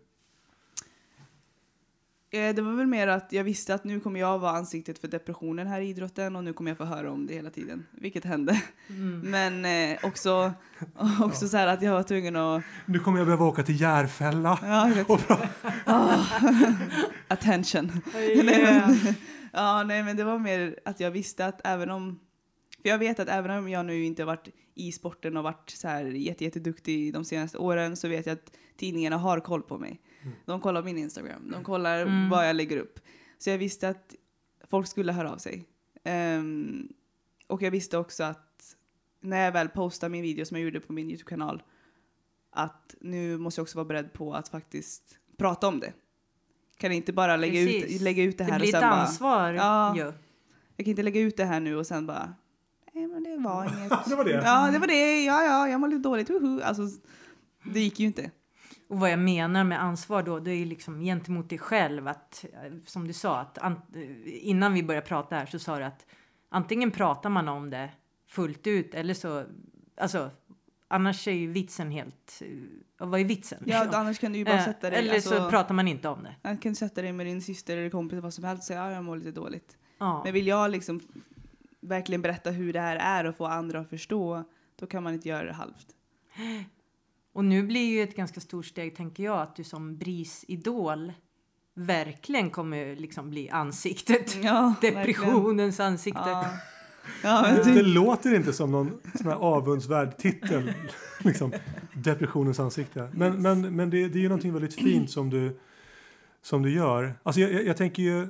Eh, 2.32 2.54
Det 2.54 2.62
var 2.62 2.72
väl 2.72 2.86
mer 2.86 3.08
att 3.08 3.32
jag 3.32 3.44
visste 3.44 3.74
att 3.74 3.84
nu 3.84 4.00
kommer 4.00 4.20
jag 4.20 4.38
vara 4.38 4.52
ansiktet 4.52 4.98
för 4.98 5.08
depressionen 5.08 5.66
här 5.66 5.80
i 5.80 5.88
idrotten 5.88 6.36
och 6.36 6.44
nu 6.44 6.52
kommer 6.52 6.70
jag 6.70 6.78
få 6.78 6.84
höra 6.84 7.12
om 7.12 7.26
det 7.26 7.34
hela 7.34 7.50
tiden, 7.50 7.86
vilket 7.90 8.24
hände. 8.24 8.62
Mm. 8.88 9.20
Men 9.20 9.64
eh, 9.92 9.98
också, 10.02 10.52
också 11.20 11.48
så 11.48 11.56
här 11.56 11.66
att 11.66 11.82
jag 11.82 11.92
var 11.92 12.02
tvungen 12.02 12.36
att... 12.36 12.62
Nu 12.86 12.98
kommer 12.98 13.18
jag 13.18 13.26
behöva 13.26 13.44
åka 13.44 13.62
till 13.62 13.80
Järfälla. 13.80 14.58
Ja. 14.62 15.04
Och. 15.08 15.20
Ah. 15.86 16.24
attention. 17.28 18.02
nej, 18.14 18.42
men, 18.44 18.96
ja, 19.52 19.82
nej, 19.82 20.02
men 20.02 20.16
det 20.16 20.24
var 20.24 20.38
mer 20.38 20.78
att 20.84 21.00
jag 21.00 21.10
visste 21.10 21.46
att 21.46 21.60
även 21.64 21.90
om... 21.90 22.20
För 22.82 22.88
jag 22.88 22.98
vet 22.98 23.20
att 23.20 23.28
även 23.28 23.58
om 23.58 23.68
jag 23.68 23.86
nu 23.86 24.04
inte 24.04 24.22
har 24.22 24.26
varit 24.26 24.48
i 24.74 24.92
sporten 24.92 25.36
och 25.36 25.44
varit 25.44 25.70
så 25.70 25.88
här 25.88 26.04
jätte, 26.04 26.44
jätteduktig 26.44 27.12
de 27.12 27.24
senaste 27.24 27.58
åren 27.58 27.96
så 27.96 28.08
vet 28.08 28.26
jag 28.26 28.32
att 28.32 28.52
tidningarna 28.76 29.16
har 29.16 29.40
koll 29.40 29.62
på 29.62 29.78
mig. 29.78 30.00
De 30.46 30.60
kollar 30.60 30.82
min 30.82 30.98
Instagram, 30.98 31.50
de 31.50 31.64
kollar 31.64 32.02
Mm. 32.02 32.28
vad 32.30 32.48
jag 32.48 32.56
lägger 32.56 32.76
upp. 32.76 33.00
Så 33.38 33.50
jag 33.50 33.58
visste 33.58 33.88
att 33.88 34.14
folk 34.70 34.86
skulle 34.86 35.12
höra 35.12 35.32
av 35.32 35.36
sig. 35.38 35.64
Ehm, 36.04 36.88
och 37.46 37.62
jag 37.62 37.70
visste 37.70 37.98
också 37.98 38.24
att 38.24 38.76
när 39.20 39.44
jag 39.44 39.52
väl 39.52 39.68
postar 39.68 40.08
min 40.08 40.22
video 40.22 40.44
som 40.44 40.56
jag 40.56 40.64
gjorde 40.64 40.80
på 40.80 40.92
min 40.92 41.10
YouTube-kanal 41.10 41.62
att 42.50 42.94
nu 43.00 43.38
måste 43.38 43.58
jag 43.60 43.62
också 43.64 43.78
vara 43.78 43.84
beredd 43.84 44.12
på 44.12 44.34
att 44.34 44.48
faktiskt 44.48 45.18
prata 45.36 45.68
om 45.68 45.80
det. 45.80 45.92
Kan 46.76 46.92
inte 46.92 47.12
bara 47.12 47.36
lägga, 47.36 47.66
Precis. 47.66 47.94
ut, 47.96 48.00
lägga 48.00 48.22
ut 48.22 48.38
det 48.38 48.44
Det 48.44 48.52
här 48.52 48.58
blir 48.60 48.68
och 48.68 48.74
ett 48.74 48.80
sen 48.80 48.90
bara... 48.90 49.00
ansvar 49.00 49.52
Ja. 49.52 49.96
ju. 49.96 50.02
Jag 50.76 50.84
kan 50.84 50.86
inte 50.86 51.02
lägga 51.02 51.20
ut 51.20 51.36
det 51.36 51.44
här 51.44 51.60
nu 51.60 51.76
och 51.76 51.86
sen 51.86 52.06
bara... 52.06 52.34
Nej 52.92 53.06
men 53.06 53.22
det 53.22 53.36
var 53.36 53.64
inget. 53.78 53.92
Det 54.08 54.16
var 54.16 54.24
det. 54.24 54.30
Ja 54.44 54.70
det 54.72 54.78
var 54.78 54.86
det, 54.86 55.24
ja 55.24 55.42
ja, 55.44 55.68
jag 55.68 55.80
mår 55.80 55.88
lite 55.88 56.02
dåligt, 56.02 56.30
woho. 56.30 56.60
Alltså, 56.62 56.82
det 57.64 57.80
gick 57.80 58.00
ju 58.00 58.06
inte. 58.06 58.30
Och 58.90 59.00
vad 59.00 59.10
jag 59.10 59.18
menar 59.18 59.64
med 59.64 59.82
ansvar 59.82 60.22
då, 60.22 60.38
det 60.38 60.50
är 60.50 60.66
liksom 60.66 61.00
gentemot 61.00 61.48
dig 61.48 61.58
själv 61.58 62.08
att, 62.08 62.44
eh, 62.52 62.72
som 62.86 63.06
du 63.06 63.12
sa, 63.12 63.38
att 63.38 63.58
eh, 63.58 63.72
innan 64.24 64.74
vi 64.74 64.82
började 64.82 65.06
prata 65.06 65.36
här 65.36 65.46
så 65.46 65.58
sa 65.58 65.78
du 65.78 65.84
att 65.84 66.06
antingen 66.48 66.90
pratar 66.90 67.30
man 67.30 67.48
om 67.48 67.70
det 67.70 67.90
fullt 68.26 68.66
ut 68.66 68.94
eller 68.94 69.14
så, 69.14 69.44
alltså 69.96 70.30
annars 70.88 71.28
är 71.28 71.32
ju 71.32 71.52
vitsen 71.52 71.90
helt, 71.90 72.42
eh, 72.98 73.06
vad 73.06 73.20
är 73.20 73.24
vitsen? 73.24 73.62
Ja, 73.66 73.82
liksom? 73.82 74.00
annars 74.00 74.18
kan 74.18 74.32
du 74.32 74.38
ju 74.38 74.44
bara 74.44 74.64
sätta 74.64 74.90
dig... 74.90 74.98
Eller 74.98 75.14
alltså, 75.14 75.36
så 75.36 75.50
pratar 75.50 75.74
man 75.74 75.88
inte 75.88 76.08
om 76.08 76.22
det. 76.22 76.34
Jag 76.42 76.62
kan 76.62 76.74
sätta 76.74 77.02
dig 77.02 77.12
med 77.12 77.26
din 77.26 77.42
syster 77.42 77.76
eller 77.76 77.90
kompis 77.90 78.12
eller 78.12 78.22
vad 78.22 78.34
som 78.34 78.44
helst 78.44 78.60
och 78.60 78.66
säga 78.66 78.84
ja, 78.84 78.92
jag 78.92 79.04
mår 79.04 79.16
lite 79.16 79.32
dåligt. 79.32 79.76
Ja. 79.98 80.20
Men 80.24 80.32
vill 80.32 80.46
jag 80.46 80.70
liksom 80.70 81.00
verkligen 81.80 82.22
berätta 82.22 82.50
hur 82.50 82.72
det 82.72 82.80
här 82.80 82.96
är 82.96 83.24
och 83.24 83.36
få 83.36 83.46
andra 83.46 83.80
att 83.80 83.90
förstå, 83.90 84.44
då 84.76 84.86
kan 84.86 85.02
man 85.02 85.14
inte 85.14 85.28
göra 85.28 85.46
det 85.46 85.52
halvt. 85.52 85.86
Och 87.32 87.44
nu 87.44 87.62
blir 87.62 87.88
ju 87.88 88.02
ett 88.02 88.16
ganska 88.16 88.40
stort 88.40 88.66
steg, 88.66 88.96
tänker 88.96 89.24
jag, 89.24 89.40
att 89.40 89.56
du 89.56 89.64
som 89.64 89.98
BRIS-idol 89.98 91.12
verkligen 91.74 92.50
kommer 92.50 92.96
liksom 92.96 93.30
bli 93.30 93.50
ansiktet. 93.50 94.38
Ja, 94.42 94.74
Depressionens 94.80 95.80
ansikte. 95.80 96.20
Ja. 96.26 96.46
Ja, 97.22 97.42
men 97.42 97.56
Det, 97.56 97.74
det 97.74 97.82
låter 97.82 98.34
inte 98.34 98.52
som 98.52 98.72
någon 98.72 99.00
sån 99.14 99.26
här 99.26 99.36
avundsvärd 99.36 100.16
titel. 100.18 100.72
liksom, 101.24 101.52
depressionens 101.94 102.60
ansikte. 102.60 103.10
Men, 103.12 103.42
men, 103.42 103.76
men 103.76 103.90
det, 103.90 104.08
det 104.08 104.18
är 104.18 104.22
ju 104.22 104.28
någonting 104.28 104.52
väldigt 104.52 104.74
fint 104.74 105.10
som 105.10 105.30
du, 105.30 105.58
som 106.42 106.62
du 106.62 106.72
gör. 106.72 107.14
Alltså 107.22 107.40
jag, 107.40 107.52
jag, 107.52 107.64
jag 107.64 107.76
tänker 107.76 108.02
ju, 108.02 108.28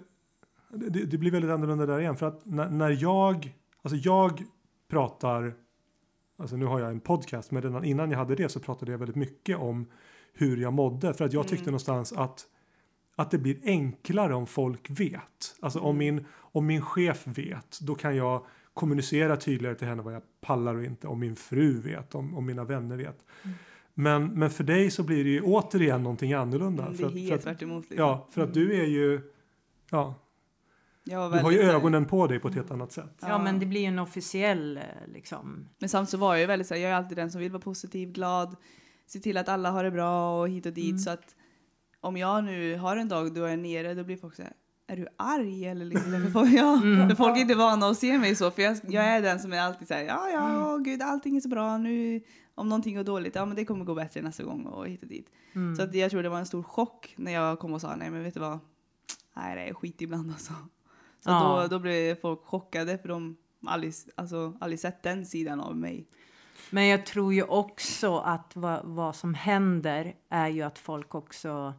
det, 0.69 1.05
det 1.05 1.19
blir 1.19 1.31
väldigt 1.31 1.51
annorlunda 1.51 1.87
där 1.87 2.01
igen. 2.01 2.17
För 2.17 2.27
att 2.27 2.47
när, 2.47 2.71
när 2.71 2.91
jag, 3.03 3.55
alltså 3.83 3.97
jag 3.97 4.45
pratar, 4.91 5.55
alltså 6.41 6.57
nu 6.57 6.65
har 6.65 6.81
jag 6.81 6.91
en 6.91 7.01
podcast, 7.01 7.51
men 7.51 7.63
redan 7.63 7.85
innan 7.85 8.11
jag 8.11 8.19
hade 8.19 8.35
det 8.35 8.49
så 8.49 8.61
pratade 8.61 8.93
jag 8.93 8.99
väldigt 8.99 9.17
mycket 9.17 9.57
om 9.57 9.87
hur 10.33 10.57
jag 10.57 10.73
mådde. 10.73 11.15
För 11.15 11.25
att 11.25 11.33
jag 11.33 11.49
tyckte 11.49 11.63
Mm. 11.63 11.73
någonstans 11.73 12.13
att 12.13 12.47
att 13.17 13.31
det 13.31 13.39
blir 13.39 13.59
enklare 13.65 14.35
om 14.35 14.47
folk 14.47 14.91
vet. 14.91 15.57
Alltså 15.61 15.81
om, 15.81 15.99
min, 15.99 16.25
om 16.33 16.67
min 16.67 16.83
chef 16.83 17.27
vet, 17.27 17.79
då 17.81 17.95
kan 17.95 18.17
jag 18.17 18.45
kommunicera 18.75 19.37
tydligare 19.37 19.75
till 19.75 19.87
henne 19.89 20.03
vad 20.03 20.15
jag 20.15 20.23
pallar 20.41 20.75
och 20.75 20.85
inte. 20.85 21.07
Om 21.07 21.19
min 21.21 21.37
fru 21.37 21.81
vet, 21.81 22.15
om, 22.15 22.35
om 22.35 22.47
mina 22.47 22.65
vänner 22.65 22.97
vet. 22.97 23.25
Men, 23.95 24.27
men 24.27 24.51
för 24.51 24.65
dig 24.65 24.91
så 24.91 25.03
blir 25.03 25.25
det 25.25 25.31
ju 25.31 25.43
återigen 25.43 26.03
någonting 26.03 26.33
annorlunda. 26.33 26.87
Mm, 26.87 26.97
det 26.97 27.05
är 27.05 27.09
för 27.09 27.19
helt 27.19 27.47
att. 27.47 27.61
Liksom. 27.61 27.85
ja, 27.97 28.29
för 28.31 28.43
att 28.43 28.55
du 28.55 28.81
är 28.81 28.87
ju, 28.87 29.21
ja, 29.91 30.15
du 31.11 31.17
har 31.17 31.51
ju 31.51 31.61
ögonen 31.61 32.07
på 32.07 32.27
dig 32.27 32.39
på 32.41 32.49
ett 32.49 32.55
helt 32.55 32.71
annat 32.71 32.93
sätt. 32.93 33.17
Ja, 33.21 33.39
men 33.39 33.59
det 33.59 33.67
blir 33.67 33.81
ju 33.81 33.87
en 33.87 33.99
officiell 33.99 34.77
eh, 34.77 34.83
liksom. 35.07 35.69
Men 35.79 35.89
samtidigt 35.89 36.11
så 36.11 36.17
var 36.17 36.35
jag 36.35 36.41
ju 36.41 36.47
väldigt 36.47 36.69
så 36.69 36.75
här, 36.75 36.81
jag 36.81 36.91
är 36.91 36.95
alltid 36.95 37.19
den 37.19 37.31
som 37.31 37.41
vill 37.41 37.53
vara 37.53 37.63
positiv, 37.63 38.13
glad, 38.13 38.57
se 39.07 39.19
till 39.19 39.37
att 39.37 39.49
alla 39.49 39.71
har 39.71 39.85
det 39.85 39.91
bra 39.91 40.41
och 40.41 40.49
hit 40.49 40.67
och 40.67 40.73
dit. 40.73 40.91
Mm. 40.91 40.99
Så 40.99 41.11
att 41.11 41.35
om 42.01 42.17
jag 42.17 42.45
nu 42.45 42.77
har 42.77 42.97
en 42.97 43.09
dag 43.09 43.35
då 43.35 43.41
jag 43.41 43.53
är 43.53 43.57
nere, 43.57 43.95
då 43.95 44.05
blir 44.05 44.17
folk 44.17 44.35
så 44.35 44.43
här, 44.43 44.53
är 44.87 44.97
du 44.97 45.07
arg 45.17 45.67
eller 45.67 45.85
liksom? 45.85 46.31
Folk, 46.33 46.53
ja, 46.53 46.81
Mm. 46.83 47.17
folk 47.17 47.37
är 47.37 47.41
inte 47.41 47.55
vana 47.55 47.87
att 47.87 47.99
se 47.99 48.19
mig 48.19 48.37
så, 48.37 48.51
för 48.51 48.63
jag, 48.63 48.77
jag 48.83 49.05
är 49.05 49.23
den 49.23 49.41
som 49.41 49.53
är 49.53 49.61
alltid 49.61 49.89
så 49.89 49.95
här, 49.95 50.03
ja, 50.03 50.29
ja, 50.33 50.75
åh, 50.75 50.83
gud, 50.83 51.03
allting 51.03 51.37
är 51.37 51.41
så 51.41 51.49
bra 51.49 51.79
nu. 51.79 52.21
Om 52.55 52.69
någonting 52.69 52.97
går 52.97 53.05
dåligt, 53.05 53.35
ja 53.35 53.45
men 53.47 53.57
det 53.57 53.65
kommer 53.65 53.85
gå 53.85 53.95
bättre 53.95 54.23
nästa 54.23 54.43
gång 54.43 54.67
och 54.67 54.89
hit 54.89 55.03
och 55.03 55.09
dit. 55.09 55.27
Mm. 55.55 55.77
Så 55.77 55.83
att 55.83 55.95
jag 55.95 56.11
tror 56.11 56.23
det 56.23 56.29
var 56.29 56.39
en 56.39 56.47
stor 56.47 56.63
chock 56.63 57.15
när 57.17 57.33
jag 57.33 57.59
kom 57.59 57.73
och 57.73 57.81
sa, 57.81 57.97
nej 57.97 58.11
men 58.11 58.23
vet 58.23 58.35
du 58.35 58.41
vad, 58.41 58.59
nej 59.37 59.57
det 59.57 59.63
är 59.69 59.75
skit 59.75 60.01
ibland 60.03 60.31
alltså. 60.31 60.53
Så 61.21 61.31
Ja. 61.31 61.61
då, 61.63 61.69
då 61.69 61.79
blev 61.79 62.15
folk 62.21 62.45
chockade 62.45 62.99
för 62.99 63.09
de 63.09 63.37
aldrig, 63.67 63.95
alltså, 64.15 64.57
aldrig 64.61 64.81
sett 64.81 65.03
den 65.03 65.27
sidan 65.27 65.61
av 65.61 65.77
mig. 65.77 66.07
Men 66.71 66.87
jag 66.87 67.07
tror 67.07 67.35
ju 67.35 67.43
också 67.43 68.17
att 68.19 68.57
vad, 68.57 68.81
vad 68.85 69.17
som 69.17 69.35
händer 69.35 70.15
är 70.29 70.49
ju 70.49 70.63
att 70.63 70.79
folk 70.79 71.15
också 71.15 71.75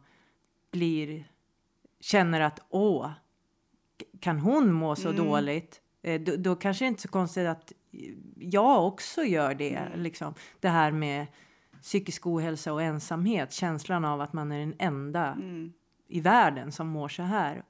blir 0.70 1.24
känner 2.00 2.40
att 2.40 2.60
åh, 2.68 3.10
kan 4.20 4.38
hon 4.38 4.72
må 4.72 4.96
så 4.96 5.08
Mm. 5.10 5.24
dåligt? 5.26 5.80
Eh, 6.02 6.20
Då, 6.20 6.36
då 6.36 6.56
kanske 6.56 6.84
det 6.84 6.88
inte 6.88 6.98
är 6.98 7.02
så 7.02 7.08
konstigt 7.08 7.48
att 7.48 7.72
jag 8.36 8.86
också 8.86 9.22
gör 9.22 9.54
det. 9.54 9.74
Mm. 9.74 10.00
Liksom. 10.02 10.34
Det 10.60 10.68
här 10.68 10.90
med 10.92 11.26
psykisk 11.82 12.26
ohälsa 12.26 12.72
och 12.72 12.82
ensamhet, 12.82 13.52
känslan 13.52 14.04
av 14.04 14.20
att 14.20 14.32
man 14.32 14.52
är 14.52 14.58
den 14.60 14.74
enda 14.78 15.32
Mm. 15.32 15.72
i 16.08 16.20
världen 16.20 16.72
som 16.72 16.88
mår 16.88 17.08
så 17.08 17.22
här. 17.22 17.62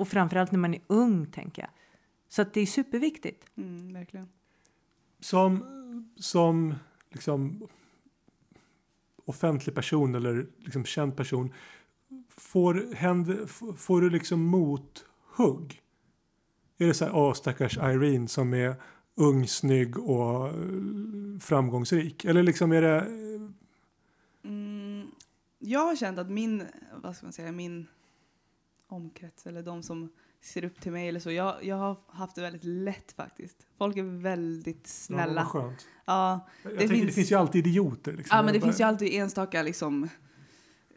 Och 0.00 0.08
framförallt 0.08 0.52
när 0.52 0.58
man 0.58 0.74
är 0.74 0.80
ung, 0.86 1.26
tänker 1.26 1.62
jag. 1.62 1.70
Så 2.28 2.42
att 2.42 2.54
det 2.54 2.60
är 2.60 2.66
superviktigt. 2.66 3.46
Mm, 3.56 3.92
verkligen. 3.92 4.28
Som, 5.20 5.64
som 6.16 6.74
liksom 7.10 7.68
offentlig 9.24 9.74
person 9.74 10.14
eller 10.14 10.46
liksom 10.58 10.84
känd 10.84 11.16
person 11.16 11.52
får, 12.28 12.94
händer, 12.94 13.46
får 13.76 14.00
du 14.00 14.10
liksom 14.10 14.40
mothugg? 14.40 15.82
Är 16.78 16.86
det 16.86 16.94
så 16.94 17.04
här, 17.04 17.14
åh 17.14 17.32
stackars 17.32 17.76
Irene 17.76 18.28
som 18.28 18.54
är 18.54 18.74
ung, 19.14 19.46
snygg 19.46 19.98
och 19.98 20.48
eh, 20.48 20.54
framgångsrik? 21.40 22.24
Eller 22.24 22.42
liksom 22.42 22.72
är 22.72 22.82
det... 22.82 23.00
Mm, 24.44 25.10
jag 25.58 25.80
har 25.80 25.96
känt 25.96 26.18
att 26.18 26.30
min, 26.30 26.66
vad 27.02 27.16
ska 27.16 27.26
man 27.26 27.32
säga, 27.32 27.52
min 27.52 27.86
omkrets 28.92 29.46
eller 29.46 29.62
de 29.62 29.82
som 29.82 30.12
ser 30.42 30.64
upp 30.64 30.80
till 30.80 30.92
mig 30.92 31.08
eller 31.08 31.20
så, 31.20 31.30
jag, 31.32 31.64
jag 31.64 31.76
har 31.76 31.96
haft 32.08 32.34
det 32.34 32.40
väldigt 32.42 32.64
lätt 32.64 33.12
faktiskt. 33.12 33.66
Folk 33.78 33.96
är 33.96 34.02
väldigt 34.22 34.76
Ja, 34.82 34.88
snälla. 34.88 35.42
vad 35.42 35.46
skönt. 35.52 35.86
Ja, 36.04 36.46
Jag 36.62 36.72
Det 36.72 36.78
tänker, 36.78 36.94
det 36.94 37.00
finns- 37.02 37.14
finns 37.14 37.32
ju 37.32 37.34
alltid 37.36 37.66
idioter. 37.66 38.12
Liksom. 38.12 38.36
Ja, 38.36 38.42
men 38.42 38.52
det 38.52 38.60
bara- 38.60 38.66
finns 38.66 38.80
ju 38.80 38.84
alltid 38.84 39.14
enstaka 39.14 39.62
liksom 39.62 40.08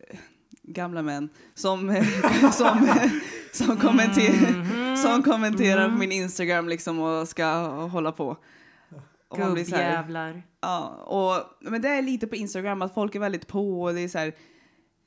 eh, 0.10 0.18
gamla 0.64 1.02
män 1.02 1.30
som, 1.54 1.90
eh, 1.90 2.06
som, 2.52 2.88
som, 3.54 3.78
kommenter, 3.78 4.54
Mhm. 4.54 4.98
som 4.98 5.24
kommenterar 5.24 5.84
Mm. 5.86 5.92
på 5.92 6.00
min 6.00 6.12
Instagram 6.12 6.70
liksom 6.70 7.00
och 7.00 7.28
ska 7.28 7.46
hålla 7.68 8.12
på. 8.12 8.38
Och 9.28 9.40
man 9.40 9.54
blir 9.54 9.64
så 9.66 9.76
här, 9.76 9.84
Gubbjävlar. 9.92 10.44
ja, 10.62 10.88
och, 10.90 11.70
men 11.72 11.82
det 11.82 11.88
är 11.90 12.02
lite 12.02 12.28
på 12.28 12.36
Instagram 12.36 12.82
att 12.82 12.94
folk 12.94 13.16
är 13.16 13.20
väldigt 13.20 13.48
på 13.48 13.82
och 13.84 13.94
det 13.94 14.02
är 14.02 14.08
så 14.08 14.18
här, 14.18 14.34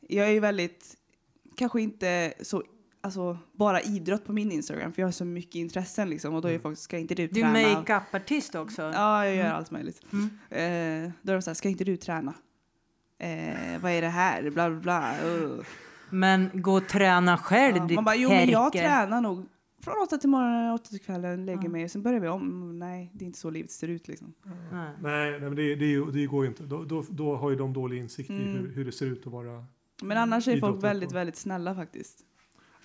jag 0.08 0.26
är 0.26 0.30
ju 0.30 0.40
väldigt, 0.40 0.96
kanske 1.56 1.80
inte 1.82 2.34
så, 2.42 2.62
alltså 3.06 3.38
bara 3.52 3.80
idrott 3.80 4.24
på 4.24 4.32
min 4.32 4.52
Instagram 4.52 4.92
för 4.92 5.02
jag 5.02 5.06
har 5.06 5.12
så 5.12 5.24
mycket 5.24 5.54
intressen 5.54 6.10
liksom 6.10 6.34
och 6.34 6.42
då 6.42 6.48
är 6.48 6.52
Mm. 6.52 6.62
folk, 6.62 6.78
ska 6.78 6.98
inte 6.98 7.14
du 7.14 7.26
Du 7.26 7.40
träna? 7.40 7.60
är 7.60 7.74
makeup-artist 7.76 8.54
också. 8.54 8.82
Ja, 8.82 9.26
jag 9.26 9.34
gör 9.36 9.44
Mm. 9.44 9.56
allt 9.56 9.70
möjligt. 9.70 10.00
Mm. 10.12 10.24
Eh, 11.06 11.12
då 11.22 11.32
är 11.32 11.36
de 11.36 11.42
så 11.42 11.50
här, 11.50 11.54
ska 11.54 11.68
inte 11.68 11.84
du 11.84 11.96
träna? 11.96 12.34
Eh, 13.18 13.80
vad 13.82 13.92
är 13.92 14.02
det 14.02 14.08
här? 14.08 14.50
Bla 14.50 14.70
bla 14.70 14.80
bla. 14.80 15.14
Uh. 15.28 15.60
Men 16.10 16.50
gå 16.54 16.72
och 16.76 16.88
träna 16.88 17.38
själv, 17.38 17.76
Ja, 17.76 17.84
ditt 17.86 17.94
man 17.94 18.04
bara, 18.04 18.16
jo 18.16 18.28
men 18.28 18.48
jag 18.48 18.72
tränar 18.72 19.20
nog 19.20 19.46
från 19.82 19.94
åtta 20.02 20.18
till 20.18 20.28
morgonen, 20.28 20.72
åtta 20.72 20.88
till 20.90 21.00
kvällen, 21.00 21.46
lägger 21.46 21.62
Ja. 21.62 21.68
mig 21.68 21.84
och 21.84 21.90
sen 21.90 22.02
börjar 22.02 22.20
vi 22.20 22.28
om. 22.28 22.78
Nej, 22.78 23.10
det 23.14 23.24
är 23.24 23.26
inte 23.26 23.38
så 23.38 23.50
livet 23.50 23.70
ser 23.70 23.88
ut 23.88 24.08
liksom. 24.08 24.34
Nej. 24.72 24.90
Nej, 25.02 25.30
nej 25.30 25.40
men 25.40 25.54
det, 25.56 25.74
det, 25.74 26.12
det 26.12 26.26
går 26.26 26.44
ju 26.44 26.48
inte. 26.48 26.62
Då, 26.62 26.84
då, 26.84 27.04
då 27.10 27.36
har 27.36 27.50
ju 27.50 27.56
de 27.56 27.72
dålig 27.72 27.98
insikt 27.98 28.30
i 28.30 28.32
Mm. 28.32 28.46
hur, 28.56 28.72
hur 28.74 28.84
det 28.84 28.92
ser 28.92 29.06
ut 29.06 29.26
att 29.26 29.32
vara... 29.32 29.64
Men 30.02 30.18
annars 30.18 30.48
är 30.48 30.60
folk 30.60 30.84
väldigt, 30.84 31.12
väldigt 31.12 31.36
snälla 31.36 31.74
faktiskt. 31.74 32.18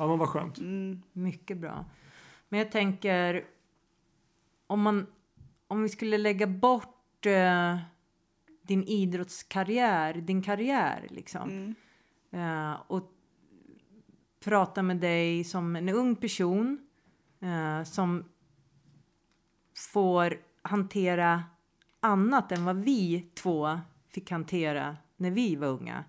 Ja, 0.02 0.08
men 0.08 0.20
vad 0.20 0.30
skönt. 0.30 0.58
Mm. 0.58 1.02
Mycket 1.14 1.58
bra. 1.58 1.86
Men 2.50 2.60
jag 2.60 2.72
tänker, 2.72 3.46
om, 4.68 4.82
man, 4.82 5.08
om 5.68 5.84
vi 5.84 5.90
skulle 5.90 6.18
lägga 6.18 6.48
bort 6.48 7.26
eh, 7.26 7.78
din 8.62 8.84
idrottskarriär, 8.84 10.14
din 10.14 10.42
karriär 10.42 11.08
liksom, 11.10 11.50
Mm. 11.50 11.76
eh, 12.72 12.78
och 12.88 13.12
prata 14.44 14.82
med 14.84 14.98
dig 14.98 15.44
som 15.44 15.76
en 15.76 15.90
ung 15.90 16.16
person 16.16 16.88
eh, 17.40 17.84
som 17.84 18.26
får 19.94 20.38
hantera 20.62 21.44
annat 22.00 22.52
än 22.52 22.66
vad 22.66 22.76
vi 22.76 23.30
två 23.36 23.80
fick 24.10 24.32
hantera 24.32 24.98
när 25.18 25.32
vi 25.32 25.56
var 25.56 25.68
unga. 25.68 26.04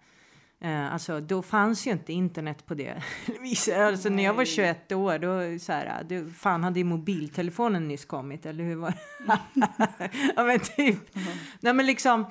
Eh, 0.65 0.93
alltså, 0.93 1.21
då 1.21 1.43
fanns 1.43 1.87
ju 1.87 1.91
inte 1.91 2.13
internet 2.13 2.67
på 2.67 2.75
det 2.75 3.03
viset. 3.41 3.79
Alltså, 3.79 4.09
när 4.09 4.23
jag 4.23 4.35
var 4.35 4.45
Nej. 4.45 4.47
21 4.47 4.93
år, 4.93 5.19
då 5.19 5.59
så 5.59 5.73
här, 5.73 6.05
du, 6.05 6.31
fan 6.31 6.65
hade 6.65 6.81
ju 6.81 6.85
mobiltelefonen 6.85 7.89
nyss 7.89 8.05
kommit, 8.05 8.47
eller 8.47 8.65
hur 8.65 8.77
var 8.77 8.91
det? 8.91 9.39
ja, 10.37 10.45
men 10.45 10.61
typ. 10.61 11.15
Nej, 11.61 11.73
men 11.73 11.87
liksom, 11.87 12.27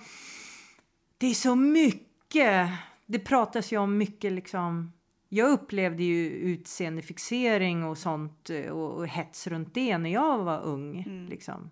det 1.17 1.27
är 1.27 1.33
så 1.33 1.55
mycket. 1.55 2.69
Det 3.05 3.19
pratas 3.19 3.73
ju 3.73 3.77
om 3.77 3.97
mycket 3.97 4.31
liksom. 4.31 4.93
Jag 5.29 5.49
upplevde 5.49 6.03
ju 6.03 6.29
utseendefixering 6.29 7.83
och 7.83 7.97
sånt 7.97 8.49
eh, 8.49 8.71
och, 8.71 8.97
och 8.97 9.07
hets 9.07 9.47
runt 9.47 9.73
det 9.73 9.97
när 9.97 10.09
jag 10.09 10.37
var 10.43 10.61
ung. 10.61 11.01
Mm. 11.01 11.25
Liksom. 11.25 11.69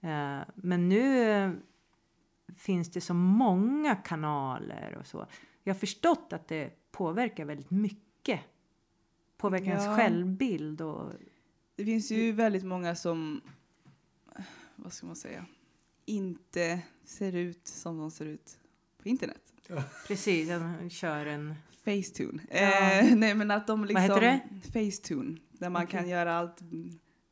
Eh, 0.00 0.38
men 0.54 0.88
nu 0.88 1.30
eh, 1.30 1.50
finns 2.56 2.90
det 2.92 3.00
så 3.00 3.14
många 3.14 3.94
kanaler 3.94 4.96
och 5.00 5.06
så. 5.06 5.26
Jag 5.64 5.74
har 5.74 5.78
förstått 5.78 6.32
att 6.32 6.48
det 6.48 6.70
påverkar 6.90 7.44
väldigt 7.44 7.70
mycket. 7.70 8.40
Påverkar 9.36 9.66
ens 9.66 9.84
Ja. 9.84 9.96
självbild 9.96 10.80
och 10.80 11.12
Det 11.76 11.84
finns 11.84 12.10
ju 12.10 12.32
väldigt 12.32 12.64
många 12.64 12.94
som, 12.94 13.40
vad 14.76 14.92
ska 14.92 15.06
man 15.06 15.16
säga, 15.16 15.46
inte 16.04 16.80
ser 17.04 17.32
ut 17.34 17.66
som 17.66 17.98
de 17.98 18.10
ser 18.10 18.24
ut 18.26 18.58
på 19.02 19.08
internet. 19.08 19.52
precis, 20.06 20.48
jag 20.48 20.90
kör 20.90 21.26
en... 21.26 21.54
Facetune. 21.84 22.42
Ja. 22.50 22.56
Eh, 23.00 23.16
nej 23.16 23.34
men 23.34 23.50
att 23.50 23.66
de 23.66 23.84
liksom... 23.84 24.02
heter 24.02 24.20
det? 24.20 24.40
Facetune. 24.72 25.36
Där 25.52 25.70
man 25.70 25.84
Okej. 25.84 25.98
kan 26.00 26.08
göra 26.08 26.34
allt 26.38 26.58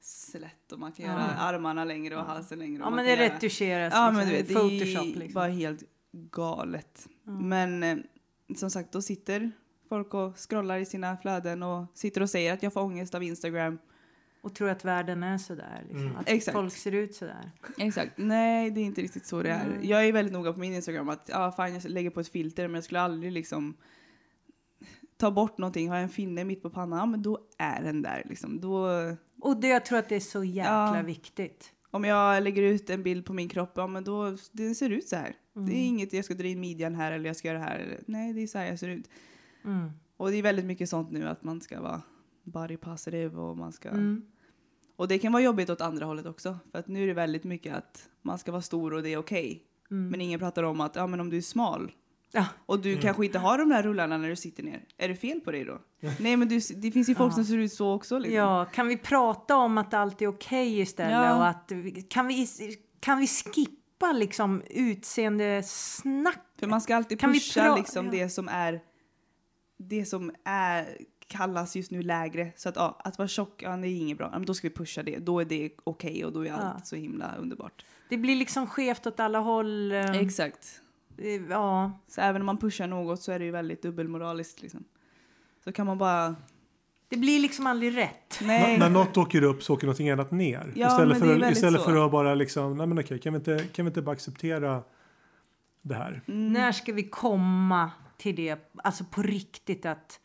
slätt 0.00 0.72
och 0.72 0.78
man 0.78 0.92
kan 0.92 1.06
Ja. 1.06 1.12
göra 1.12 1.24
armarna 1.24 1.84
längre 1.84 2.16
och 2.16 2.24
halsen 2.24 2.58
längre. 2.58 2.82
och 2.82 2.86
Ja 2.86 2.90
men 2.96 3.04
det 3.04 3.16
retuscheras 3.16 3.92
Ja 3.94 4.10
liksom, 4.10 4.16
men 4.16 4.26
du 4.28 4.32
vet, 4.32 4.48
det 4.48 4.54
är 4.54 5.04
liksom. 5.18 5.34
bara 5.34 5.48
helt 5.48 5.82
galet. 6.12 7.08
Ja. 7.24 7.30
Men 7.32 7.82
eh, 7.82 7.96
som 8.60 8.70
sagt, 8.70 8.92
då 8.92 9.02
sitter 9.02 9.50
folk 9.88 10.14
och 10.14 10.36
scrollar 10.50 10.78
i 10.78 10.84
sina 10.84 11.16
flöden 11.16 11.62
och 11.62 11.84
sitter 11.94 12.20
och 12.20 12.30
säger 12.30 12.52
att 12.52 12.62
jag 12.62 12.72
får 12.72 12.80
ångest 12.80 13.14
av 13.14 13.22
Instagram. 13.22 13.78
Och 14.40 14.54
tror 14.54 14.68
att 14.68 14.84
världen 14.84 15.22
är 15.22 15.38
sådär. 15.38 15.82
Liksom. 15.88 16.06
Mm. 16.06 16.16
Att 16.16 16.28
Exakt. 16.28 16.54
folk 16.56 16.72
ser 16.76 16.92
ut 16.92 17.14
sådär. 17.14 17.50
Exakt. 17.78 18.12
Nej, 18.16 18.70
det 18.70 18.80
är 18.80 18.84
inte 18.84 19.00
riktigt 19.00 19.26
så 19.26 19.42
det 19.42 19.50
är. 19.50 19.68
Nej. 19.68 19.90
Jag 19.90 20.06
är 20.06 20.12
väldigt 20.12 20.32
noga 20.32 20.52
på 20.52 20.58
min 20.58 20.74
Instagram 20.74 21.08
att 21.08 21.28
ja, 21.28 21.52
fan, 21.52 21.74
jag 21.74 21.84
lägger 21.84 22.10
på 22.10 22.20
ett 22.20 22.28
filter 22.28 22.68
men 22.68 22.74
jag 22.74 22.84
skulle 22.84 23.00
aldrig 23.00 23.32
liksom 23.32 23.74
ta 25.16 25.30
bort 25.30 25.58
någonting. 25.58 25.88
Har 25.88 25.96
jag 25.96 26.02
en 26.02 26.08
finne 26.08 26.44
mitt 26.44 26.62
på 26.62 26.70
pannan, 26.70 27.10
men 27.10 27.22
då 27.22 27.38
är 27.58 27.82
den 27.82 28.02
där 28.02 28.22
liksom. 28.28 28.60
Då, 28.60 28.88
Och 29.40 29.56
det, 29.60 29.68
jag 29.68 29.84
tror 29.84 29.98
att 29.98 30.08
det 30.08 30.16
är 30.16 30.20
så 30.20 30.44
jäkla 30.44 30.96
Ja. 30.96 31.02
viktigt. 31.02 31.72
om 31.90 32.04
jag 32.04 32.42
lägger 32.42 32.62
ut 32.62 32.90
en 32.90 33.02
bild 33.02 33.24
på 33.26 33.32
min 33.32 33.48
kropp, 33.48 33.72
ja 33.74 33.86
men 33.86 34.04
då, 34.04 34.36
den 34.52 34.74
ser 34.74 34.90
ut 34.90 35.08
så 35.08 35.16
här. 35.16 35.34
Mm. 35.56 35.68
Det 35.68 35.74
är 35.74 35.86
inget 35.86 36.12
jag 36.12 36.24
ska 36.24 36.34
dra 36.34 36.46
in 36.46 36.60
midjan 36.60 36.94
här 36.94 37.12
eller 37.12 37.26
jag 37.26 37.36
ska 37.36 37.48
göra 37.48 37.58
det 37.58 37.64
här. 37.64 37.78
eller- 37.78 38.00
Nej, 38.06 38.32
det 38.32 38.42
är 38.42 38.46
så 38.46 38.58
här 38.58 38.66
jag 38.66 38.78
ser 38.78 38.88
ut. 38.88 39.08
Mm. 39.64 39.90
Och 40.16 40.30
det 40.30 40.36
är 40.36 40.42
väldigt 40.42 40.64
mycket 40.64 40.88
sånt 40.88 41.10
nu 41.10 41.28
att 41.28 41.44
man 41.44 41.60
ska 41.60 41.80
vara 41.80 42.02
body 42.44 42.76
positive 42.76 43.36
och 43.36 43.56
man 43.56 43.72
ska... 43.72 43.88
Mm. 43.88 44.22
Och 44.96 45.08
det 45.08 45.18
kan 45.18 45.32
vara 45.32 45.42
jobbigt 45.42 45.70
åt 45.70 45.80
andra 45.80 46.06
hållet 46.06 46.26
också. 46.26 46.58
För 46.72 46.78
att 46.78 46.88
nu 46.88 47.02
är 47.02 47.06
det 47.06 47.14
väldigt 47.14 47.44
mycket 47.44 47.74
att 47.76 48.08
man 48.22 48.38
ska 48.38 48.52
vara 48.52 48.62
stor 48.62 48.94
och 48.94 49.02
det 49.02 49.08
är 49.12 49.16
okej. 49.16 49.62
Mm. 49.90 50.08
Men 50.08 50.20
ingen 50.20 50.38
pratar 50.40 50.62
om 50.62 50.80
att 50.80 50.96
ja, 50.96 51.06
men 51.06 51.20
om 51.20 51.30
du 51.30 51.36
är 51.36 51.40
smal 51.40 51.92
Ja. 52.32 52.46
och 52.66 52.80
du 52.80 52.90
Mm. 52.90 53.02
kanske 53.02 53.24
inte 53.26 53.38
har 53.38 53.58
de 53.58 53.68
där 53.68 53.82
rullarna 53.82 54.18
när 54.18 54.28
du 54.28 54.36
sitter 54.36 54.62
ner. 54.62 54.84
Är 54.96 55.08
det 55.08 55.16
fel 55.16 55.40
på 55.40 55.52
dig 55.52 55.64
då? 55.64 55.78
Nej 56.20 56.36
men 56.36 56.48
du, 56.48 56.60
det 56.76 56.90
finns 56.90 57.08
ju 57.08 57.14
folk 57.14 57.32
Ja. 57.32 57.34
som 57.34 57.44
ser 57.44 57.58
ut 57.58 57.72
så 57.72 57.92
också. 57.92 58.18
Liksom. 58.18 58.36
Ja, 58.36 58.64
kan 58.72 58.88
vi 58.88 58.96
prata 58.96 59.56
om 59.56 59.78
att 59.78 59.94
allt 59.94 60.22
är 60.22 60.26
okej 60.26 60.80
istället? 60.80 61.12
Ja. 61.12 61.36
Och 61.36 61.46
att, 61.46 61.72
kan, 62.08 62.26
vi, 62.26 62.46
kan 63.00 63.18
vi 63.18 63.26
skippa 63.26 63.81
liksom 64.12 64.62
utseendesnack? 64.70 66.38
För 66.58 66.66
man 66.66 66.80
ska 66.80 66.96
alltid 66.96 67.20
Kan 67.20 67.32
pusha 67.32 67.76
liksom 67.76 68.04
ja. 68.06 68.10
det 68.12 68.28
som 68.28 68.48
är 68.48 68.80
det 69.78 70.04
som 70.06 70.32
är 70.44 70.98
kallas 71.26 71.76
just 71.76 71.90
nu 71.90 72.02
lägre. 72.02 72.52
Så 72.56 72.68
att 72.68 72.76
ja, 72.76 73.00
att 73.04 73.18
vara 73.18 73.28
tjock, 73.28 73.62
ja, 73.62 73.76
det 73.76 73.88
är 73.88 73.96
inget 74.00 74.18
bra. 74.18 74.28
Ja, 74.32 74.38
Men 74.38 74.46
då 74.46 74.54
ska 74.54 74.68
vi 74.68 74.74
pusha 74.74 75.02
det. 75.02 75.18
Då 75.18 75.40
är 75.40 75.44
det 75.44 75.70
okej 75.84 76.24
och 76.24 76.32
då 76.32 76.40
är 76.40 76.46
Ja. 76.46 76.54
allt 76.56 76.86
så 76.86 76.96
himla 76.96 77.36
underbart. 77.36 77.84
Det 78.08 78.16
blir 78.16 78.36
liksom 78.36 78.66
skevt 78.66 79.06
åt 79.06 79.20
alla 79.20 79.38
håll. 79.38 79.92
eh, 79.92 80.10
Exakt. 80.10 80.80
eh, 81.18 81.26
Ja, 81.50 81.98
Så 82.08 82.20
även 82.20 82.42
om 82.42 82.46
man 82.46 82.58
pushar 82.58 82.86
något 82.86 83.22
så 83.22 83.32
är 83.32 83.38
det 83.38 83.44
ju 83.44 83.50
väldigt 83.50 83.82
dubbelmoraliskt 83.82 84.62
liksom. 84.62 84.84
Så 85.64 85.72
kan 85.72 85.86
man 85.86 85.98
bara, 85.98 86.36
det 87.12 87.18
blir 87.18 87.40
liksom 87.40 87.66
aldrig 87.66 87.96
rätt. 87.96 88.40
nej. 88.42 88.74
N- 88.74 88.80
när 88.80 88.90
något 88.90 89.16
åker 89.16 89.42
upp 89.42 89.62
så 89.62 89.74
åker 89.74 89.86
någonting 89.86 90.10
annat 90.10 90.30
ner. 90.30 90.72
Ja, 90.76 90.86
istället 90.88 91.20
det 91.20 91.26
för, 91.26 91.40
att, 91.40 91.52
istället 91.52 91.80
så. 91.80 91.90
för 91.90 92.04
att 92.06 92.12
bara 92.12 92.34
liksom, 92.34 92.76
nej 92.76 92.86
men 92.86 92.98
okej, 92.98 93.18
kan 93.18 93.32
vi 93.32 93.36
inte, 93.36 93.64
kan 93.72 93.84
vi 93.84 93.88
inte 93.88 94.02
bara 94.02 94.12
acceptera 94.12 94.82
det 95.82 95.94
här? 95.94 96.22
Mm. 96.28 96.52
När 96.52 96.72
ska 96.72 96.92
vi 96.92 97.02
komma 97.02 97.90
till 98.18 98.36
det, 98.36 98.58
alltså 98.84 99.04
på 99.04 99.22
riktigt 99.22 99.86
att 99.86 100.20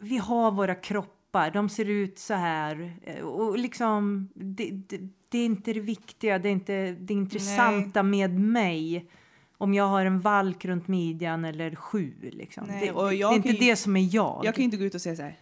vi 0.00 0.18
har 0.18 0.50
våra 0.50 0.74
kroppar, 0.74 1.50
de 1.50 1.68
ser 1.68 1.84
ut 1.90 2.18
så 2.18 2.34
här 2.34 2.92
eh, 3.02 3.22
och 3.24 3.58
liksom 3.58 4.28
det, 4.34 4.70
det, 4.70 4.98
det 5.28 5.38
är 5.38 5.44
inte 5.44 5.72
det 5.72 5.80
viktiga, 5.80 6.38
det 6.38 6.48
är 6.48 6.52
inte 6.52 6.92
det 6.92 7.14
intressanta 7.14 8.02
med 8.02 8.38
mig 8.40 9.10
om 9.58 9.74
jag 9.74 9.84
har 9.84 10.04
en 10.06 10.20
valk 10.20 10.64
runt 10.64 10.88
midjan 10.88 11.44
eller 11.44 11.74
sju 11.74 12.12
liksom. 12.32 12.64
Nej, 12.68 12.86
det, 12.86 12.92
och 12.92 13.08
det, 13.08 13.14
jag 13.14 13.32
är 13.32 13.36
inte 13.36 13.48
ju- 13.48 13.58
det 13.58 13.76
som 13.76 13.96
är 13.96 14.14
jag. 14.14 14.40
Jag 14.44 14.54
kan 14.54 14.64
inte 14.64 14.76
gå 14.76 14.84
ut 14.84 14.94
och 14.94 15.00
säga 15.00 15.16
så 15.16 15.22
här, 15.22 15.38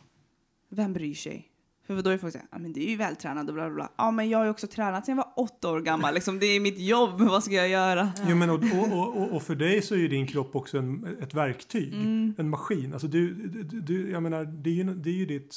vem 0.71 0.93
bryr 0.93 1.15
sig? 1.15 1.47
För 1.87 2.03
då 2.03 2.11
är 2.11 2.19
folk 2.19 2.33
så 2.33 2.39
här, 2.39 2.49
ja 2.51 2.59
men 2.59 2.73
du 2.73 2.81
är 2.81 2.89
ju 2.89 2.97
vältränad 2.97 3.49
och 3.49 3.55
bla 3.55 3.67
bla 3.67 3.75
bla. 3.75 3.93
Ja 3.97 4.11
men 4.11 4.29
jag 4.29 4.39
har 4.39 4.45
ju 4.45 4.51
också 4.51 4.67
tränat 4.67 5.07
sedan 5.07 5.17
jag 5.17 5.25
var 5.25 5.45
åtta 5.45 5.71
år 5.71 5.81
gammal, 5.81 6.15
liksom, 6.15 6.39
det 6.39 6.47
är 6.47 6.61
mitt 6.61 6.79
jobb, 6.79 7.21
vad 7.21 7.45
ska 7.45 7.55
jag 7.55 7.69
göra? 7.69 8.13
Jo, 8.29 8.37
men 8.37 8.51
och, 8.51 8.63
och, 8.75 9.17
och, 9.17 9.33
och 9.33 9.43
för 9.43 9.55
dig 9.55 9.83
så 9.83 9.95
är 9.95 9.99
ju 9.99 10.09
din 10.09 10.27
kropp 10.27 10.57
också 10.57 10.79
en, 10.79 11.17
ett 11.23 11.35
verktyg, 11.35 11.95
Mm. 11.95 12.35
en 12.39 12.49
maskin. 12.51 12.93
Alltså 12.93 13.09
du, 13.09 13.35
du, 13.35 13.81
du, 13.81 14.11
jag 14.11 14.23
menar, 14.23 14.45
det 14.45 14.71
är 14.71 14.75
ju, 14.75 14.85
det 14.85 15.11
är 15.11 15.15
ju 15.15 15.27
ditt... 15.27 15.57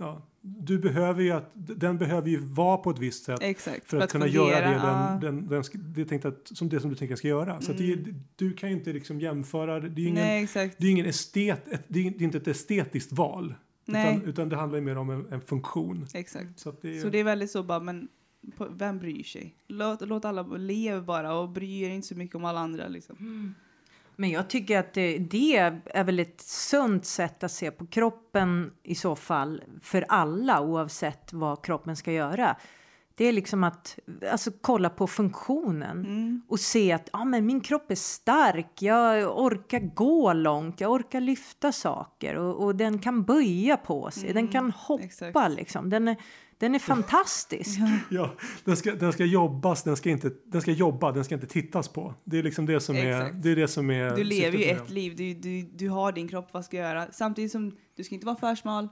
Ja, 0.00 0.28
du 0.40 0.78
behöver 0.78 1.22
ju 1.22 1.30
att, 1.30 1.50
den 1.54 1.98
behöver 1.98 2.28
ju 2.28 2.38
vara 2.38 2.76
på 2.76 2.90
ett 2.90 2.98
visst 2.98 3.24
sätt 3.24 3.38
Exakt. 3.42 3.90
för 3.90 3.96
att, 4.00 4.12
kunna 4.12 4.24
fungera, 4.24 4.60
göra 4.60 4.70
det 5.20 5.26
den, 5.26 5.48
den, 5.48 5.62
den, 5.72 5.92
det, 5.94 6.00
är 6.00 6.04
tänkt 6.04 6.24
att, 6.24 6.48
som 6.54 6.68
det 6.68 6.80
som 6.80 6.90
du 6.90 6.96
tänker 6.96 7.16
ska 7.16 7.28
göra. 7.28 7.60
Så 7.60 7.70
att 7.70 7.78
det, 7.78 7.98
du 8.36 8.52
kan 8.52 8.68
ju 8.68 8.76
inte 8.76 8.92
liksom 8.92 9.20
jämföra, 9.20 9.80
det 9.80 9.86
är 9.86 10.02
ju 10.02 10.08
ingen, 10.08 10.24
Nej 10.24 10.44
exakt. 10.44 10.76
det 10.78 10.86
är 10.86 10.90
ingen 10.90 11.06
estet, 11.06 11.64
det 11.88 12.00
är 12.00 12.22
inte 12.22 12.38
ett 12.38 12.48
estetiskt 12.48 13.12
val. 13.12 13.54
Nej, 13.92 14.16
Utan, 14.16 14.28
utan 14.28 14.48
det 14.48 14.56
handlar 14.56 14.78
ju 14.78 14.84
mer 14.84 14.98
om 14.98 15.10
en, 15.10 15.32
en 15.32 15.40
funktion. 15.40 16.06
exakt. 16.14 16.58
Så, 16.58 16.68
att 16.68 16.82
det 16.82 16.96
är, 16.98 17.00
Så 17.02 17.08
det 17.08 17.18
är 17.18 17.24
väldigt 17.24 17.50
så 17.50 17.62
bara, 17.62 17.80
men 17.80 18.08
på- 18.56 18.68
vem 18.70 18.98
bryr 18.98 19.22
sig? 19.22 19.54
Låt, 19.68 20.00
låt 20.08 20.24
alla 20.24 20.42
leva 20.42 21.00
bara 21.00 21.34
och 21.34 21.48
bry 21.48 21.80
er 21.82 21.90
inte 21.90 22.08
så 22.08 22.14
mycket 22.14 22.36
om 22.36 22.44
alla 22.44 22.60
andra 22.60 22.88
liksom. 22.88 23.54
Men 24.16 24.30
jag 24.30 24.50
tycker 24.50 24.78
att 24.78 24.94
det, 24.94 25.18
det 25.18 25.56
är 25.84 26.04
väl 26.04 26.18
ett 26.18 26.40
sunt 26.40 27.04
sätt 27.04 27.42
att 27.44 27.52
se 27.52 27.70
på 27.70 27.86
kroppen 27.86 28.70
i 28.82 28.94
så 28.94 29.16
fall 29.16 29.62
för 29.82 30.04
alla 30.08 30.60
oavsett 30.60 31.32
vad 31.32 31.64
kroppen 31.64 31.96
ska 31.96 32.12
göra. 32.12 32.56
Det 33.18 33.24
är 33.24 33.32
liksom 33.32 33.64
att 33.64 33.98
alltså, 34.32 34.50
kolla 34.60 34.90
på 34.90 35.06
funktionen 35.06 35.98
Mm. 35.98 36.42
och 36.48 36.60
se 36.60 36.92
att 36.92 37.08
ah, 37.12 37.24
men 37.24 37.46
min 37.46 37.60
kropp 37.60 37.90
är 37.90 37.94
stark, 37.94 38.82
jag 38.82 39.38
orkar 39.38 39.80
gå 39.80 40.32
långt, 40.32 40.80
jag 40.80 40.92
orkar 40.92 41.20
lyfta 41.20 41.72
saker 41.72 42.34
och, 42.36 42.64
och 42.64 42.76
den 42.76 42.98
kan 42.98 43.22
böja 43.24 43.76
på 43.76 44.10
sig, 44.10 44.32
den 44.32 44.48
kan 44.48 44.70
hoppa 44.70 45.04
exakt. 45.04 45.56
liksom. 45.56 45.90
Den 45.90 46.08
är, 46.08 46.16
den 46.58 46.74
är 46.74 46.78
fantastisk. 46.78 47.78
ja, 48.10 48.34
den, 48.64 48.76
ska, 48.76 48.94
den 48.94 49.12
ska 49.12 49.24
jobbas, 49.24 49.82
den 49.82 49.96
ska, 49.96 50.10
inte, 50.10 50.30
den 50.44 50.60
ska 50.62 50.70
jobba, 50.70 51.12
den 51.12 51.24
ska 51.24 51.34
inte 51.34 51.46
tittas 51.46 51.88
på. 51.88 52.14
Det 52.24 52.38
är 52.38 52.42
liksom 52.42 52.66
det 52.66 52.80
som 52.80 52.96
är... 52.96 53.32
Det 53.32 53.50
är, 53.50 53.56
det 53.56 53.68
som 53.68 53.90
är 53.90 54.16
Du 54.16 54.24
lever 54.24 54.58
ju 54.58 54.64
ett 54.64 54.90
liv, 54.90 55.16
du, 55.16 55.34
du, 55.34 55.62
du 55.62 55.88
har 55.88 56.12
din 56.12 56.28
kropp, 56.28 56.48
vad 56.52 56.64
ska 56.64 56.76
jag 56.76 56.88
göra? 56.88 57.06
Samtidigt 57.12 57.52
som 57.52 57.76
du 57.96 58.04
ska 58.04 58.14
inte 58.14 58.26
vara 58.26 58.36
för 58.36 58.54
smal, 58.54 58.88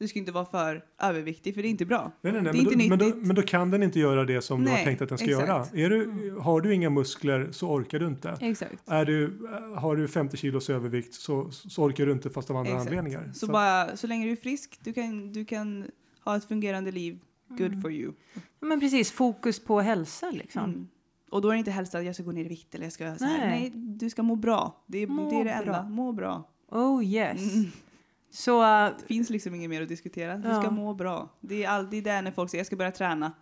du 0.00 0.08
ska 0.08 0.18
inte 0.18 0.32
vara 0.32 0.44
för 0.44 0.84
överviktig 0.98 1.54
för 1.54 1.62
det 1.62 1.68
är 1.68 1.70
inte 1.70 1.86
bra. 1.86 2.12
Nej, 2.20 2.32
nej, 2.32 2.42
nej, 2.42 2.52
Det 2.52 2.58
är 2.58 2.64
men, 2.64 2.80
inte 2.80 2.96
då, 2.96 3.04
men, 3.04 3.20
då, 3.20 3.26
men 3.26 3.36
då 3.36 3.42
kan 3.42 3.70
den 3.70 3.82
inte 3.82 3.98
göra 4.00 4.24
det 4.24 4.42
som 4.42 4.64
du 4.64 4.70
har 4.70 4.76
Nej, 4.76 4.84
tänkt 4.84 5.02
att 5.02 5.08
den 5.08 5.18
ska 5.18 5.30
exakt. 5.30 5.48
göra. 5.48 5.84
Är 5.84 5.90
du, 5.90 6.30
har 6.40 6.60
du 6.60 6.74
inga 6.74 6.90
muskler 6.90 7.48
så 7.52 7.68
orkar 7.70 7.98
du 7.98 8.06
inte. 8.06 8.38
Exakt. 8.40 8.74
Är 8.86 9.04
du, 9.04 9.48
har 9.76 9.96
du 9.96 10.08
50 10.08 10.36
kilos 10.36 10.70
övervikt 10.70 11.14
så, 11.14 11.50
så 11.50 11.82
orkar 11.82 12.06
du 12.06 12.12
inte 12.12 12.30
fast 12.30 12.50
av 12.50 12.56
andra 12.56 12.72
Exakt. 12.72 12.88
anledningar. 12.88 13.30
Så, 13.34 13.46
bara, 13.46 13.96
så 13.96 14.06
länge 14.06 14.26
du 14.26 14.32
är 14.32 14.36
frisk, 14.36 14.78
du 14.82 14.92
kan, 14.92 15.32
du 15.32 15.44
kan 15.44 15.90
ha 16.24 16.36
ett 16.36 16.44
fungerande 16.44 16.92
liv, 16.92 17.18
good 17.48 17.82
for 17.82 17.92
you. 17.92 18.12
Men 18.60 18.80
precis, 18.80 19.12
fokus 19.12 19.64
på 19.64 19.80
hälsa 19.80 20.30
liksom. 20.30 20.64
Mm. 20.64 20.88
Och 21.30 21.42
då 21.42 21.48
är 21.48 21.52
det 21.52 21.58
inte 21.58 21.70
hälsa 21.70 21.98
att 21.98 22.04
jag 22.04 22.14
ska 22.14 22.24
gå 22.24 22.32
ner 22.32 22.44
i 22.44 22.48
vikt 22.48 22.74
eller 22.74 22.84
jag 22.86 22.92
ska 22.92 23.16
så 23.16 23.24
här. 23.24 23.38
Nej. 23.38 23.60
Nej, 23.60 23.72
du 23.74 24.10
ska 24.10 24.22
må 24.22 24.36
bra. 24.36 24.84
Det 24.86 24.98
är, 24.98 25.06
Må 25.06 25.30
det, 25.30 25.36
är 25.36 25.44
det 25.44 25.50
enda. 25.50 25.72
bra. 25.72 25.82
Må 25.82 26.12
bra. 26.12 26.48
Oh 26.68 27.04
yes. 27.04 27.54
Mm. 27.54 27.70
Så 28.30 28.62
Det 28.62 28.94
finns 29.06 29.30
liksom 29.30 29.54
inget 29.54 29.70
mer 29.70 29.82
att 29.82 29.88
diskutera. 29.88 30.36
Du 30.36 30.48
Ja. 30.48 30.62
ska 30.62 30.70
må 30.70 30.94
bra. 30.94 31.28
Det 31.40 31.64
är 31.64 31.68
alltid 31.68 32.04
det 32.04 32.22
när 32.22 32.30
folk 32.30 32.50
säger 32.50 32.60
jag 32.60 32.66
ska 32.66 32.76
börja 32.76 32.90
träna. 32.90 33.32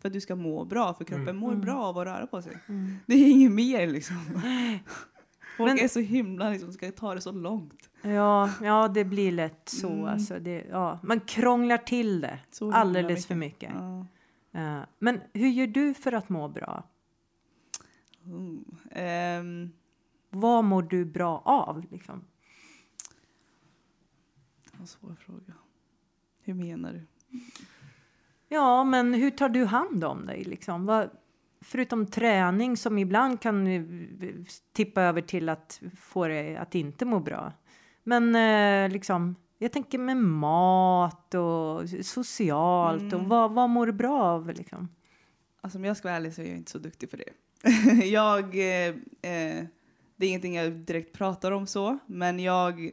För 0.00 0.08
att 0.08 0.12
du 0.12 0.20
ska 0.20 0.36
må 0.36 0.64
bra, 0.64 0.94
för 0.94 1.04
kroppen 1.04 1.22
Mm. 1.22 1.36
mår 1.36 1.48
Mm. 1.52 1.60
bra 1.60 1.74
av 1.84 1.98
att 1.98 2.06
röra 2.06 2.26
på 2.26 2.42
sig. 2.42 2.58
Mm. 2.68 2.96
Det 3.06 3.14
är 3.14 3.30
inget 3.30 3.52
mer 3.52 3.86
liksom. 3.86 4.16
Folk 5.56 5.70
Men- 5.74 5.78
är 5.84 5.88
så 5.88 6.00
himla 6.00 6.50
liksom, 6.50 6.72
ska 6.72 6.90
ta 6.92 7.14
det 7.14 7.20
så 7.20 7.32
långt. 7.32 7.88
Ja, 8.02 8.50
ja, 8.62 8.88
det 8.88 9.04
blir 9.04 9.32
lätt 9.32 9.68
så. 9.68 9.88
Mm. 9.92 10.04
Alltså, 10.04 10.38
det, 10.38 10.64
ja. 10.70 10.98
Man 11.02 11.20
krånglar 11.20 11.78
till 11.78 12.20
det 12.20 12.38
Så 12.50 12.72
alldeles 12.72 13.26
för 13.26 13.34
mycket. 13.34 13.72
Ja. 13.74 14.06
Eh, 14.60 14.80
men 14.98 15.20
hur 15.32 15.48
gör 15.48 15.66
du 15.66 15.94
för 15.94 16.12
att 16.12 16.28
må 16.28 16.48
bra? 16.48 16.82
Mm. 18.24 18.64
Ehm, 18.90 19.70
Vad 20.30 20.64
mår 20.64 20.82
du 20.82 21.04
bra 21.04 21.42
av? 21.44 21.84
Liksom? 21.90 22.24
Vad 24.86 24.88
svår 24.88 25.14
fråga. 25.26 25.54
Hur 26.40 26.54
menar 26.54 26.92
du? 26.92 27.06
Ja, 28.48 28.84
men 28.84 29.14
hur 29.14 29.30
tar 29.30 29.48
du 29.48 29.64
hand 29.64 30.04
om 30.04 30.26
dig? 30.26 30.44
Liksom? 30.44 30.86
Vad, 30.86 31.10
förutom 31.60 32.06
träning 32.06 32.76
som 32.76 32.98
ibland 32.98 33.40
kan 33.40 33.66
eh, 33.66 33.82
tippa 34.72 35.02
över 35.02 35.20
till 35.20 35.48
att 35.48 35.80
få 35.98 36.26
dig 36.28 36.56
att 36.56 36.74
inte 36.74 37.04
må 37.04 37.20
bra. 37.20 37.52
Men 38.02 38.34
eh, 38.34 38.92
liksom, 38.92 39.36
jag 39.58 39.72
tänker 39.72 39.98
med 39.98 40.16
mat 40.16 41.34
och 41.34 41.88
socialt 42.02 43.12
och 43.12 43.18
Mm. 43.18 43.28
vad, 43.28 43.52
vad 43.52 43.70
mår 43.70 43.86
du 43.86 43.92
bra 43.92 44.22
av? 44.22 44.48
Liksom? 44.48 44.88
Alltså 45.60 45.78
om 45.78 45.84
jag 45.84 45.96
ska 45.96 46.08
vara 46.08 46.16
ärlig 46.16 46.34
så 46.34 46.42
är 46.42 46.46
jag 46.46 46.56
inte 46.56 46.70
så 46.70 46.78
duktig 46.78 47.10
på 47.10 47.16
det. 47.16 47.30
jag, 48.06 48.44
eh, 48.54 48.88
eh, 49.32 49.64
det 50.16 50.26
är 50.26 50.28
ingenting 50.28 50.54
jag 50.54 50.72
direkt 50.72 51.12
pratar 51.12 51.52
om 51.52 51.66
så, 51.66 51.98
men 52.06 52.38
jag 52.40 52.90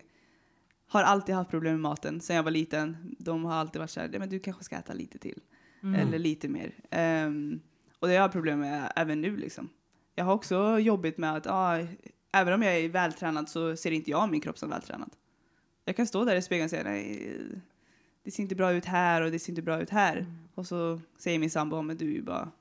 har 0.94 1.04
alltid 1.04 1.36
haft 1.36 1.50
problem 1.50 1.74
med 1.74 1.82
maten 1.82 2.22
sen 2.22 2.36
jag 2.36 2.44
var 2.44 2.52
liten. 2.52 3.16
De 3.20 3.46
har 3.46 3.54
alltid 3.54 3.80
varit 3.80 3.90
så 3.90 4.00
här, 4.00 4.08
"Nej, 4.08 4.20
men 4.20 4.30
du 4.30 4.40
kanske 4.40 4.64
ska 4.64 4.76
äta 4.76 4.94
lite 4.94 5.18
till. 5.18 5.40
Mm. 5.84 5.96
Eller 5.96 6.20
lite 6.20 6.48
mer. 6.50 6.72
Ehm, 6.90 7.60
och 8.00 8.08
det 8.08 8.14
har 8.14 8.22
jag 8.22 8.32
problem 8.32 8.60
med 8.60 8.94
även 8.96 9.22
nu 9.22 9.38
liksom. 9.38 9.70
Jag 10.16 10.26
har 10.26 10.34
också 10.34 10.80
jobbigt 10.80 11.18
med 11.18 11.36
att, 11.36 11.48
ah, 11.48 11.88
även 12.32 12.54
om 12.54 12.62
jag 12.62 12.78
är 12.78 12.90
vältränad 12.90 13.50
så 13.50 13.76
ser 13.76 13.92
inte 13.92 14.12
jag 14.12 14.30
min 14.30 14.42
kropp 14.42 14.58
som 14.58 14.70
vältränad. 14.70 15.10
Jag 15.86 15.96
kan 15.96 16.08
stå 16.08 16.26
där 16.26 16.36
i 16.36 16.42
spegeln 16.42 16.64
och 16.64 16.70
säga, 16.70 16.84
nej, 16.84 17.38
det 18.24 18.32
ser 18.32 18.44
inte 18.44 18.56
bra 18.56 18.74
ut 18.74 18.86
här 18.86 19.22
och 19.22 19.32
det 19.32 19.40
ser 19.40 19.52
inte 19.52 19.62
bra 19.62 19.82
ut 19.82 19.90
här. 19.90 20.18
Mm. 20.18 20.34
Och 20.56 20.68
så 20.68 21.02
säger 21.18 21.40
min 21.40 21.50
sambo, 21.50 21.82
men 21.82 21.98
du 21.98 22.06
är 22.08 22.14
ju 22.14 22.22
bara, 22.22 22.52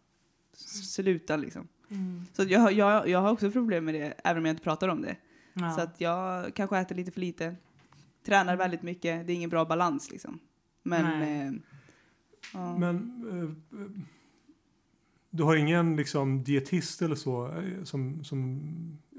sluta 0.84 1.36
liksom. 1.36 1.68
Mm. 1.90 2.24
Så 2.32 2.42
jag, 2.42 2.72
jag, 2.72 3.08
jag 3.08 3.18
har 3.18 3.30
också 3.32 3.50
problem 3.50 3.84
med 3.84 3.94
det, 3.94 4.14
även 4.24 4.42
om 4.42 4.46
jag 4.46 4.52
inte 4.52 4.62
pratar 4.62 4.88
om 4.88 5.02
det. 5.02 5.16
Ja. 5.52 5.70
Så 5.70 5.80
att 5.80 6.00
jag 6.00 6.54
kanske 6.54 6.78
äter 6.78 6.94
lite 6.94 7.10
för 7.10 7.20
lite, 7.20 7.56
tränar 8.24 8.56
väldigt 8.56 8.82
mycket, 8.82 9.26
det 9.26 9.32
är 9.32 9.34
ingen 9.34 9.50
bra 9.50 9.64
balans 9.64 10.10
liksom. 10.10 10.38
Men, 10.82 11.22
eh, 11.22 11.52
ja. 12.54 12.78
Men 12.78 12.96
eh, 13.30 14.02
du 15.30 15.42
har 15.42 15.56
ingen 15.56 15.96
liksom, 15.96 16.44
dietist 16.44 17.02
eller 17.02 17.14
så 17.14 17.46
eh, 17.46 17.84
som, 17.84 18.24
som, 18.24 18.60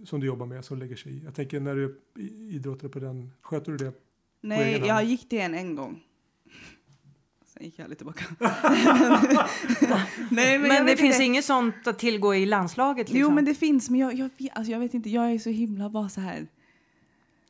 som 0.06 0.20
du 0.20 0.28
jobbar 0.28 0.45
med 0.45 0.66
som 0.66 0.80
lägger 0.80 0.95
sig 0.95 1.12
i? 1.12 1.22
Jag 1.24 1.36
tänker 1.36 1.60
när 1.60 1.76
du 1.76 2.01
idrottar 2.49 2.88
på 2.88 2.99
den, 2.99 3.32
sköter 3.41 3.72
du 3.72 3.78
det? 3.78 3.93
Nej, 4.41 4.74
hand. 4.74 4.86
jag 4.86 5.04
gick 5.04 5.30
till 5.30 5.39
en 5.39 5.54
en 5.54 5.76
gång. 5.76 6.04
Sen 7.45 7.64
gick 7.64 7.80
jag 7.80 7.84
aldrig 7.84 7.97
tillbaka. 7.97 8.26
Nej, 10.32 10.60
Men, 10.60 10.72
jag 10.72 10.86
det 10.86 10.97
finns 10.97 11.16
inte. 11.16 11.24
inget 11.24 11.45
sånt 11.45 11.88
att 11.88 11.99
tillgå 11.99 12.36
i 12.36 12.45
landslaget? 12.45 13.08
Liksom. 13.10 13.20
Jo, 13.20 13.32
men 13.32 13.45
det 13.45 13.56
finns, 13.56 13.89
men 13.89 13.99
jag, 13.99 14.14
jag, 14.14 14.30
alltså, 14.54 14.72
jag 14.72 14.80
vet 14.80 14.93
inte, 14.93 15.10
jag 15.10 15.32
är 15.32 15.39
så 15.39 15.49
himla 15.49 15.89
bara 15.89 16.10
så 16.10 16.22
här. 16.22 16.47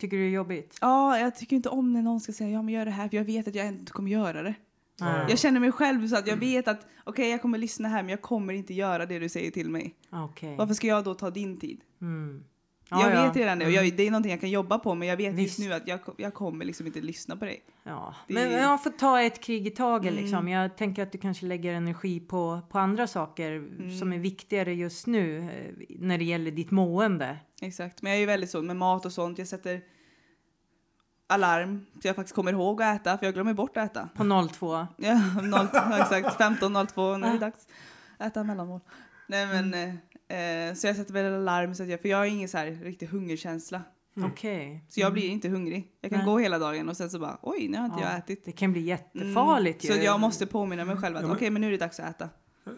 Tycker 0.03 0.17
du 0.17 0.23
det 0.23 0.29
är 0.29 0.31
jobbigt? 0.31 0.77
Ja, 0.81 1.19
jag 1.19 1.35
tycker 1.35 1.55
inte 1.55 1.69
om 1.69 1.93
när 1.93 2.01
någon 2.01 2.19
ska 2.19 2.33
säga 2.33 2.49
ja 2.49 2.61
men 2.61 2.73
gör 2.73 2.85
det 2.85 2.91
här, 2.91 3.09
för 3.09 3.17
jag 3.17 3.23
vet 3.23 3.47
att 3.47 3.55
jag 3.55 3.67
inte 3.67 3.91
kommer 3.91 4.11
göra 4.11 4.43
det. 4.43 4.55
Nej. 4.99 5.25
Jag 5.29 5.39
känner 5.39 5.59
mig 5.59 5.71
själv 5.71 6.07
så 6.07 6.17
att 6.17 6.27
jag 6.27 6.37
vet 6.37 6.67
att 6.67 6.87
okej, 7.03 7.29
jag 7.29 7.41
kommer 7.41 7.57
lyssna 7.57 7.87
här, 7.87 8.03
men 8.03 8.09
jag 8.09 8.21
kommer 8.21 8.53
inte 8.53 8.73
göra 8.73 9.05
det 9.05 9.19
du 9.19 9.29
säger 9.29 9.51
till 9.51 9.69
mig. 9.69 9.95
Okej. 10.11 10.55
Varför 10.57 10.73
ska 10.73 10.87
jag 10.87 11.03
då 11.03 11.13
ta 11.13 11.29
din 11.29 11.59
tid? 11.59 11.81
Mm. 12.01 12.43
Jag 12.89 12.99
Ja, 13.01 13.13
ja. 13.13 13.23
vet 13.27 13.35
redan 13.35 13.59
det, 13.59 13.65
och 13.65 13.71
Mm. 13.71 13.85
jag, 13.85 13.97
det 13.97 14.03
är 14.07 14.11
någonting 14.11 14.31
jag 14.31 14.41
kan 14.41 14.49
jobba 14.49 14.79
på, 14.79 14.95
men 14.95 15.07
jag 15.07 15.17
vet 15.17 15.33
Visst. 15.33 15.59
just 15.59 15.69
nu 15.69 15.75
att 15.75 15.87
jag, 15.87 15.99
jag 16.17 16.33
kommer 16.33 16.65
liksom 16.65 16.87
inte 16.87 17.01
lyssna 17.01 17.35
på 17.37 17.45
dig. 17.45 17.63
Ja. 17.83 18.15
Det- 18.27 18.33
Men 18.33 18.51
jag 18.51 18.83
får 18.83 18.89
ta 18.89 19.21
ett 19.21 19.41
krig 19.43 19.67
i 19.67 19.69
taget. 19.69 20.11
Mm. 20.11 20.23
Liksom. 20.23 20.47
Jag 20.47 20.77
tänker 20.77 21.03
att 21.03 21.11
du 21.11 21.17
kanske 21.17 21.45
lägger 21.45 21.73
energi 21.73 22.19
på, 22.19 22.61
på 22.69 22.79
andra 22.79 23.07
saker 23.07 23.51
Mm. 23.51 23.97
som 23.99 24.13
är 24.13 24.17
viktigare 24.19 24.73
just 24.73 25.07
nu 25.07 25.37
eh, 25.39 25.85
när 25.99 26.17
det 26.17 26.23
gäller 26.23 26.51
ditt 26.51 26.71
mående. 26.71 27.37
Exakt, 27.61 28.01
men 28.01 28.11
jag 28.11 28.15
är 28.17 28.19
ju 28.19 28.25
väldigt 28.27 28.49
så 28.49 28.61
med 28.61 28.75
mat 28.75 29.05
och 29.05 29.11
sånt. 29.13 29.37
Jag 29.37 29.47
sätter 29.47 29.81
alarm 31.27 31.85
så 32.01 32.07
jag 32.07 32.15
faktiskt 32.15 32.35
kommer 32.35 32.51
ihåg 32.51 32.81
att 32.81 32.95
äta, 33.01 33.17
för 33.17 33.25
jag 33.25 33.33
glömmer 33.33 33.53
bort 33.53 33.77
att 33.77 33.85
äta. 33.91 34.09
På 34.15 34.47
02. 34.49 34.87
Ja, 34.97 35.13
0, 35.41 35.67
ja, 35.73 35.97
exakt. 36.01 36.37
15.02 36.41 37.17
när 37.17 37.29
det 37.29 37.35
är 37.35 37.39
dags. 37.39 37.67
Äta 38.19 38.43
mellanmål. 38.43 38.79
Nej 39.27 39.45
men, 39.47 39.73
Mm. 39.73 39.97
Eh, 40.33 40.73
så 40.75 40.87
jag 40.87 40.95
sätter 40.95 41.13
väl 41.13 41.33
alarm 41.33 41.75
så 41.75 41.83
att 41.83 41.89
jag, 41.89 42.01
för 42.01 42.09
jag 42.09 42.17
har 42.17 42.25
ingen 42.25 42.49
så 42.49 42.57
här 42.57 42.65
riktig 42.71 43.05
hungerkänsla. 43.07 43.81
Mm. 44.17 44.31
Okej. 44.31 44.85
Så 44.89 44.99
jag 44.99 45.07
Mm. 45.07 45.13
blir 45.13 45.29
inte 45.29 45.49
hungrig. 45.49 45.91
Jag 46.01 46.11
kan 46.11 46.19
Nej. 46.19 46.25
gå 46.27 46.37
hela 46.39 46.59
dagen 46.59 46.89
och 46.89 46.97
sen 46.97 47.09
så 47.09 47.19
bara, 47.19 47.37
oj 47.41 47.67
nu 47.67 47.77
har 47.77 47.85
inte 47.85 47.97
Ja, 48.01 48.09
jag 48.09 48.17
ätit. 48.17 48.45
Det 48.45 48.51
kan 48.51 48.71
bli 48.71 48.81
Mm. 48.81 48.87
jättefarligt 48.89 49.85
Så 49.85 49.93
ju. 49.93 50.03
jag 50.03 50.19
måste 50.19 50.45
påminna 50.45 50.85
mig 50.85 50.97
själv 50.97 51.15
att 51.17 51.23
Ja, 51.23 51.31
okej 51.33 51.49
men 51.49 51.61
nu 51.61 51.67
är 51.67 51.71
det 51.71 51.77
dags 51.77 51.99
att 51.99 52.09
äta. 52.15 52.29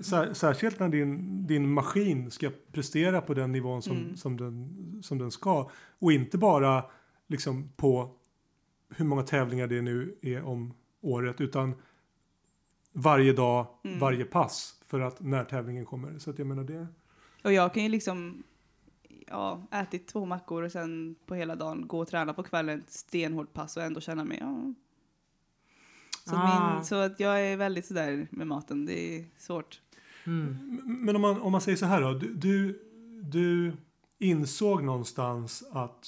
Sär, 0.02 0.34
särskilt 0.34 0.80
när 0.80 0.90
din, 0.90 1.48
din 1.48 1.70
maskin 1.74 2.32
ska 2.32 2.52
prestera 2.72 3.22
på 3.22 3.34
den 3.34 3.52
nivån 3.52 3.82
som, 3.82 3.98
Mm. 3.98 4.16
som, 4.18 4.38
den, 4.38 5.00
som 5.04 5.18
den 5.18 5.32
ska. 5.32 5.70
Och 6.00 6.12
inte 6.12 6.38
bara 6.38 6.84
liksom 7.28 7.70
på 7.76 8.12
hur 8.96 9.06
många 9.06 9.24
tävlingar 9.24 9.68
det 9.68 9.82
nu 9.82 10.16
är 10.22 10.44
om 10.44 10.74
året. 11.02 11.42
Utan 11.42 11.76
varje 12.94 13.34
dag, 13.34 13.68
Mm. 13.84 14.00
varje 14.00 14.26
pass. 14.26 14.80
För 14.86 15.00
att 15.00 15.20
när 15.22 15.44
tävlingen 15.44 15.86
kommer. 15.86 16.20
Så 16.20 16.30
att 16.30 16.40
jag 16.40 16.48
menar 16.48 16.64
det. 16.64 16.88
Och 17.46 17.54
jag 17.54 17.74
kan 17.74 17.84
ju 17.84 17.90
liksom, 17.90 18.44
ja, 19.28 19.68
ätit 19.72 20.08
två 20.08 20.26
mackor 20.26 20.64
och 20.64 20.72
sen 20.72 21.16
på 21.26 21.36
hela 21.36 21.56
dagen 21.56 21.88
gå 21.88 22.00
och 22.00 22.08
träna 22.08 22.34
på 22.34 22.44
kvällen, 22.44 22.84
stenhårt 22.88 23.54
pass 23.54 23.78
och 23.78 23.84
ändå 23.84 24.02
känna 24.02 24.24
mig, 24.24 24.38
ja. 24.42 24.74
Så, 26.26 26.36
Ah. 26.36 26.76
min, 26.76 26.86
så 26.86 26.96
att 26.96 27.20
jag 27.20 27.42
är 27.46 27.58
väldigt 27.58 27.86
sådär 27.86 28.28
med 28.32 28.48
maten, 28.48 28.86
det 28.86 29.18
är 29.18 29.26
svårt. 29.38 29.82
Mm. 30.24 30.82
Men 30.86 31.16
om 31.16 31.22
man, 31.22 31.42
om 31.42 31.52
man 31.52 31.62
säger 31.62 31.78
så 31.78 31.86
här 31.86 32.02
då. 32.02 32.14
Du, 32.14 32.34
du, 32.34 32.82
du 33.22 33.74
insåg 34.20 34.84
någonstans 34.84 35.64
att, 35.72 36.08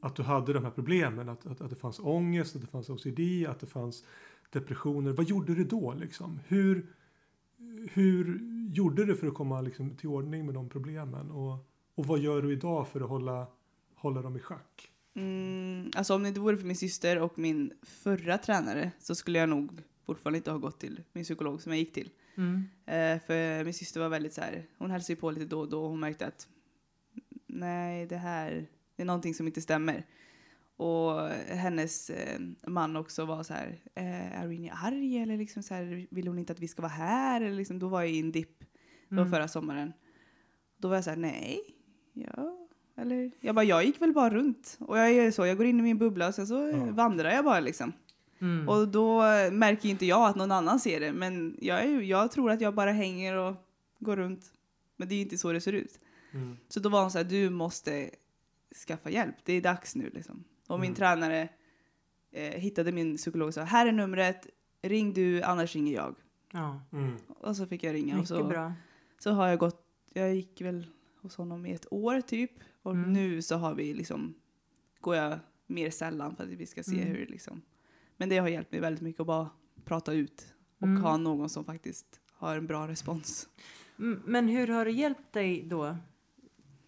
att 0.00 0.16
du 0.16 0.22
hade 0.22 0.52
de 0.52 0.64
här 0.64 0.70
problemen. 0.70 1.28
Att, 1.28 1.46
att, 1.46 1.60
att 1.60 1.70
det 1.70 1.76
fanns 1.76 1.98
ångest, 1.98 2.56
att 2.56 2.62
det 2.62 2.68
fanns 2.68 2.90
OCD, 2.90 3.46
att 3.48 3.60
det 3.60 3.66
fanns 3.66 4.04
depressioner. 4.50 5.12
Vad 5.12 5.26
gjorde 5.26 5.54
du 5.54 5.64
då 5.64 5.94
liksom? 5.94 6.40
Hur, 6.46 6.86
hur 7.92 8.40
gjorde 8.74 9.04
du 9.04 9.16
för 9.16 9.26
att 9.26 9.34
komma 9.34 9.60
liksom, 9.60 9.96
till 9.96 10.08
ordning 10.08 10.46
med 10.46 10.54
de 10.54 10.68
problemen? 10.68 11.30
Och, 11.30 11.58
och 11.94 12.06
vad 12.06 12.18
gör 12.18 12.42
du 12.42 12.52
idag 12.52 12.88
för 12.88 13.00
att 13.00 13.08
hålla, 13.08 13.46
hålla 13.94 14.22
dem 14.22 14.36
i 14.36 14.40
schack? 14.40 14.90
Mm, 15.14 15.90
alltså 15.96 16.14
om 16.14 16.22
det 16.22 16.28
inte 16.28 16.40
vore 16.40 16.56
för 16.56 16.66
min 16.66 16.76
syster 16.76 17.20
och 17.20 17.38
min 17.38 17.72
förra 17.82 18.38
tränare 18.38 18.90
så 18.98 19.14
skulle 19.14 19.38
jag 19.38 19.48
nog 19.48 19.82
fortfarande 20.06 20.36
inte 20.36 20.50
ha 20.50 20.58
gått 20.58 20.80
till 20.80 21.02
min 21.12 21.24
psykolog 21.24 21.62
som 21.62 21.72
jag 21.72 21.78
gick 21.78 21.92
till. 21.92 22.10
Mm. 22.34 22.68
Eh, 22.86 23.22
för 23.26 23.64
min 23.64 23.74
syster 23.74 24.00
var 24.00 24.08
väldigt 24.08 24.34
så 24.34 24.40
här, 24.40 24.66
hon 24.78 24.90
hälsade 24.90 25.12
ju 25.12 25.16
på 25.20 25.30
lite 25.30 25.46
då 25.46 25.60
och 25.60 25.68
då 25.68 25.82
och 25.82 25.90
hon 25.90 26.00
märkte 26.00 26.26
att 26.26 26.48
nej, 27.46 28.06
det 28.06 28.16
här, 28.16 28.66
det 28.96 29.02
är 29.02 29.06
någonting 29.06 29.34
som 29.34 29.46
inte 29.46 29.60
stämmer. 29.60 30.06
Och 30.76 31.28
hennes 31.48 32.10
eh, 32.10 32.40
man 32.66 32.96
också 32.96 33.24
var 33.24 33.42
så 33.42 33.54
här, 33.54 33.80
eh, 33.94 34.40
är 34.40 34.48
Rini 34.48 34.70
arg 34.82 35.18
eller 35.18 35.36
liksom 35.36 35.62
så 35.62 35.74
här, 35.74 36.06
vill 36.10 36.28
hon 36.28 36.38
inte 36.38 36.52
att 36.52 36.60
vi 36.60 36.68
ska 36.68 36.82
vara 36.82 36.92
här? 36.92 37.40
Eller 37.40 37.56
liksom, 37.56 37.78
då 37.78 37.88
var 37.88 38.00
jag 38.02 38.10
i 38.10 38.20
en 38.20 38.32
dipp, 38.32 38.60
det 39.08 39.14
var 39.14 39.22
Mm. 39.22 39.32
förra 39.32 39.48
sommaren. 39.48 39.92
Då 40.76 40.88
var 40.88 40.94
jag 40.94 41.04
så 41.04 41.10
här, 41.10 41.16
nej, 41.16 41.60
ja, 42.12 42.68
eller, 42.96 43.30
jag 43.40 43.54
bara, 43.54 43.64
jag 43.64 43.84
gick 43.84 44.02
väl 44.02 44.12
bara 44.12 44.30
runt. 44.30 44.76
Och 44.80 44.98
jag 44.98 45.10
är 45.10 45.30
så, 45.30 45.46
jag 45.46 45.56
går 45.56 45.66
in 45.66 45.78
i 45.80 45.82
min 45.82 45.98
bubbla 45.98 46.28
och 46.28 46.34
sen 46.34 46.46
så 46.46 46.54
Ja. 46.54 46.84
vandrar 46.92 47.30
jag 47.30 47.44
bara 47.44 47.60
liksom. 47.60 47.92
Mm. 48.40 48.68
Och 48.68 48.88
då 48.88 49.20
märker 49.52 49.84
ju 49.84 49.90
inte 49.90 50.06
jag 50.06 50.28
att 50.28 50.36
någon 50.36 50.52
annan 50.52 50.80
ser 50.80 51.00
det. 51.00 51.12
Men 51.12 51.56
jag, 51.60 51.82
är, 51.84 52.00
jag 52.00 52.30
tror 52.32 52.50
att 52.50 52.60
jag 52.60 52.74
bara 52.74 52.92
hänger 52.92 53.36
och 53.36 53.54
går 53.98 54.16
runt. 54.16 54.52
Men 54.96 55.08
det 55.08 55.14
är 55.14 55.22
inte 55.22 55.38
så 55.38 55.52
det 55.52 55.60
ser 55.60 55.72
ut. 55.72 56.00
Mm. 56.32 56.56
Så 56.68 56.80
då 56.80 56.88
var 56.88 57.00
hon 57.02 57.10
så 57.10 57.18
här, 57.18 57.24
du 57.24 57.50
måste 57.50 58.10
skaffa 58.88 59.10
hjälp. 59.10 59.34
Det 59.44 59.52
är 59.52 59.60
dags 59.60 59.96
nu 59.96 60.10
liksom. 60.14 60.44
Och 60.68 60.80
min 60.80 60.86
Mm. 60.88 60.94
tränare 60.96 61.48
eh, 62.32 62.50
hittade 62.60 62.92
min 62.92 63.16
psykolog 63.16 63.48
och 63.48 63.54
sa, 63.54 63.62
här 63.62 63.86
är 63.86 63.92
numret, 63.92 64.46
ring 64.82 65.12
du, 65.12 65.42
annars 65.42 65.74
ringer 65.74 65.94
jag. 65.94 66.14
Ja, 66.52 66.80
Mm. 66.92 67.16
Och 67.28 67.56
så 67.56 67.66
fick 67.66 67.82
jag 67.82 67.94
ringa. 67.94 68.14
Och 68.14 68.18
mycket 68.20 68.28
så, 68.28 68.44
bra. 68.44 68.72
så 69.18 69.30
har 69.30 69.48
jag 69.48 69.58
gått, 69.58 69.86
jag 70.12 70.34
gick 70.34 70.60
väl 70.60 70.86
hos 71.22 71.36
honom 71.36 71.66
i 71.66 71.72
ett 71.72 71.86
år 71.92 72.20
typ. 72.20 72.50
Och 72.82 72.92
Mm. 72.92 73.12
nu 73.12 73.42
så 73.42 73.56
har 73.56 73.74
vi 73.74 73.94
liksom, 73.94 74.34
går 75.00 75.16
jag 75.16 75.38
mer 75.66 75.90
sällan 75.90 76.36
för 76.36 76.42
att 76.44 76.48
vi 76.50 76.66
ska 76.66 76.82
se 76.82 76.96
Mm. 76.96 77.06
hur 77.08 77.18
det 77.26 77.32
liksom. 77.32 77.62
Men 78.16 78.28
det 78.28 78.38
har 78.38 78.48
hjälpt 78.48 78.72
mig 78.72 78.80
väldigt 78.80 79.02
mycket 79.02 79.20
att 79.20 79.26
bara 79.26 79.50
prata 79.84 80.12
ut 80.12 80.54
och 80.78 80.86
Mm. 80.88 81.02
ha 81.02 81.16
någon 81.16 81.48
som 81.48 81.64
faktiskt 81.64 82.20
har 82.32 82.56
en 82.56 82.66
bra 82.66 82.88
respons. 82.88 83.48
Men 84.24 84.48
hur 84.48 84.68
har 84.68 84.84
det 84.84 84.90
hjälpt 84.90 85.32
dig 85.32 85.62
då? 85.62 85.96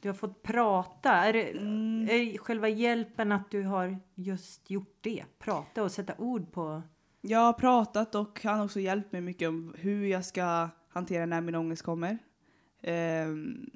Du 0.07 0.11
har 0.11 0.15
fått 0.15 0.43
prata. 0.43 1.11
Är, 1.13 1.33
det, 1.33 1.51
Mm. 1.51 2.09
är 2.11 2.39
själva 2.39 2.69
hjälpen 2.69 3.33
att 3.33 3.51
du 3.51 3.63
har 3.63 3.99
just 4.15 4.71
gjort 4.71 4.99
det? 5.01 5.25
Prata 5.39 5.83
och 5.83 5.93
sätta 5.93 6.15
ord 6.19 6.53
på... 6.53 6.83
Jag 7.21 7.39
har 7.39 7.53
pratat 7.53 8.15
och 8.15 8.41
han 8.45 8.59
har 8.59 8.65
också 8.65 8.81
hjälpt 8.81 9.13
mig 9.13 9.21
mycket 9.21 9.49
om 9.49 9.75
hur 9.79 10.07
jag 10.07 10.25
ska 10.25 10.69
hantera 10.89 11.27
när 11.27 11.41
min 11.41 11.55
ångest 11.55 11.83
kommer. 11.83 12.19
Ehm, 12.83 13.71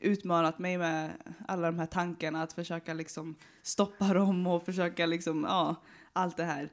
utmanat 0.00 0.58
mig 0.58 0.78
med 0.78 1.10
alla 1.48 1.66
de 1.66 1.78
här 1.78 1.86
tankarna, 1.86 2.42
att 2.42 2.52
försöka 2.52 2.94
liksom 2.94 3.34
stoppa 3.62 4.14
dem 4.14 4.46
och 4.46 4.64
försöka 4.64 5.06
liksom, 5.06 5.44
ja, 5.48 5.76
allt 6.12 6.36
det 6.36 6.44
här. 6.44 6.68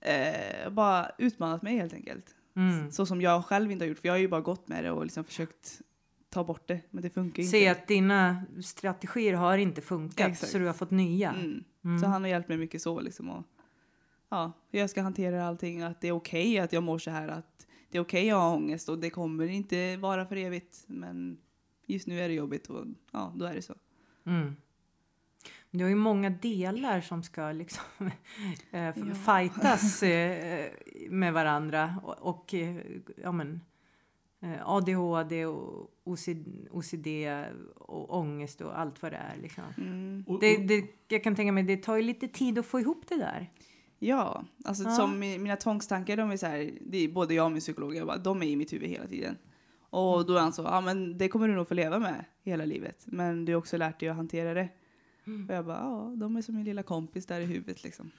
Eh, 0.00 0.70
bara 0.70 1.10
utmanat 1.18 1.62
mig 1.62 1.76
helt 1.76 1.94
enkelt. 1.94 2.26
Mm. 2.56 2.90
Så 2.92 3.06
som 3.06 3.20
jag 3.20 3.44
själv 3.44 3.70
inte 3.70 3.84
har 3.84 3.88
gjort, 3.88 3.98
för 3.98 4.08
jag 4.08 4.14
har 4.14 4.18
ju 4.18 4.28
bara 4.28 4.40
gått 4.40 4.68
med 4.68 4.84
det 4.84 4.90
och 4.90 5.04
liksom 5.04 5.24
försökt 5.24 5.80
ta 6.32 6.44
bort 6.44 6.68
det, 6.68 6.80
men 6.90 7.02
det 7.02 7.10
funkar 7.10 7.42
ju 7.42 7.48
Se 7.48 7.58
inte. 7.58 7.70
att 7.80 7.88
dina 7.88 8.42
strategier 8.62 9.34
har 9.34 9.58
inte 9.58 9.80
funkat 9.80 10.28
Exakt. 10.30 10.52
så 10.52 10.58
du 10.58 10.66
har 10.66 10.72
fått 10.72 10.90
nya. 10.90 11.30
Mm. 11.30 11.64
Mm. 11.84 11.98
Så 12.00 12.06
han 12.06 12.22
har 12.22 12.28
hjälpt 12.28 12.48
mig 12.48 12.58
mycket 12.58 12.82
så 12.82 13.00
liksom. 13.00 13.30
Och, 13.30 13.44
ja, 14.28 14.52
hur 14.70 14.78
jag 14.80 14.90
ska 14.90 15.02
hantera 15.02 15.46
allting, 15.46 15.82
att 15.82 16.00
det 16.00 16.08
är 16.08 16.12
okej 16.12 16.58
att 16.58 16.72
jag 16.72 16.82
mår 16.82 16.98
så 16.98 17.10
här, 17.10 17.28
att 17.28 17.66
det 17.90 17.98
är 17.98 18.02
okej 18.02 18.30
att 18.30 18.36
ha 18.38 18.54
ångest 18.54 18.88
och 18.88 18.98
det 18.98 19.10
kommer 19.10 19.46
inte 19.46 19.96
vara 19.96 20.26
för 20.26 20.36
evigt. 20.36 20.84
Men 20.86 21.38
just 21.86 22.06
nu 22.06 22.20
är 22.20 22.28
det 22.28 22.34
jobbigt 22.34 22.66
och 22.66 22.84
ja, 23.12 23.32
då 23.36 23.44
är 23.44 23.54
det 23.54 23.62
så. 23.62 23.74
Mm. 24.26 24.56
Du 25.70 25.84
har 25.84 25.88
ju 25.88 25.94
många 25.96 26.30
delar 26.30 27.00
som 27.00 27.22
ska 27.22 27.52
liksom 27.52 27.84
f- 28.70 28.96
Ja. 28.96 29.14
fightas 29.14 30.02
eh, 30.02 30.66
med 31.10 31.32
varandra. 31.32 31.94
Och, 32.02 32.18
och 32.18 32.54
eh, 32.54 32.76
ja, 33.22 33.32
men, 33.32 33.60
ADHD 34.64 35.46
och 35.46 35.90
OCD, 36.70 37.06
och 37.76 38.16
ångest 38.18 38.60
och 38.60 38.78
allt 38.80 39.02
vad 39.02 39.12
det 39.12 39.16
är. 39.16 39.36
Liksom. 39.42 39.64
Mm. 39.78 40.24
Det, 40.40 40.56
det, 40.56 40.84
jag 41.08 41.24
kan 41.24 41.34
tänka 41.36 41.52
mig 41.52 41.62
det 41.62 41.76
tar 41.76 41.96
ju 41.96 42.02
lite 42.02 42.28
tid 42.28 42.58
att 42.58 42.66
få 42.66 42.80
ihop 42.80 43.04
det 43.08 43.16
där. 43.16 43.50
Ja, 43.98 44.44
alltså 44.64 44.84
Ja. 44.84 44.90
som 44.90 45.22
mi- 45.22 45.38
mina 45.38 45.56
tvångstankar, 45.56 46.16
de 46.16 46.30
är 46.30 46.36
så 46.36 46.46
här, 46.46 46.70
det 46.80 46.98
är 46.98 47.08
både 47.08 47.34
jag 47.34 47.44
och 47.44 47.52
min 47.52 47.60
psykolog, 47.60 47.94
jag 47.94 48.06
bara, 48.06 48.16
de 48.18 48.42
är 48.42 48.46
i 48.46 48.56
mitt 48.56 48.72
huvud 48.72 48.88
hela 48.88 49.06
tiden. 49.06 49.36
Och 49.90 50.26
då 50.26 50.34
är 50.36 50.40
han 50.40 50.52
så, 50.52 50.62
ja 50.62 50.80
men 50.80 51.18
det 51.18 51.28
kommer 51.28 51.48
du 51.48 51.54
nog 51.54 51.68
få 51.68 51.74
leva 51.74 51.98
med 51.98 52.24
hela 52.42 52.64
livet. 52.64 53.02
Men 53.06 53.44
du 53.44 53.52
har 53.52 53.58
också 53.58 53.76
lärt 53.76 54.00
dig 54.00 54.08
att 54.08 54.16
hantera 54.16 54.54
det. 54.54 54.68
Och 55.48 55.54
jag 55.54 55.66
bara, 55.66 55.78
ja, 55.78 56.14
de 56.16 56.36
är 56.36 56.42
som 56.42 56.54
min 56.54 56.64
lilla 56.64 56.82
kompis 56.82 57.26
där 57.26 57.40
i 57.40 57.44
huvudet 57.44 57.84
liksom. 57.84 58.10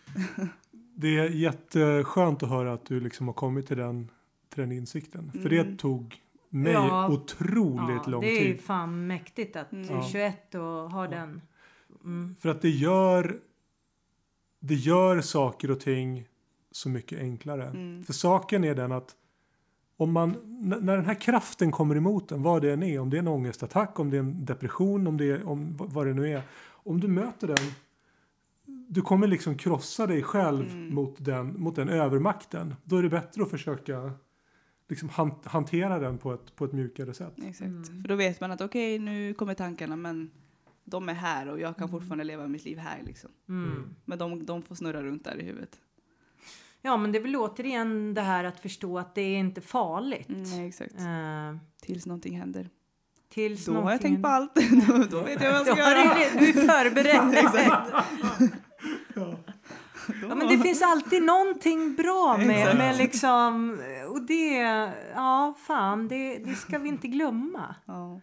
det 0.95 1.19
är 1.19 1.29
jätteskönt 1.29 2.43
att 2.43 2.49
höra 2.49 2.73
att 2.73 2.85
du 2.85 2.99
liksom 2.99 3.27
har 3.27 3.33
kommit 3.33 3.67
till 3.67 3.77
den, 3.77 4.11
till 4.53 4.61
den 4.61 4.71
insikten. 4.71 5.31
För 5.31 5.49
det 5.49 5.59
Mm. 5.59 5.77
tog 5.77 6.21
mig 6.49 6.73
Ja. 6.73 7.09
otroligt 7.09 8.07
lång 8.07 8.21
det 8.21 8.37
är 8.37 8.45
tid. 8.53 8.61
fan 8.61 9.07
mäktigt 9.07 9.55
att 9.55 9.71
Mm. 9.71 9.87
du 9.87 9.93
är 9.93 9.97
Ja. 9.97 10.03
21 10.11 10.55
och 10.55 10.61
har 10.91 11.07
den. 11.07 11.41
Mm. 12.03 12.35
För 12.39 12.49
att 12.49 12.61
det 12.61 12.69
gör, 12.69 13.39
det 14.59 14.75
gör 14.75 15.21
saker 15.21 15.71
och 15.71 15.79
ting 15.79 16.27
så 16.71 16.89
mycket 16.89 17.19
enklare. 17.19 17.63
Mm. 17.67 18.03
För 18.03 18.13
saken 18.13 18.63
är 18.63 18.75
den 18.75 18.91
att 18.91 19.15
om 19.97 20.11
man, 20.11 20.35
när 20.81 20.95
den 20.97 21.05
här 21.05 21.21
kraften 21.21 21.71
kommer 21.71 21.95
emot 21.95 22.31
en, 22.31 22.41
vad 22.43 22.61
det 22.61 22.73
än 22.73 22.83
är, 22.83 22.99
om 22.99 23.09
det 23.09 23.17
är 23.17 23.19
en 23.19 23.27
ångestattack, 23.27 23.99
om 23.99 24.09
det 24.09 24.17
är 24.17 24.19
en 24.19 24.45
depression, 24.45 25.07
om 25.07 25.17
det 25.17 25.25
är, 25.31 25.47
om 25.47 25.77
vad 25.77 26.07
det 26.07 26.13
nu 26.13 26.29
är. 26.33 26.41
Om 26.69 26.99
du 26.99 27.07
möter 27.07 27.47
den, 27.47 27.57
du 28.89 29.01
kommer 29.01 29.27
liksom 29.27 29.57
krossa 29.57 30.07
dig 30.07 30.23
själv 30.23 30.71
Mm. 30.71 30.95
mot, 30.95 31.15
den, 31.25 31.59
mot 31.61 31.75
den 31.75 31.89
övermakten. 31.89 32.75
Då 32.83 32.97
är 32.97 33.03
det 33.03 33.09
bättre 33.09 33.43
att 33.43 33.49
försöka 33.49 34.11
liksom 34.89 35.09
han, 35.09 35.31
hantera 35.43 35.99
den 35.99 36.17
på 36.17 36.33
ett, 36.33 36.55
på 36.55 36.65
ett 36.65 36.73
mjukare 36.73 37.13
sätt. 37.13 37.33
Exakt. 37.45 37.61
Mm. 37.69 37.83
För 38.01 38.07
då 38.09 38.15
vet 38.15 38.41
man 38.41 38.51
att 38.51 38.61
okej, 38.61 38.99
nu 38.99 39.33
kommer 39.33 39.53
tankarna 39.53 39.95
men 39.95 40.31
de 40.83 41.09
är 41.09 41.13
här 41.13 41.47
och 41.47 41.59
jag 41.59 41.75
kan 41.77 41.87
Mm. 41.87 41.99
fortfarande 41.99 42.23
leva 42.23 42.47
mitt 42.47 42.65
liv 42.65 42.77
här 42.77 43.01
liksom. 43.05 43.29
Mm. 43.49 43.95
Men 44.05 44.17
de, 44.19 44.45
de 44.45 44.61
får 44.61 44.75
snurra 44.75 45.03
runt 45.03 45.23
där 45.23 45.41
i 45.41 45.43
huvudet. 45.45 45.79
Ja, 46.81 46.97
men 46.97 47.11
det 47.11 47.17
är 47.17 47.21
väl 47.23 47.35
återigen 47.35 48.13
det 48.13 48.21
här 48.21 48.43
att 48.43 48.59
förstå 48.59 48.99
att 48.99 49.15
det 49.15 49.21
är 49.21 49.37
inte 49.37 49.61
farligt. 49.61 50.25
Nej, 50.29 50.67
exakt. 50.67 50.93
Eh, 50.99 51.55
Tills 51.81 52.05
någonting 52.05 52.39
händer. 52.39 52.69
tills 53.29 53.65
Då 53.65 53.71
har 53.71 53.77
jag 53.77 53.83
någonting- 53.85 54.09
tänkt 54.09 54.21
på 54.21 54.27
allt. 54.27 54.55
då, 54.87 55.17
då 55.17 55.23
vet 55.25 55.41
jag 55.41 55.51
vad 55.51 55.67
jag 55.67 55.77
ska 55.77 55.89
göra. 55.89 56.15
du, 56.33 56.39
du 56.39 56.49
är 56.49 56.67
förberedd. 56.67 58.51
Ja. 59.15 59.37
Ja, 60.21 60.35
men 60.35 60.47
det 60.47 60.57
finns 60.57 60.81
alltid 60.81 61.23
någonting 61.23 61.95
bra 61.95 62.37
med, 62.37 62.77
med 62.77 62.97
liksom, 62.97 63.79
och 64.09 64.21
det, 64.21 64.53
ja 65.15 65.53
fan, 65.67 66.07
det, 66.07 66.37
det 66.37 66.55
ska 66.55 66.77
vi 66.77 66.89
inte 66.89 67.07
glömma. 67.07 67.75
Ja. 67.85 68.21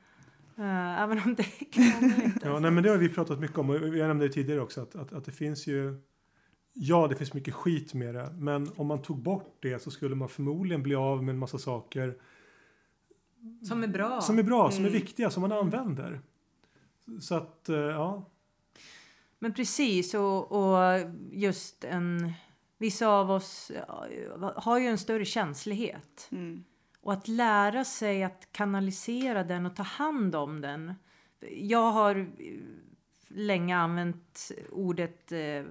Eh, 0.59 1.03
även 1.03 1.19
om 1.25 1.35
det 1.35 1.43
är 1.43 1.65
krångligt. 1.73 2.43
Ja, 2.45 2.59
nej, 2.59 2.71
men 2.71 2.83
det 2.85 2.91
har 2.91 2.97
vi 2.97 3.09
pratat 3.09 3.41
mycket 3.41 3.59
om 3.59 3.71
och 3.71 3.77
jag 3.77 4.09
nämnde 4.09 4.29
det 4.29 4.33
tidigare 4.33 4.61
också 4.61 4.81
att, 4.83 4.97
att, 4.97 5.13
att 5.13 5.25
det 5.25 5.33
finns 5.33 5.67
ju 5.67 6.01
Ja, 6.73 7.07
det 7.09 7.15
finns 7.15 7.35
mycket 7.35 7.55
skit 7.55 7.95
med 7.95 8.15
det, 8.15 8.31
men 8.39 8.71
om 8.77 8.87
man 8.87 9.03
tog 9.03 9.19
bort 9.23 9.57
det 9.61 9.83
så 9.83 9.91
skulle 9.91 10.15
man 10.15 10.29
förmodligen 10.29 10.83
bli 10.83 10.95
av 10.95 11.25
med 11.25 11.33
en 11.33 11.39
massa 11.39 11.59
saker 11.59 12.15
Som 13.69 13.83
är 13.85 13.89
bra. 13.89 14.21
som 14.21 14.39
är 14.39 14.43
bra, 14.43 14.71
som 14.71 14.85
är 14.85 14.89
Mm. 14.89 15.01
viktiga, 15.01 15.31
som 15.31 15.41
man 15.41 15.53
använder. 15.53 16.21
Så 17.21 17.35
att, 17.35 17.69
eh, 17.69 17.77
ja. 17.77 18.30
Men 19.43 19.55
precis, 19.55 20.15
och, 20.15 20.53
och 20.53 21.01
just 21.33 21.85
en... 21.85 22.33
Vissa 22.79 23.09
av 23.09 23.31
oss 23.31 23.73
har 24.57 24.79
ju 24.79 24.87
en 24.87 24.99
större 24.99 25.25
känslighet. 25.25 26.29
Mm. 26.33 26.65
Och 27.01 27.13
att 27.13 27.29
lära 27.29 27.85
sig 27.85 28.25
att 28.25 28.49
kanalisera 28.53 29.45
den 29.45 29.67
och 29.67 29.77
ta 29.77 29.83
hand 29.83 30.35
om 30.35 30.61
den. 30.61 30.95
Jag 31.57 31.91
har 31.93 32.31
länge 33.29 33.77
använt 33.77 34.53
ordet 34.71 35.33
eh, 35.33 35.65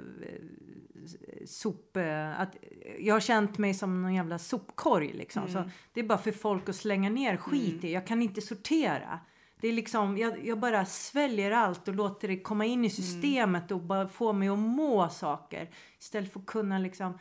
sop... 1.45 1.97
Eh, 1.97 2.39
att 2.39 2.55
jag 2.99 3.15
har 3.15 3.20
känt 3.20 3.57
mig 3.57 3.74
som 3.74 4.01
någon 4.01 4.13
jävla 4.13 4.39
sopkorg 4.39 5.13
liksom. 5.13 5.43
Mm. 5.43 5.53
Så 5.53 5.70
det 5.93 5.99
är 5.99 6.03
bara 6.03 6.17
för 6.17 6.32
folk 6.32 6.70
att 6.70 6.76
slänga 6.76 7.09
ner 7.09 7.38
skit 7.38 7.74
Mm. 7.74 7.86
i. 7.86 7.93
Jag 7.93 8.07
kan 8.07 8.22
inte 8.22 8.41
sortera. 8.41 9.20
Det 9.62 9.68
är 9.68 9.74
liksom, 9.74 10.18
jag, 10.18 10.45
jag 10.45 10.60
bara 10.60 10.86
sväljer 10.86 11.51
allt 11.51 11.88
och 11.88 11.95
låter 11.95 12.28
det 12.28 12.39
komma 12.39 12.66
in 12.66 12.86
i 12.86 12.89
systemet 12.89 13.72
och 13.72 13.82
bara 13.82 14.07
få 14.07 14.34
mig 14.34 14.49
att 14.49 14.60
må 14.60 15.10
saker. 15.10 15.70
Istället 15.99 16.34
för 16.34 16.39
att 16.39 16.45
kunna 16.45 16.80
liksom... 16.80 17.18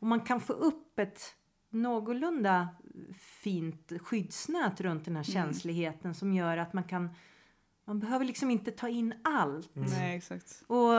Om 0.00 0.08
man 0.08 0.20
kan 0.20 0.40
få 0.40 0.52
upp 0.52 0.98
ett 0.98 1.34
någorlunda 1.70 2.68
fint 3.18 3.92
skyddsnät 4.00 4.80
runt 4.80 5.04
den 5.04 5.16
här 5.16 5.22
känsligheten 5.22 6.14
som 6.14 6.32
gör 6.32 6.56
att 6.56 6.72
man 6.72 6.84
kan... 6.84 7.10
Man 7.84 8.00
behöver 8.00 8.24
liksom 8.24 8.50
inte 8.50 8.70
ta 8.70 8.88
in 8.88 9.14
allt. 9.24 9.76
Mm. 9.76 9.88
Nej, 9.90 10.16
exakt. 10.16 10.62
Och 10.66 10.94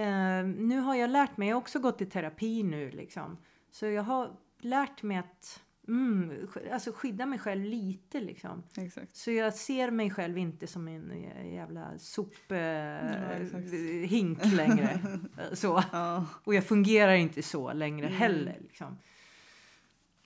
eh, 0.00 0.44
nu 0.44 0.80
har 0.80 0.94
jag 0.94 1.10
lärt 1.10 1.36
mig, 1.36 1.48
jag 1.48 1.56
har 1.56 1.60
också 1.60 1.78
gått 1.78 2.00
i 2.00 2.06
terapi 2.06 2.62
nu 2.62 2.90
liksom. 2.90 3.36
Så 3.70 3.86
jag 3.86 4.02
har 4.02 4.36
lärt 4.58 5.02
mig 5.02 5.16
att 5.16 5.62
mm, 5.88 6.48
alltså 6.72 6.92
skydda 6.92 7.26
mig 7.26 7.38
själv 7.38 7.64
lite 7.64 8.20
liksom. 8.20 8.62
Exakt. 8.76 9.16
Så 9.16 9.30
jag 9.30 9.54
ser 9.54 9.90
mig 9.90 10.10
själv 10.10 10.38
inte 10.38 10.66
som 10.66 10.88
en 10.88 11.12
jä- 11.12 11.54
jävla 11.54 11.98
sophink 11.98 12.38
längre. 14.52 15.00
så. 15.52 15.82
Ja. 15.92 16.26
Och 16.44 16.54
jag 16.54 16.64
fungerar 16.66 17.14
inte 17.14 17.42
så 17.42 17.72
längre 17.72 18.06
Mm. 18.06 18.18
heller. 18.18 18.56
Liksom. 18.60 18.98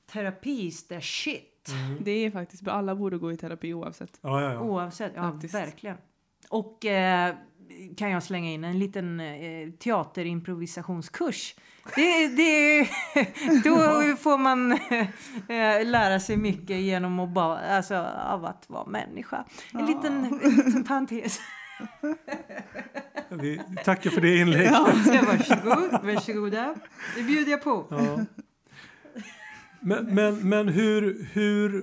Terapi 0.06 0.66
is 0.66 0.88
the 0.88 1.00
shit. 1.00 1.68
Mm. 1.68 2.04
Det 2.04 2.10
är 2.10 2.30
faktiskt 2.30 2.62
bra. 2.62 2.72
Alla 2.72 2.94
borde 2.94 3.18
gå 3.18 3.32
i 3.32 3.36
terapi 3.36 3.74
oavsett. 3.74 4.18
Ja, 4.22 4.42
ja, 4.42 4.52
ja. 4.52 4.60
Oavsett, 4.60 5.12
ja 5.16 5.32
Faktiskt. 5.32 5.54
verkligen. 5.54 5.96
Och 6.48 6.84
eh, 6.84 7.34
kan 7.96 8.10
jag 8.10 8.22
slänga 8.22 8.50
in 8.50 8.64
en 8.64 8.78
liten 8.78 9.20
eh, 9.20 9.70
teaterimprovisationskurs. 9.70 11.54
Det, 11.96 12.28
det, 12.28 12.80
då 13.64 13.76
får 14.16 14.38
man 14.38 14.72
eh, 15.48 15.86
lära 15.86 16.20
sig 16.20 16.36
mycket 16.36 16.76
genom 16.80 17.20
att 17.20 17.30
bara, 17.30 17.58
alltså, 17.58 17.96
av 18.26 18.44
att 18.44 18.64
vara 18.68 18.86
människa. 18.86 19.44
En 19.72 19.80
Ja. 19.80 19.86
liten, 19.86 20.24
en 20.24 20.38
liten 20.66 20.84
parentes. 20.84 21.40
Vi 23.28 23.60
tackar 23.84 24.10
för 24.10 24.20
det 24.20 24.36
inlägget. 24.36 24.72
Ja. 24.72 24.88
Varsågod, 25.26 26.04
varsågoda. 26.04 26.74
Det 27.16 27.22
bjuder 27.22 27.50
jag 27.50 27.62
på. 27.62 27.86
Ja. 27.90 28.24
Men, 29.80 30.14
men, 30.14 30.48
men 30.48 30.68
hur, 30.68 31.28
hur 31.32 31.76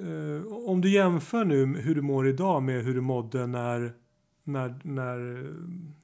eh, 0.00 0.52
om 0.68 0.80
du 0.80 0.88
jämför 0.90 1.44
nu 1.44 1.66
hur 1.66 1.94
du 1.94 2.02
mår 2.02 2.28
idag 2.28 2.62
med 2.62 2.84
hur 2.84 2.94
du 2.94 3.00
mådde 3.00 3.46
när, 3.46 3.92
när, 4.46 4.74
när 4.82 5.46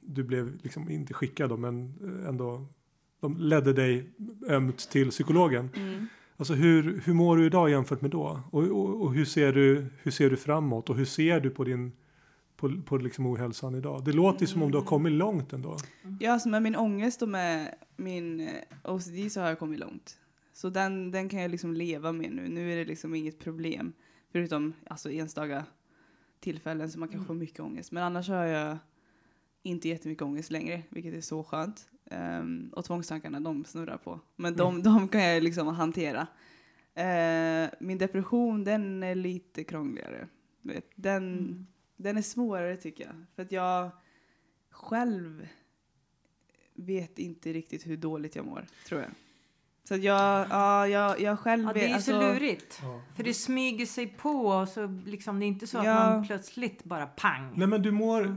du 0.01 0.23
blev 0.23 0.57
liksom 0.63 0.91
inte 0.91 1.15
skickad 1.15 1.49
då, 1.49 1.57
men 1.57 1.95
ändå 2.29 2.67
de 3.21 3.37
ledde 3.39 3.73
dig 3.73 4.11
ömt 4.49 4.91
till 4.91 5.11
psykologen. 5.11 5.71
Mm. 5.77 6.07
Alltså 6.37 6.55
hur, 6.55 7.03
hur 7.05 7.15
mår 7.15 7.37
du 7.37 7.47
idag 7.47 7.71
jämfört 7.71 8.01
med 8.01 8.11
då? 8.11 8.41
Och, 8.51 8.63
och, 8.63 9.03
och 9.03 9.15
hur, 9.15 9.25
ser 9.25 9.53
du, 9.53 9.87
hur 10.03 10.11
ser 10.11 10.31
du 10.31 10.37
framåt? 10.37 10.91
Och 10.91 10.97
hur 10.97 11.05
ser 11.05 11.41
du 11.41 11.51
på 11.51 11.65
din 11.65 11.93
på, 12.57 12.83
på 12.85 12.97
liksom 12.97 13.27
ohälsan 13.27 13.75
idag? 13.75 14.05
Det 14.05 14.13
låter 14.13 14.41
ju 14.41 14.47
som 14.47 14.63
om 14.63 14.71
du 14.71 14.79
har 14.79 14.85
kommit 14.85 15.13
långt 15.13 15.53
ändå. 15.53 15.77
Ja, 16.21 16.33
alltså 16.33 16.49
med 16.49 16.63
min 16.63 16.77
ångest 16.77 17.23
och 17.23 17.29
med 17.29 17.75
min 17.97 18.41
eh, 18.41 18.49
OCD 18.85 19.33
så 19.33 19.41
har 19.41 19.49
jag 19.49 19.59
kommit 19.59 19.79
långt. 19.79 20.17
Så 20.53 20.71
den, 20.71 21.11
den 21.11 21.29
kan 21.29 21.41
jag 21.41 21.51
liksom 21.51 21.73
leva 21.73 22.13
med 22.13 22.33
nu. 22.33 22.49
Nu 22.49 22.73
är 22.73 22.77
det 22.77 22.85
liksom 22.85 23.15
inget 23.15 23.39
problem. 23.39 23.93
Förutom 24.33 24.73
alltså, 24.87 25.11
enstaka 25.11 25.65
tillfällen 26.43 26.91
som 26.91 27.01
man 27.01 27.09
kan 27.09 27.25
få 27.25 27.35
mycket 27.35 27.61
ångest. 27.61 27.93
Men 27.93 28.03
annars 28.03 28.29
har 28.29 28.45
jag 28.45 28.79
inte 29.63 29.89
jättemycket 29.89 30.23
ångest 30.23 30.51
längre, 30.51 30.83
vilket 30.89 31.15
är 31.15 31.21
så 31.21 31.45
skönt. 31.45 31.89
Ehm, 32.11 32.73
och 32.77 32.85
tvångstankarna, 32.85 33.41
de 33.41 33.65
snurrar 33.65 33.97
på. 33.97 34.21
Men 34.37 34.57
de, 34.57 34.83
de 34.83 35.09
kan 35.09 35.23
jag 35.23 35.43
liksom 35.43 35.67
hantera. 35.69 36.27
Eh, 36.95 37.71
min 37.81 37.99
depression, 37.99 38.65
den 38.65 39.03
är 39.03 39.15
lite 39.15 39.65
krångligare. 39.65 40.29
Den, 40.95 41.39
Mm. 41.39 41.67
den 41.97 42.17
är 42.17 42.23
svårare 42.23 42.77
tycker 42.77 43.05
jag. 43.05 43.15
För 43.35 43.43
att 43.43 43.53
jag 43.53 43.91
själv 44.71 45.49
vet 46.75 47.19
inte 47.19 47.53
riktigt 47.53 47.87
hur 47.87 47.97
dåligt 47.97 48.37
jag 48.37 48.45
mår, 48.47 48.67
tror 48.87 49.01
jag. 49.01 49.11
Så 49.89 49.95
att 49.95 50.03
jag, 50.03 50.47
ja, 50.51 50.89
jag, 50.89 51.21
jag 51.21 51.39
själv 51.39 51.65
Ja, 51.65 51.73
det 51.73 51.85
är 51.85 51.89
ju 51.89 51.95
alltså, 51.95 52.11
så 52.11 52.21
lurigt. 52.21 52.81
Ja. 52.83 53.01
För 53.17 53.25
det 53.25 53.35
smyger 53.35 53.87
sig 53.87 54.07
på 54.07 54.31
och 54.31 54.69
så 54.69 54.87
liksom, 55.07 55.39
det 55.41 55.45
är 55.45 55.49
inte 55.49 55.67
så 55.67 55.79
att 55.79 55.85
Ja. 55.85 55.95
man 56.11 56.27
plötsligt 56.27 56.85
bara 56.85 57.07
pang. 57.07 57.53
Nej 57.57 57.67
men 57.69 57.83
du 57.83 57.91
mår, 57.91 58.37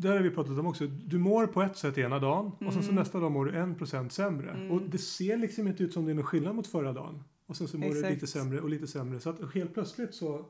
det 0.00 0.08
har 0.08 0.18
vi 0.18 0.30
pratat 0.30 0.58
om 0.58 0.66
också, 0.66 0.86
du 0.86 1.18
mår 1.18 1.46
på 1.46 1.62
ett 1.62 1.76
sätt 1.76 1.98
ena 1.98 2.18
dagen 2.18 2.46
och 2.66 2.72
sen 2.72 2.82
så 2.82 2.88
Mm. 2.90 2.94
nästa 2.94 3.20
dag 3.20 3.32
mår 3.32 3.44
du 3.44 3.56
en 3.58 3.74
procent 3.74 4.12
sämre. 4.12 4.50
Mm. 4.50 4.70
Och 4.70 4.82
det 4.82 4.98
ser 4.98 5.36
liksom 5.36 5.66
inte 5.68 5.82
ut 5.82 5.92
som 5.92 6.04
det 6.04 6.10
är 6.12 6.14
någon 6.14 6.24
skillnad 6.24 6.54
mot 6.54 6.66
förra 6.66 6.92
dagen. 6.92 7.22
Och 7.46 7.56
sen 7.56 7.68
så 7.68 7.78
mår 7.78 7.86
du 7.88 7.92
Exakt. 7.98 8.14
lite 8.14 8.26
sämre 8.26 8.60
och 8.60 8.68
lite 8.68 8.86
sämre. 8.86 9.20
Så 9.20 9.30
att 9.30 9.54
helt 9.54 9.74
plötsligt 9.74 10.14
så, 10.14 10.46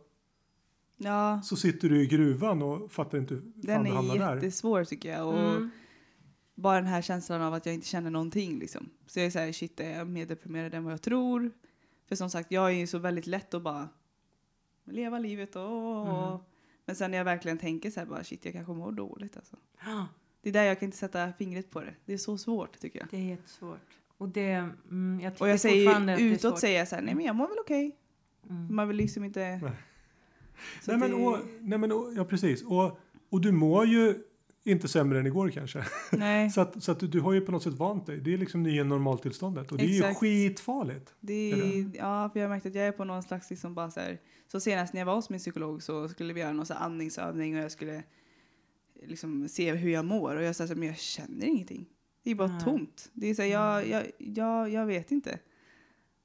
Ja, 0.97 1.41
så 1.45 1.57
sitter 1.57 1.89
du 1.89 2.03
i 2.03 2.07
gruvan 2.07 2.63
och 2.63 2.93
fattar 2.93 3.19
inte 3.19 3.35
hur 3.35 3.41
fan 3.41 3.53
den 3.57 3.85
du 3.85 3.91
är 3.91 3.95
hamnar 3.95 4.17
där. 4.19 4.35
jättesvår 4.35 4.85
tycker 4.85 5.13
jag. 5.13 5.29
Och 5.29 5.39
Mm. 5.39 5.71
Bara 6.59 6.77
den 6.77 6.87
här 6.87 7.03
känslan 7.03 7.43
av 7.43 7.55
att 7.55 7.67
jag 7.67 7.75
inte 7.75 7.87
känner 7.87 8.11
någonting 8.11 8.59
liksom. 8.59 8.91
Så 9.07 9.19
jag 9.19 9.27
är 9.27 9.31
såhär, 9.31 9.53
shit 9.53 9.81
är 9.81 9.99
jag 9.99 10.09
mer 10.09 10.27
deprimerad 10.27 10.75
än 10.75 10.85
vad 10.85 10.93
jag 10.93 11.03
tror? 11.03 11.51
För 12.09 12.17
som 12.17 12.31
sagt, 12.31 12.53
jag 12.53 12.67
är 12.67 12.75
ju 12.75 12.87
så 12.87 12.99
väldigt 12.99 13.27
lätt 13.27 13.55
att 13.55 13.63
bara 13.63 13.89
leva 14.85 15.19
livet 15.19 15.57
och... 15.57 16.09
Mm. 16.09 16.39
Men 16.85 16.97
sen 16.97 17.11
när 17.11 17.19
jag 17.19 17.25
verkligen 17.25 17.59
tänker 17.59 17.91
så 17.91 18.01
här 18.01 18.07
bara, 18.07 18.25
shit 18.25 18.45
jag 18.45 18.55
kanske 18.55 18.73
mår 18.73 18.93
dåligt 18.93 19.37
alltså. 19.37 19.57
Ja, 19.85 20.07
Det 20.43 20.49
är 20.49 20.53
där 20.53 20.63
jag 20.65 20.79
kan 20.81 20.87
inte 20.87 20.99
sätta 20.99 21.33
fingret 21.33 21.71
på 21.71 21.81
det. 21.81 21.95
Det 22.05 22.13
är 22.13 22.19
så 22.19 22.39
svårt 22.39 22.79
tycker 22.81 22.99
jag. 22.99 23.09
det 23.11 23.17
är 23.17 23.25
jättesvårt. 23.25 23.81
Och 24.19 24.29
det, 24.29 24.51
mm, 24.91 25.21
jag 25.23 25.33
tycker 25.33 25.45
Och 25.45 25.49
jag 25.51 25.61
säger 25.61 25.85
fortfarande 25.87 26.13
att 26.13 26.19
det 26.19 26.25
är 26.25 26.29
utåt 26.31 26.41
svårt. 26.41 26.61
säger 26.61 26.79
jag 26.79 26.89
så 26.89 26.95
här, 26.95 27.03
nej 27.03 27.15
men 27.15 27.25
jag 27.25 27.37
mår 27.37 27.49
väl 27.49 27.59
okej. 27.61 27.97
Mm. 28.51 28.75
Man 28.77 28.89
vill 28.89 28.97
liksom 28.97 29.25
inte... 29.25 29.41
Nej. 29.41 29.73
Så 30.83 30.91
Nej 30.91 31.01
men, 31.01 31.11
det- 31.11 31.27
och, 31.27 31.39
nej 31.61 31.79
men 31.79 31.93
och, 31.93 32.13
ja 32.17 32.25
precis. 32.25 32.63
Och, 32.63 32.99
och 33.31 33.41
du 33.41 33.53
mår 33.53 33.87
ju 33.87 34.23
inte 34.69 34.89
sämre 34.89 35.21
än 35.21 35.27
igår 35.27 35.51
kanske. 35.51 35.85
Nej, 36.13 36.51
Så 36.55 36.61
att, 36.61 36.83
så 36.83 36.93
att 36.93 37.01
du, 37.01 37.07
du 37.07 37.21
har 37.21 37.33
ju 37.33 37.41
på 37.41 37.53
något 37.53 37.63
sätt 37.63 37.75
vant 37.75 38.07
dig. 38.07 38.21
Det 38.21 38.35
är 38.35 38.39
liksom 38.39 38.63
nya 38.63 38.85
normaltillståndet. 38.85 39.73
Och 39.73 39.79
det 39.79 39.85
är 39.85 39.89
ju 39.89 39.97
Exakt. 39.99 40.19
skitfarligt. 40.21 41.15
det 41.21 41.53
Är 41.53 41.57
är, 41.57 41.91
ja, 41.95 42.31
för 42.33 42.41
jag 42.41 42.49
har 42.49 42.55
märkt 42.55 42.67
att 42.67 42.75
jag 42.75 42.87
är 42.87 42.93
på 42.93 43.05
någon 43.05 43.23
slags 43.23 43.51
liksom 43.51 43.75
bara 43.75 43.91
så 43.91 44.01
här. 44.01 44.21
Så 44.47 44.61
senast 44.61 44.93
när 44.93 45.01
jag 45.01 45.07
var 45.07 45.15
hos 45.15 45.31
min 45.31 45.39
psykolog 45.39 45.83
så 45.83 46.09
skulle 46.09 46.33
vi 46.33 46.41
göra 46.41 46.53
någon 46.53 46.67
så 46.67 46.75
här 46.75 46.81
andningsövning 46.81 47.57
och 47.57 47.63
jag 47.63 47.73
skulle 47.73 48.03
liksom 49.07 49.49
se 49.49 49.75
hur 49.75 49.91
jag 49.91 50.05
mår. 50.05 50.37
Och 50.37 50.43
jag 50.43 50.57
sa 50.57 50.67
så 50.67 50.73
här, 50.73 50.79
men 50.79 50.89
jag 50.89 50.99
känner 50.99 51.47
ingenting. 51.47 51.87
Det 52.23 52.31
är 52.31 52.35
bara 52.35 52.49
Nej. 52.49 52.61
tomt. 52.61 53.11
Det 53.13 53.27
är 53.27 53.35
så 53.35 53.43
här, 53.43 53.49
jag, 53.49 53.89
jag, 53.89 54.05
jag, 54.19 54.71
jag 54.71 54.87
vet 54.87 55.11
inte. 55.11 55.39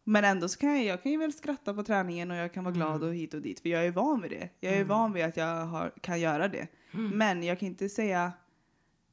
Men 0.04 0.24
ändå 0.26 0.48
så 0.48 0.60
kan 0.60 0.70
jag, 0.76 0.84
jag 0.86 1.04
kan 1.04 1.12
ju 1.12 1.18
väl 1.18 1.34
skratta 1.34 1.74
på 1.74 1.84
träningen 1.84 2.32
och 2.32 2.38
jag 2.38 2.54
kan 2.54 2.64
vara 2.64 2.74
glad 2.74 2.96
Mm. 2.96 3.08
och 3.08 3.16
hit 3.16 3.34
och 3.34 3.42
dit. 3.42 3.60
För 3.60 3.70
jag 3.70 3.86
är 3.86 3.92
van 3.92 4.22
vid 4.22 4.32
det. 4.32 4.50
Jag 4.60 4.72
är 4.74 4.76
Mm. 4.78 4.88
van 4.88 5.14
vid 5.14 5.24
att 5.26 5.38
jag 5.38 5.66
har, 5.66 5.92
kan 6.02 6.20
göra 6.20 6.48
det. 6.48 6.68
Mm. 6.94 7.18
Men 7.18 7.44
jag 7.44 7.60
kan 7.60 7.68
inte 7.68 7.90
säga 7.90 8.32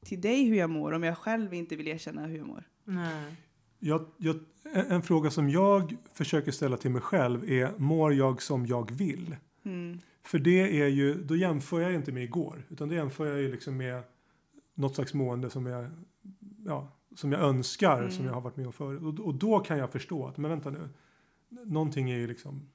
till 0.05 0.20
dig 0.20 0.45
hur 0.45 0.57
jag 0.57 0.70
mår 0.70 0.93
om 0.93 1.03
jag 1.03 1.18
själv 1.18 1.55
inte 1.55 1.76
vill 1.76 1.88
erkänna 1.88 2.26
hur 2.26 2.38
jag 2.38 2.47
mår. 2.47 2.64
Nej. 2.84 3.34
Jag, 3.78 4.07
jag, 4.16 4.36
en, 4.74 4.86
en 4.86 5.03
fråga 5.03 5.30
som 5.30 5.49
jag 5.51 5.97
försöker 6.12 6.53
ställa 6.53 6.76
till 6.76 6.91
mig 6.91 7.03
själv 7.03 7.51
är 7.51 7.72
mår 7.78 8.14
jag 8.14 8.43
som 8.43 8.66
jag 8.66 8.91
vill? 8.91 9.36
Mm. 9.64 9.99
För 10.22 10.38
det 10.38 10.80
är 10.82 10.86
ju, 10.88 11.14
då 11.22 11.36
jämför 11.36 11.80
jag 11.80 11.95
inte 11.95 12.12
med 12.12 12.22
igår. 12.24 12.62
Utan 12.68 12.88
då 12.88 12.95
jämför 12.95 13.26
jag 13.26 13.41
ju 13.41 13.51
liksom 13.53 13.76
med 13.76 14.03
något 14.74 14.95
slags 14.95 15.14
mående 15.14 15.51
som 15.51 15.66
jag, 15.66 15.86
ja, 16.66 16.97
som 17.14 17.32
jag 17.32 17.40
önskar, 17.40 17.98
Mm. 17.98 18.11
som 18.11 18.24
jag 18.24 18.32
har 18.32 18.40
varit 18.40 18.56
med 18.56 18.66
om 18.66 18.72
förut. 18.72 19.02
Och, 19.02 19.26
och 19.26 19.34
då 19.34 19.58
kan 19.58 19.78
jag 19.78 19.90
förstå 19.90 20.26
att, 20.26 20.36
men 20.38 20.50
vänta 20.50 20.70
nu. 20.70 20.88
Någonting 21.66 22.11
är 22.11 22.16
ju 22.18 22.26
liksom, 22.26 22.68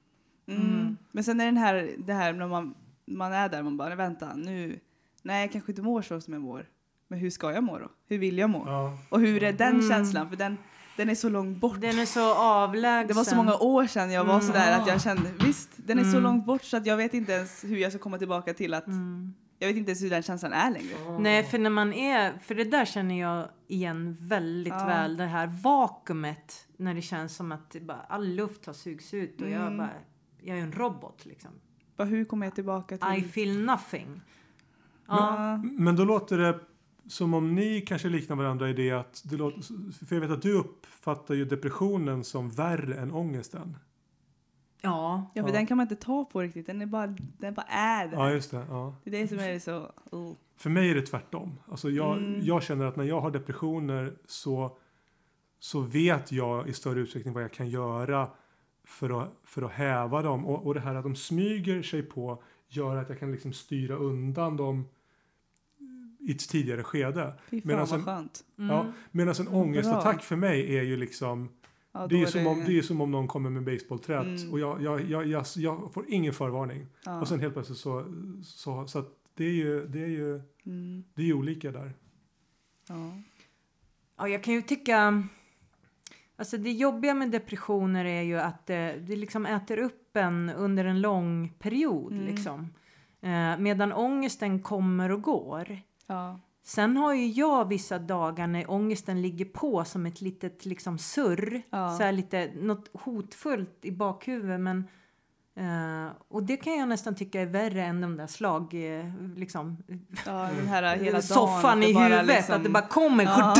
Mm. 0.48 0.62
Mm. 0.62 0.96
Men 1.12 1.24
sen 1.24 1.40
är 1.40 1.44
den 1.44 1.56
här, 1.56 1.90
det 1.98 2.12
här 2.12 2.32
när 2.32 2.48
man, 2.48 2.74
man 3.06 3.32
är 3.32 3.48
där, 3.48 3.62
man 3.62 3.76
bara, 3.76 3.88
"Nej, 3.88 3.96
vänta, 3.96 4.34
nu, 4.34 4.80
nej 5.22 5.40
jag 5.40 5.52
kanske 5.52 5.72
inte 5.72 5.82
mår 5.82 6.02
så 6.02 6.20
som 6.20 6.32
jag 6.34 6.42
mår. 6.42 6.66
Men 7.08 7.18
hur 7.18 7.30
ska 7.30 7.52
jag 7.52 7.64
må 7.64 7.78
då? 7.78 7.88
Hur 8.08 8.18
vill 8.18 8.38
jag 8.38 8.50
må? 8.50 8.62
ja. 8.66 8.98
Och 9.10 9.20
hur 9.20 9.42
är 9.42 9.52
den 9.52 9.74
Mm. 9.74 9.88
känslan? 9.88 10.28
För 10.28 10.36
den, 10.36 10.56
den 10.96 11.08
är 11.10 11.14
så 11.14 11.28
långt 11.28 11.58
bort. 11.60 11.80
Den 11.80 11.98
är 11.98 12.06
så 12.06 12.34
avlägsen. 12.34 13.08
Det 13.08 13.14
var 13.14 13.24
så 13.24 13.36
många 13.36 13.54
år 13.56 13.86
sedan 13.86 14.10
jag 14.12 14.24
var 14.24 14.34
Mm. 14.34 14.46
sådär 14.46 14.80
att 14.80 14.86
jag 14.88 15.02
kände, 15.02 15.30
visst, 15.44 15.70
den 15.76 15.98
är 15.98 16.02
så 16.02 16.08
Mm. 16.10 16.22
långt 16.22 16.46
bort 16.46 16.64
så 16.64 16.76
att 16.76 16.86
jag 16.86 16.96
vet 16.96 17.14
inte 17.14 17.32
ens 17.32 17.64
hur 17.64 17.76
jag 17.76 17.92
ska 17.92 17.98
komma 17.98 18.18
tillbaka 18.18 18.54
till 18.54 18.74
att, 18.74 18.86
Mm. 18.86 19.34
Jag 19.58 19.68
vet 19.68 19.76
inte 19.76 19.90
ens 19.90 20.02
hur 20.02 20.10
den 20.10 20.22
känslan 20.22 20.52
är 20.52 20.70
längre. 20.70 20.94
Nej, 21.18 21.44
för 21.44 21.58
när 21.58 21.70
man 21.70 21.92
är, 21.92 22.38
för 22.38 22.54
det 22.54 22.64
där 22.64 22.84
känner 22.84 23.20
jag 23.20 23.48
igen 23.68 24.16
väldigt 24.20 24.72
Ja. 24.72 24.86
väl. 24.86 25.16
Det 25.16 25.24
här 25.26 25.46
vakuumet 25.62 26.68
när 26.76 26.94
det 26.94 27.02
känns 27.02 27.36
som 27.36 27.52
att 27.52 27.76
bara, 27.80 28.00
all 28.08 28.28
luft 28.34 28.66
har 28.66 28.72
sugits 28.72 29.14
ut 29.14 29.40
och 29.42 29.48
jag 29.50 29.62
Mm. 29.66 29.76
bara, 29.78 29.90
jag 30.40 30.58
är 30.58 30.62
en 30.62 30.72
robot 30.72 31.24
liksom. 31.26 31.50
Bara 31.96 32.04
hur 32.08 32.24
kommer 32.24 32.46
jag 32.46 32.54
tillbaka 32.54 32.98
till... 32.98 33.24
I 33.24 33.28
feel 33.28 33.58
nothing. 33.64 34.20
Ja. 35.08 35.50
Ja. 35.52 35.56
Men 35.56 35.96
då 35.96 36.04
låter 36.04 36.38
det 36.38 36.60
som 37.08 37.34
om 37.34 37.54
ni 37.54 37.80
kanske 37.80 38.08
liknar 38.08 38.36
varandra 38.36 38.70
i 38.70 38.72
det 38.72 38.90
att, 38.90 39.22
det 39.24 39.36
låter, 39.36 39.62
för 40.06 40.16
jag 40.16 40.20
vet 40.20 40.30
att 40.30 40.42
du 40.42 40.52
uppfattar 40.52 41.34
ju 41.34 41.44
depressionen 41.44 42.24
som 42.24 42.50
värre 42.50 42.94
än 42.94 43.12
ångesten. 43.12 43.76
Ja. 44.80 45.30
ja, 45.34 45.42
för 45.42 45.48
Ja. 45.50 45.54
den 45.56 45.66
kan 45.66 45.76
man 45.76 45.84
inte 45.84 45.96
ta 45.96 46.24
på 46.24 46.40
riktigt, 46.40 46.66
den, 46.66 46.82
är 46.82 46.86
bara, 46.86 47.06
den 47.38 47.54
bara 47.54 47.66
är 47.68 48.08
där. 48.08 48.16
Ja, 48.16 48.30
just 48.30 48.50
det. 48.50 48.66
Ja. 48.68 48.94
Det 49.04 49.10
är 49.16 49.20
det 49.22 49.28
som 49.28 49.38
är 49.38 49.58
så... 49.58 49.78
Uh. 50.16 50.32
För 50.56 50.70
mig 50.70 50.90
är 50.90 50.94
det 50.94 51.02
tvärtom. 51.02 51.60
Alltså 51.68 51.90
jag, 51.90 52.16
Mm. 52.18 52.40
jag 52.42 52.62
känner 52.62 52.84
att 52.84 52.96
när 52.96 53.04
jag 53.04 53.20
har 53.20 53.30
depressioner 53.30 54.12
så, 54.26 54.76
så 55.58 55.80
vet 55.80 56.32
jag 56.32 56.68
i 56.68 56.72
större 56.72 57.00
utsträckning 57.00 57.34
vad 57.34 57.42
jag 57.42 57.52
kan 57.52 57.68
göra 57.68 58.28
för 58.84 59.22
att, 59.22 59.32
för 59.44 59.62
att 59.62 59.70
häva 59.72 60.22
dem. 60.22 60.46
Och, 60.46 60.66
och 60.66 60.74
det 60.74 60.80
här 60.80 60.94
att 60.94 61.02
de 61.04 61.16
smyger 61.16 61.82
sig 61.82 62.02
på 62.02 62.42
gör 62.68 62.96
att 62.96 63.08
jag 63.08 63.18
kan 63.18 63.32
liksom 63.32 63.52
styra 63.52 63.94
undan 63.96 64.56
dem 64.56 64.88
i 66.20 66.30
ett 66.32 66.48
tidigare 66.48 66.82
skede. 66.82 67.34
Fy 67.50 67.60
fan 67.62 67.76
vad 67.78 67.92
en- 67.92 68.04
skönt. 68.04 68.44
Mm. 68.58 68.70
Ja, 68.70 68.86
Medan 69.10 69.34
en 69.38 69.44
Bra. 69.44 69.54
ångestattack 69.54 70.22
för 70.22 70.36
mig 70.36 70.76
är 70.78 70.82
ju 70.82 70.96
liksom 70.96 71.48
Ja, 72.00 72.06
det 72.06 72.22
är 72.22 72.26
som, 72.26 72.46
om, 72.46 72.64
det 72.66 72.78
är 72.78 72.82
som 72.82 73.00
om 73.00 73.10
någon 73.10 73.28
kommer 73.28 73.50
med 73.50 73.64
basebollträt 73.64 74.26
Mm. 74.26 74.52
och 74.52 74.60
jag, 74.60 74.82
jag, 74.82 75.26
jag, 75.26 75.44
jag, 75.56 75.92
får 75.94 76.04
ingen 76.08 76.32
förvarning. 76.32 76.86
ja. 77.04 77.20
Och 77.20 77.28
sen 77.28 77.40
helt 77.40 77.54
plötsligt 77.54 77.78
så, 77.78 78.04
så, 78.44 78.86
så 78.86 79.04
det 79.34 79.44
är 79.44 79.52
ju, 79.52 79.86
det 79.86 80.02
är 80.02 80.08
ju, 80.08 80.40
mm. 80.66 81.04
det 81.14 81.22
är 81.22 81.26
ju 81.26 81.34
olika 81.34 81.72
där. 81.72 81.94
ja. 82.88 83.12
Ja, 84.18 84.28
jag 84.28 84.42
kan 84.44 84.54
ju 84.54 84.62
tycka... 84.62 85.24
Alltså 86.36 86.56
det 86.56 86.72
jobbiga 86.72 87.14
med 87.14 87.30
depressioner 87.30 88.04
är 88.04 88.22
ju 88.22 88.38
att 88.38 88.66
det, 88.66 88.96
det 89.06 89.16
liksom 89.16 89.46
äter 89.46 89.78
upp 89.78 90.16
en 90.16 90.50
under 90.50 90.84
en 90.84 91.00
lång 91.00 91.48
period. 91.58 92.12
Mm. 92.12 92.26
Liksom. 92.26 92.74
Eh, 93.20 93.58
medan 93.58 93.92
ångesten 93.92 94.62
kommer 94.62 95.10
och 95.10 95.22
går. 95.22 95.80
Ja. 96.06 96.40
Sen 96.68 96.96
har 96.96 97.14
ju 97.14 97.26
jag 97.28 97.68
vissa 97.68 97.98
dagar 97.98 98.46
när 98.46 98.70
ångesten 98.70 99.22
ligger 99.22 99.44
på 99.44 99.84
som 99.84 100.06
ett 100.06 100.20
litet 100.20 100.64
liksom 100.66 100.98
surr. 100.98 101.62
Ja. 101.70 101.96
Så 101.96 102.02
här 102.02 102.12
lite, 102.12 102.50
något 102.56 102.90
hotfullt 102.92 103.78
i 103.82 103.92
bakhuvudet. 103.92 104.60
Men, 104.60 104.78
eh, 105.56 106.12
och 106.28 106.42
det 106.42 106.56
kan 106.56 106.76
jag 106.78 106.88
nästan 106.88 107.14
tycka 107.14 107.40
är 107.40 107.46
värre 107.46 107.84
än 107.84 108.00
de 108.00 108.16
där 108.16 108.26
slag... 108.26 108.74
Eh, 108.98 109.04
liksom, 109.36 109.76
ja, 110.26 110.48
den 110.58 110.66
här 110.68 110.96
hela 110.96 111.22
soffan 111.22 111.82
i 111.82 111.92
huvudet. 111.98 112.26
liksom- 112.26 112.54
Att 112.54 112.62
det 112.64 112.70
bara 112.70 112.86
kommer 112.86 113.24
Ja. 113.24 113.54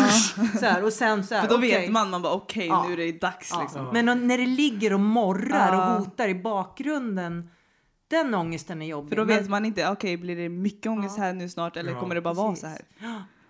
så 0.61 0.67
här, 0.67 0.85
och 0.85 0.93
sen 0.93 1.25
så 1.25 1.35
här, 1.35 1.43
För 1.43 1.49
då 1.49 1.57
okej. 1.57 1.81
vet 1.81 1.91
man, 1.93 2.11
man 2.11 2.23
bara 2.23 2.33
okej 2.33 2.67
Ja. 2.67 2.85
nu 2.89 2.93
är 2.93 2.97
det 2.97 3.21
dags 3.21 3.53
liksom. 3.61 3.87
Men 3.93 4.27
när 4.29 4.39
det 4.39 4.47
ligger 4.47 4.93
och 4.93 5.01
morrar 5.01 5.77
och 5.77 5.99
hotar 6.05 6.29
i 6.29 6.35
bakgrunden, 6.35 7.51
den 8.09 8.35
ångesten 8.35 8.83
är 8.83 8.87
jobbig. 8.87 9.09
För 9.09 9.17
då 9.17 9.25
Men- 9.25 9.37
vet 9.37 9.49
man 9.49 9.65
inte, 9.65 9.91
okej 9.91 10.17
blir 10.17 10.37
det 10.37 10.49
mycket 10.49 10.87
ångest 10.91 11.15
Ja. 11.19 11.25
här 11.25 11.33
nu 11.35 11.49
snart 11.49 11.77
eller 11.77 11.93
Ja, 11.93 12.01
kommer 12.01 12.15
det 12.15 12.21
bara 12.21 12.35
vara 12.35 12.49
precis. 12.51 12.61
så 12.61 12.67
här? 12.67 12.81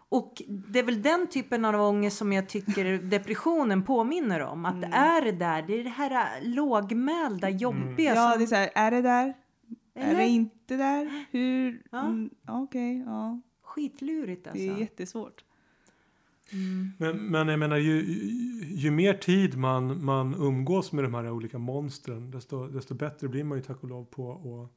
Och 0.09 0.43
det 0.49 0.79
är 0.79 0.83
väl 0.83 1.03
den 1.03 1.27
typen 1.27 1.65
av 1.65 1.75
ångest 1.81 2.17
som 2.17 2.33
jag 2.33 2.49
tycker 2.49 2.99
depressionen 3.11 3.83
påminner 3.83 4.41
om. 4.41 4.65
Att 4.67 4.75
Mm. 4.75 4.93
är 4.93 5.23
det 5.23 5.33
där, 5.33 5.63
det 5.63 5.81
är 5.81 5.85
det 5.85 5.91
här 5.91 6.11
äh, 6.43 6.49
lågmälda, 6.49 7.51
jobbiga 7.51 8.15
Ja, 8.15 8.31
som... 8.31 8.39
det 8.39 8.45
är 8.45 8.47
så 8.47 8.55
här, 8.55 8.71
är 8.75 8.91
det 8.91 9.03
där? 9.03 9.35
Är 9.95 10.09
Eller? 10.09 10.19
det 10.21 10.27
inte 10.29 10.77
där? 10.77 11.25
Hur? 11.31 11.83
Ja. 11.93 12.01
Mm, 12.07 12.31
Okej, 12.49 13.03
ja. 13.07 13.41
Skitlurigt 13.63 14.47
alltså. 14.47 14.63
Det 14.63 14.69
är 14.69 14.79
jättesvårt. 14.79 15.45
Mm. 16.53 16.93
Men, 16.99 17.17
men 17.17 17.49
jag 17.49 17.59
menar, 17.59 17.77
ju, 17.77 18.05
ju, 18.05 18.65
ju 18.75 18.91
mer 18.91 19.15
tid 19.15 19.57
man, 19.57 20.05
man 20.05 20.35
umgås 20.35 20.93
med 20.93 21.05
de 21.05 21.15
här 21.15 21.31
olika 21.31 21.59
monstren, 21.59 22.31
desto, 22.31 22.67
desto 22.67 22.95
bättre 22.95 23.29
blir 23.29 23.45
man 23.45 23.59
ju 23.59 23.65
tack 23.65 23.83
och 23.83 23.89
lov 23.89 24.05
på 24.05 24.33
att 24.33 24.71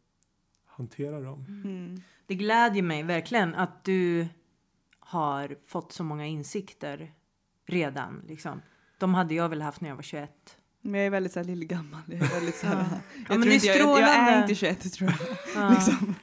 hantera 0.77 1.21
dem. 1.21 1.45
Mm. 1.65 2.01
Det 2.25 2.35
glädjer 2.35 2.83
mig 2.83 3.03
verkligen 3.03 3.55
att 3.55 3.83
du 3.83 4.27
har 4.99 5.55
fått 5.65 5.91
så 5.91 6.03
många 6.03 6.25
insikter 6.25 7.13
redan. 7.65 8.23
Liksom. 8.27 8.61
De 8.97 9.13
hade 9.13 9.33
jag 9.35 9.49
väl 9.49 9.61
haft 9.61 9.81
när 9.81 9.89
jag 9.89 9.95
var 9.95 10.03
21. 10.03 10.57
Men 10.81 10.99
jag 10.99 11.05
är 11.07 11.09
väldigt 11.11 11.31
så 11.33 11.39
här 11.39 11.45
lillgammal. 11.45 12.01
Jag 12.07 12.21
är 12.21 12.27
väldigt 12.33 12.55
så 12.55 12.67
här, 12.67 12.75
Ja. 12.75 12.97
jag, 13.29 13.29
men 13.29 13.41
tror 13.41 13.45
det 13.45 13.51
är 13.51 13.55
inte, 13.55 13.67
jag, 13.67 13.75
jag 13.75 13.81
strålande. 13.81 14.31
är 14.31 14.41
inte 14.41 14.55
21 14.55 14.93
tror 14.93 15.09
jag. 15.09 15.19
Ja. 15.63 15.69
Liksom, 15.73 16.15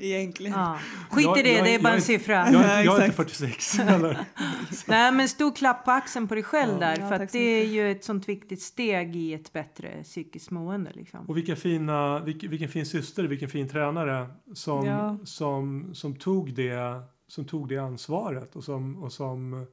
egentligen. 0.00 0.52
Ja. 0.52 0.78
Skit 1.10 1.24
Jag- 1.24 1.38
i 1.38 1.42
det, 1.42 1.52
jag- 1.52 1.64
det 1.64 1.74
är 1.74 1.78
bara 1.78 1.88
jag- 1.88 1.96
en 1.96 2.02
siffra. 2.02 2.34
Jag, 2.34 2.46
är 2.46 2.48
inte- 2.50 2.62
jag 2.66 2.78
är 2.78 3.06
inte 3.06 3.22
exakt. 3.22 3.30
46. 3.36 3.78
Eller? 3.78 4.24
Nej, 4.88 5.12
men 5.12 5.28
stor 5.28 5.52
klapp 5.56 5.84
på 5.84 5.90
axeln 5.90 6.28
på 6.28 6.34
dig 6.34 6.42
själv 6.44 6.72
Ja. 6.72 6.78
där. 6.78 6.96
Ja, 7.00 7.08
för 7.08 7.20
att 7.24 7.32
det 7.32 7.38
är 7.38 7.66
ju 7.66 7.90
ett 7.90 8.04
sånt 8.04 8.28
viktigt 8.28 8.62
steg 8.62 9.16
i 9.16 9.34
ett 9.34 9.52
bättre 9.52 10.02
psykiskt 10.02 10.50
mående. 10.50 10.90
Liksom. 10.94 11.20
Och 11.26 11.36
vilka 11.36 11.56
fina, 11.56 12.20
vilken, 12.20 12.50
vilken 12.50 12.68
fin 12.68 12.86
syster, 12.86 13.24
vilken 13.24 13.48
fin 13.48 13.68
tränare 13.68 14.26
som, 14.54 14.86
Ja. 14.86 15.18
som, 15.24 15.94
som, 15.94 16.16
tog, 16.16 16.54
det, 16.54 17.02
som 17.28 17.44
tog 17.44 17.68
det 17.68 17.78
ansvaret 17.78 18.56
och 18.56 18.64
som, 18.64 19.02
och 19.02 19.12
som, 19.12 19.66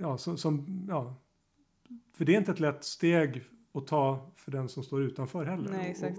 ja, 0.00 0.18
som, 0.18 0.38
som, 0.38 0.84
ja, 0.88 1.14
för 2.16 2.24
det 2.24 2.34
är 2.34 2.38
inte 2.38 2.52
ett 2.52 2.60
lätt 2.60 2.84
steg 2.84 3.44
att 3.74 3.86
ta 3.86 4.32
för 4.36 4.50
den 4.52 4.68
som 4.68 4.82
står 4.82 5.02
utanför 5.02 5.44
heller. 5.44 5.70
Nej, 5.70 5.80
Och- 5.80 5.86
exakt. 5.86 6.16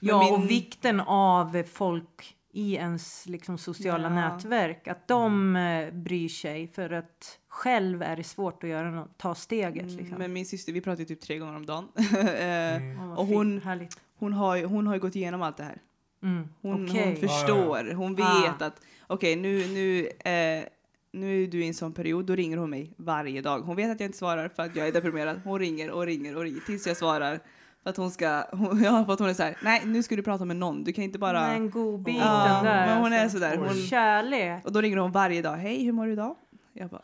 Men 0.00 0.08
Ja, 0.08 0.32
och 0.32 0.38
min- 0.38 0.48
vikten 0.48 1.00
av 1.00 1.62
folk 1.62 2.36
i 2.52 2.74
ens 2.74 3.26
liksom, 3.26 3.58
sociala 3.58 4.02
Ja. 4.08 4.14
nätverk. 4.14 4.88
Att 4.88 5.08
de 5.08 5.56
eh, 5.56 5.90
bryr 5.94 6.28
sig. 6.28 6.68
För 6.68 6.90
att 6.90 7.38
själv 7.48 8.02
är 8.02 8.16
det 8.16 8.24
svårt 8.24 8.64
att 8.64 8.70
göra 8.70 8.90
något, 8.90 9.18
ta 9.18 9.34
steget. 9.34 9.82
Mm, 9.82 9.96
Liksom. 9.96 10.18
Men 10.18 10.32
min 10.32 10.46
syster, 10.46 10.72
vi 10.72 10.80
pratar 10.80 10.98
ju 11.00 11.04
typ 11.06 11.20
tre 11.20 11.38
gånger 11.38 11.56
om 11.56 11.66
dagen. 11.66 11.88
Eh, 12.18 12.76
Mm. 12.76 13.10
Och 13.10 13.26
hon- 13.26 13.60
Härligt. 13.62 14.00
hon, 14.18 14.32
har, 14.32 14.56
ju- 14.56 14.64
hon 14.64 14.86
har 14.86 14.94
ju 14.94 15.00
gått 15.00 15.16
igenom 15.16 15.42
allt 15.42 15.56
det 15.56 15.64
här. 15.64 15.82
Mm. 16.22 16.48
Hon, 16.62 16.84
Okej. 16.90 17.04
hon 17.04 17.16
förstår, 17.16 17.94
hon 17.94 18.14
vet 18.14 18.26
Ah. 18.26 18.66
att 18.66 18.80
okej 19.06 19.36
nu, 19.36 19.58
nu, 19.68 20.06
eh, 20.30 20.64
nu 21.12 21.42
är 21.44 21.46
du 21.46 21.64
i 21.64 21.66
en 21.68 21.74
sån 21.74 21.92
period, 21.92 22.24
då 22.26 22.34
ringer 22.34 22.56
hon 22.56 22.70
mig 22.70 22.92
varje 22.96 23.40
dag. 23.42 23.60
Hon 23.60 23.76
vet 23.76 23.90
att 23.90 24.00
jag 24.00 24.08
inte 24.08 24.18
svarar 24.18 24.48
för 24.48 24.62
att 24.62 24.76
jag 24.76 24.88
är 24.88 24.92
deprimerad. 24.92 25.40
Hon 25.44 25.58
ringer 25.58 25.90
och 25.90 26.06
ringer 26.06 26.36
och 26.36 26.42
ringer 26.42 26.60
tills 26.60 26.86
jag 26.86 26.96
svarar. 26.96 27.40
För 27.82 27.90
att 27.90 27.96
hon 27.96 28.10
ska, 28.10 28.44
hon, 28.52 28.82
jag 28.82 28.90
har 28.90 29.04
fått 29.04 29.18
hon 29.18 29.28
är 29.28 29.34
så 29.34 29.42
här, 29.42 29.56
nej 29.62 29.82
nu 29.84 30.02
ska 30.02 30.16
du 30.16 30.22
prata 30.22 30.44
med 30.44 30.56
någon, 30.56 30.84
du 30.84 30.92
kan 30.92 31.04
inte 31.04 31.18
bara... 31.18 31.40
Men 31.48 31.70
godbiten 31.70 32.20
Ja, 32.22 32.60
där. 32.64 32.86
men 32.86 33.02
hon 33.02 33.12
är 33.12 33.22
alltså. 33.22 33.38
sådär, 33.38 33.56
hon, 33.56 33.74
Kärlek. 33.74 34.64
och 34.64 34.72
då 34.72 34.80
ringer 34.80 34.96
hon 34.96 35.12
varje 35.12 35.42
dag, 35.42 35.56
hej 35.56 35.84
hur 35.84 35.92
mår 35.92 36.06
du 36.06 36.12
idag? 36.12 36.36
Jag 36.72 36.90
bara, 36.90 37.02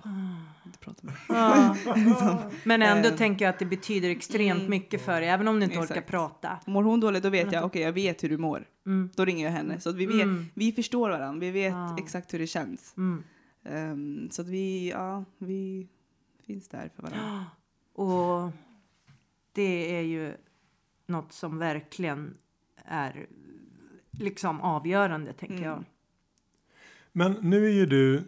inte 0.66 0.78
prata 0.78 0.98
med 1.02 1.14
Ja. 1.28 1.76
Men 2.64 2.82
ändå 2.82 3.09
Eh. 3.09 3.14
tänker 3.16 3.44
jag 3.44 3.52
att 3.52 3.59
det 3.59 3.64
betyder 3.64 4.11
extremt 4.11 4.59
Mm. 4.59 4.70
mycket 4.70 5.05
för 5.05 5.20
dig. 5.20 5.30
Även 5.30 5.48
om 5.48 5.59
du 5.61 5.64
inte 5.64 5.76
orkar 5.78 5.94
Exakt. 5.94 6.11
prata. 6.11 6.59
Mår 6.66 6.82
hon 6.82 7.00
dåligt 7.00 7.22
då 7.22 7.28
vet 7.30 7.52
jag, 7.52 7.64
okej 7.64 7.82
jag 7.82 7.92
vet 7.92 8.24
hur 8.24 8.28
du 8.28 8.38
mår. 8.38 8.64
Mm. 8.86 9.11
Då 9.16 9.24
ringer 9.24 9.44
jag 9.44 9.52
henne. 9.52 9.80
Så 9.80 9.90
att 9.90 9.96
vi, 9.96 10.07
vet, 10.07 10.22
Mm. 10.22 10.46
vi 10.55 10.72
förstår 10.72 11.11
varandra, 11.11 11.40
vi 11.40 11.50
vet 11.50 11.72
Ja. 11.72 11.96
exakt 11.98 12.34
hur 12.34 12.38
det 12.38 12.46
känns. 12.46 12.94
Mm. 12.96 13.24
Ehm, 13.64 14.30
så 14.30 14.42
att 14.42 14.48
vi, 14.48 14.90
ja, 14.90 15.24
vi 15.38 15.88
finns 16.46 16.68
där 16.68 16.90
för 16.96 17.02
varandra. 17.02 17.46
Och 17.92 18.50
det 19.52 19.96
är 19.96 20.02
ju 20.02 20.32
något 21.06 21.32
som 21.32 21.58
verkligen 21.58 22.36
är 22.76 23.26
liksom 24.10 24.60
avgörande, 24.60 25.32
tänker 25.32 25.56
Mm. 25.56 25.68
jag. 25.68 25.84
Men 27.12 27.32
nu 27.32 27.66
är 27.66 27.70
ju 27.72 27.86
du, 27.86 28.22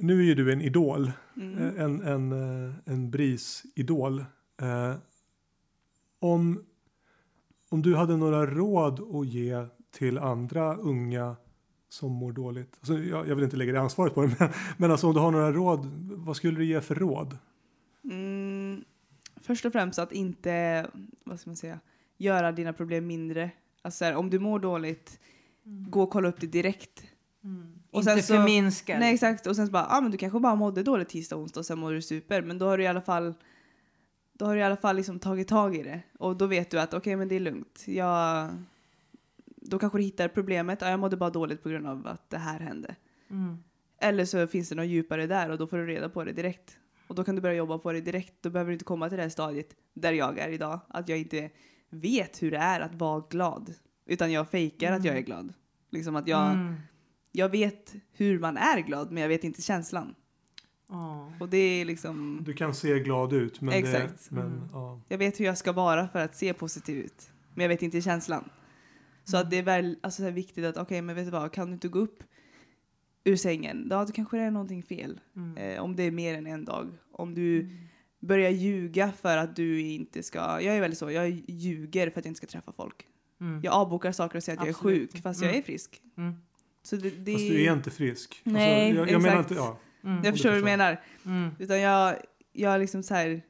nu 0.00 0.18
är 0.20 0.24
ju 0.24 0.34
du 0.34 0.52
en 0.52 0.60
idol. 0.60 1.12
Mm. 1.36 1.58
Eh, 1.58 1.84
En, 1.84 2.02
en, 2.02 2.32
eh, 2.32 2.74
en 2.84 3.10
BRIS-idol. 3.10 4.24
Eh, 4.62 4.94
om, 6.18 6.64
om 7.68 7.82
du 7.82 7.96
hade 7.96 8.16
några 8.16 8.46
råd 8.46 9.00
att 9.16 9.26
ge 9.28 9.66
till 9.90 10.18
andra 10.18 10.74
unga 10.76 11.36
som 11.92 12.12
mår 12.12 12.32
dåligt. 12.32 12.76
Alltså, 12.78 12.98
jag, 12.98 13.28
jag 13.28 13.34
vill 13.34 13.44
inte 13.44 13.56
lägga 13.56 13.72
det 13.72 13.80
ansvaret 13.80 14.14
på 14.14 14.22
dem. 14.22 14.34
Men, 14.38 14.48
men 14.76 14.90
alltså 14.90 15.06
om 15.06 15.14
du 15.14 15.20
har 15.20 15.30
några 15.30 15.52
råd, 15.52 15.86
vad 16.16 16.36
skulle 16.36 16.58
du 16.58 16.64
ge 16.64 16.80
för 16.80 16.94
råd? 16.94 17.38
Mm, 18.04 18.84
först 19.40 19.64
och 19.64 19.72
främst 19.72 19.98
att 19.98 20.12
inte, 20.12 20.86
vad 21.24 21.40
ska 21.40 21.50
man 21.50 21.56
säga, 21.56 21.80
göra 22.18 22.52
dina 22.52 22.72
problem 22.72 23.06
mindre. 23.06 23.50
Alltså 23.82 23.98
så 23.98 24.04
här, 24.04 24.14
om 24.14 24.30
du 24.30 24.38
mår 24.38 24.58
dåligt, 24.58 25.20
gå 25.64 26.02
och 26.02 26.10
kolla 26.10 26.28
upp 26.28 26.40
det 26.40 26.46
direkt. 26.46 27.04
Och 27.90 27.98
inte 28.00 28.10
sen 28.12 28.22
så- 28.22 28.34
förminska. 28.34 28.98
Nej 28.98 29.14
exakt, 29.14 29.46
och 29.46 29.56
sen 29.56 29.66
så 29.66 29.72
bara, 29.72 29.86
ah, 29.90 30.00
men 30.00 30.10
du 30.10 30.18
kanske 30.18 30.40
bara 30.40 30.54
mådde 30.54 30.82
dåligt 30.82 31.08
tisdag, 31.08 31.36
onsdag 31.36 31.60
och 31.60 31.66
sen 31.66 31.78
mådde 31.78 31.94
du 31.94 32.02
super. 32.02 32.42
Men 32.42 32.58
då 32.58 32.66
har 32.66 32.78
du 32.78 32.84
i 32.84 32.86
alla 32.86 33.02
fall 33.02 33.34
då 34.32 34.46
har 34.46 34.54
du 34.54 34.60
i 34.60 34.64
alla 34.64 34.76
fall 34.76 34.96
liksom 34.96 35.18
tagit 35.18 35.48
tag 35.48 35.76
i 35.76 35.82
det. 35.82 36.02
Och 36.18 36.36
då 36.36 36.46
vet 36.46 36.70
du 36.70 36.80
att 36.80 36.94
okej, 36.94 37.16
men 37.16 37.28
det 37.28 37.34
är 37.34 37.40
lugnt. 37.40 37.84
Jag, 37.86 38.48
då 39.64 39.78
kanske 39.78 39.98
du 39.98 40.02
hittar 40.02 40.28
problemet. 40.28 40.78
Ja, 40.80 40.88
jag 40.90 41.00
mådde 41.00 41.16
bara 41.16 41.30
dåligt 41.30 41.62
på 41.62 41.68
grund 41.68 41.86
av 41.86 42.06
att 42.06 42.30
det 42.30 42.38
här 42.38 42.60
hände. 42.60 42.94
Mm. 43.30 43.56
Eller 44.00 44.24
så 44.24 44.46
finns 44.46 44.68
det 44.68 44.74
något 44.74 44.86
djupare 44.86 45.26
där 45.26 45.50
och 45.50 45.58
då 45.58 45.66
får 45.66 45.76
du 45.76 45.86
reda 45.86 46.08
på 46.08 46.24
det 46.24 46.32
direkt. 46.32 46.78
Och 47.06 47.14
då 47.14 47.24
kan 47.24 47.34
du 47.34 47.40
börja 47.40 47.54
jobba 47.56 47.78
på 47.78 47.92
det 47.92 48.00
direkt. 48.00 48.34
Då 48.40 48.50
behöver 48.50 48.68
du 48.68 48.72
inte 48.72 48.84
komma 48.84 49.08
till 49.08 49.16
det 49.16 49.22
här 49.22 49.30
stadiet 49.30 49.76
där 49.94 50.12
jag 50.12 50.38
är 50.38 50.48
idag. 50.48 50.80
Att 50.88 51.08
jag 51.08 51.18
inte 51.18 51.50
vet 51.90 52.42
hur 52.42 52.50
det 52.50 52.56
är 52.56 52.80
att 52.80 52.94
vara 52.94 53.24
glad. 53.30 53.74
Utan 54.06 54.32
jag 54.32 54.48
fejkar 54.50 54.92
att 54.92 55.04
jag 55.04 55.16
är 55.16 55.20
glad. 55.20 55.52
Liksom 55.90 56.16
att 56.16 56.26
jag, 56.28 56.52
Mm. 56.52 56.74
jag 57.32 57.48
vet 57.48 57.94
hur 58.12 58.38
man 58.38 58.56
är 58.56 58.80
glad 58.80 59.12
men 59.12 59.20
jag 59.22 59.28
vet 59.28 59.44
inte 59.44 59.62
känslan. 59.62 60.14
Ja. 60.88 61.32
Och 61.40 61.48
det 61.48 61.56
är 61.56 61.84
liksom... 61.84 62.38
Du 62.42 62.52
kan 62.52 62.74
se 62.74 62.98
glad 62.98 63.32
ut. 63.32 63.60
Men 63.60 63.74
Exakt. 63.74 64.28
Det, 64.28 64.34
men, 64.34 64.46
Mm. 64.46 64.68
ja. 64.72 65.00
Jag 65.08 65.18
vet 65.18 65.40
hur 65.40 65.44
jag 65.44 65.58
ska 65.58 65.72
vara 65.72 66.08
för 66.08 66.18
att 66.18 66.36
se 66.36 66.52
positiv 66.54 66.96
ut. 66.98 67.30
Men 67.54 67.62
jag 67.62 67.68
vet 67.68 67.82
inte 67.82 68.00
känslan. 68.00 68.48
Så 69.24 69.36
att 69.36 69.50
det 69.50 69.58
är 69.58 69.62
väl 69.62 69.98
alltså, 70.02 70.22
så 70.22 70.24
här 70.24 70.32
viktigt 70.32 70.64
att 70.64 70.76
okej, 70.76 71.02
men 71.02 71.16
vet 71.16 71.24
du 71.24 71.30
vad, 71.30 71.52
kan 71.52 71.66
du 71.66 71.72
inte 71.72 71.88
gå 71.88 71.98
upp 71.98 72.24
ur 73.24 73.36
sängen, 73.36 73.88
då 73.88 74.06
kanske 74.06 74.36
det 74.36 74.42
är 74.42 74.50
någonting 74.50 74.82
fel. 74.82 75.20
Mm. 75.36 75.56
Eh, 75.56 75.82
om 75.82 75.96
det 75.96 76.02
är 76.02 76.10
mer 76.10 76.34
än 76.34 76.46
en 76.46 76.64
dag. 76.64 76.90
Om 77.12 77.34
du 77.34 77.76
börjar 78.20 78.50
ljuga 78.50 79.12
för 79.12 79.36
att 79.36 79.56
du 79.56 79.80
inte 79.80 80.22
ska... 80.22 80.38
Jag 80.38 80.76
är 80.76 80.80
väldigt 80.80 80.98
så, 80.98 81.10
jag 81.10 81.42
ljuger 81.48 82.10
för 82.10 82.20
att 82.20 82.24
jag 82.24 82.30
inte 82.30 82.38
ska 82.38 82.46
träffa 82.46 82.72
folk. 82.72 83.06
Mm. 83.40 83.60
Jag 83.62 83.74
avbokar 83.74 84.12
saker 84.12 84.36
och 84.36 84.42
säger 84.42 84.58
att 84.58 84.66
jag 84.66 84.74
är 84.74 84.78
Absolut. 84.78 85.12
sjuk 85.12 85.22
fast 85.22 85.40
Mm. 85.42 85.50
jag 85.50 85.58
är 85.58 85.62
frisk. 85.62 86.02
Mm. 86.16 86.34
Så 86.82 86.96
det, 86.96 87.10
det, 87.10 87.32
Fast 87.32 87.48
du 87.48 87.64
är 87.64 87.72
inte 87.72 87.90
frisk. 87.90 88.40
Nej, 88.44 88.86
alltså, 88.90 89.00
jag, 89.00 89.10
jag 89.10 89.22
menar 89.22 89.40
exakt. 89.40 89.50
inte, 89.50 89.62
ja. 89.62 89.78
Mm. 90.04 90.24
jag 90.24 90.34
förstår 90.34 90.50
vad 90.50 90.58
du 90.58 90.64
menar. 90.64 91.00
Mm. 91.26 91.50
Utan 91.58 91.80
jag, 91.80 92.16
jag 92.52 92.80
liksom 92.80 93.02
så 93.02 93.14
här 93.14 93.42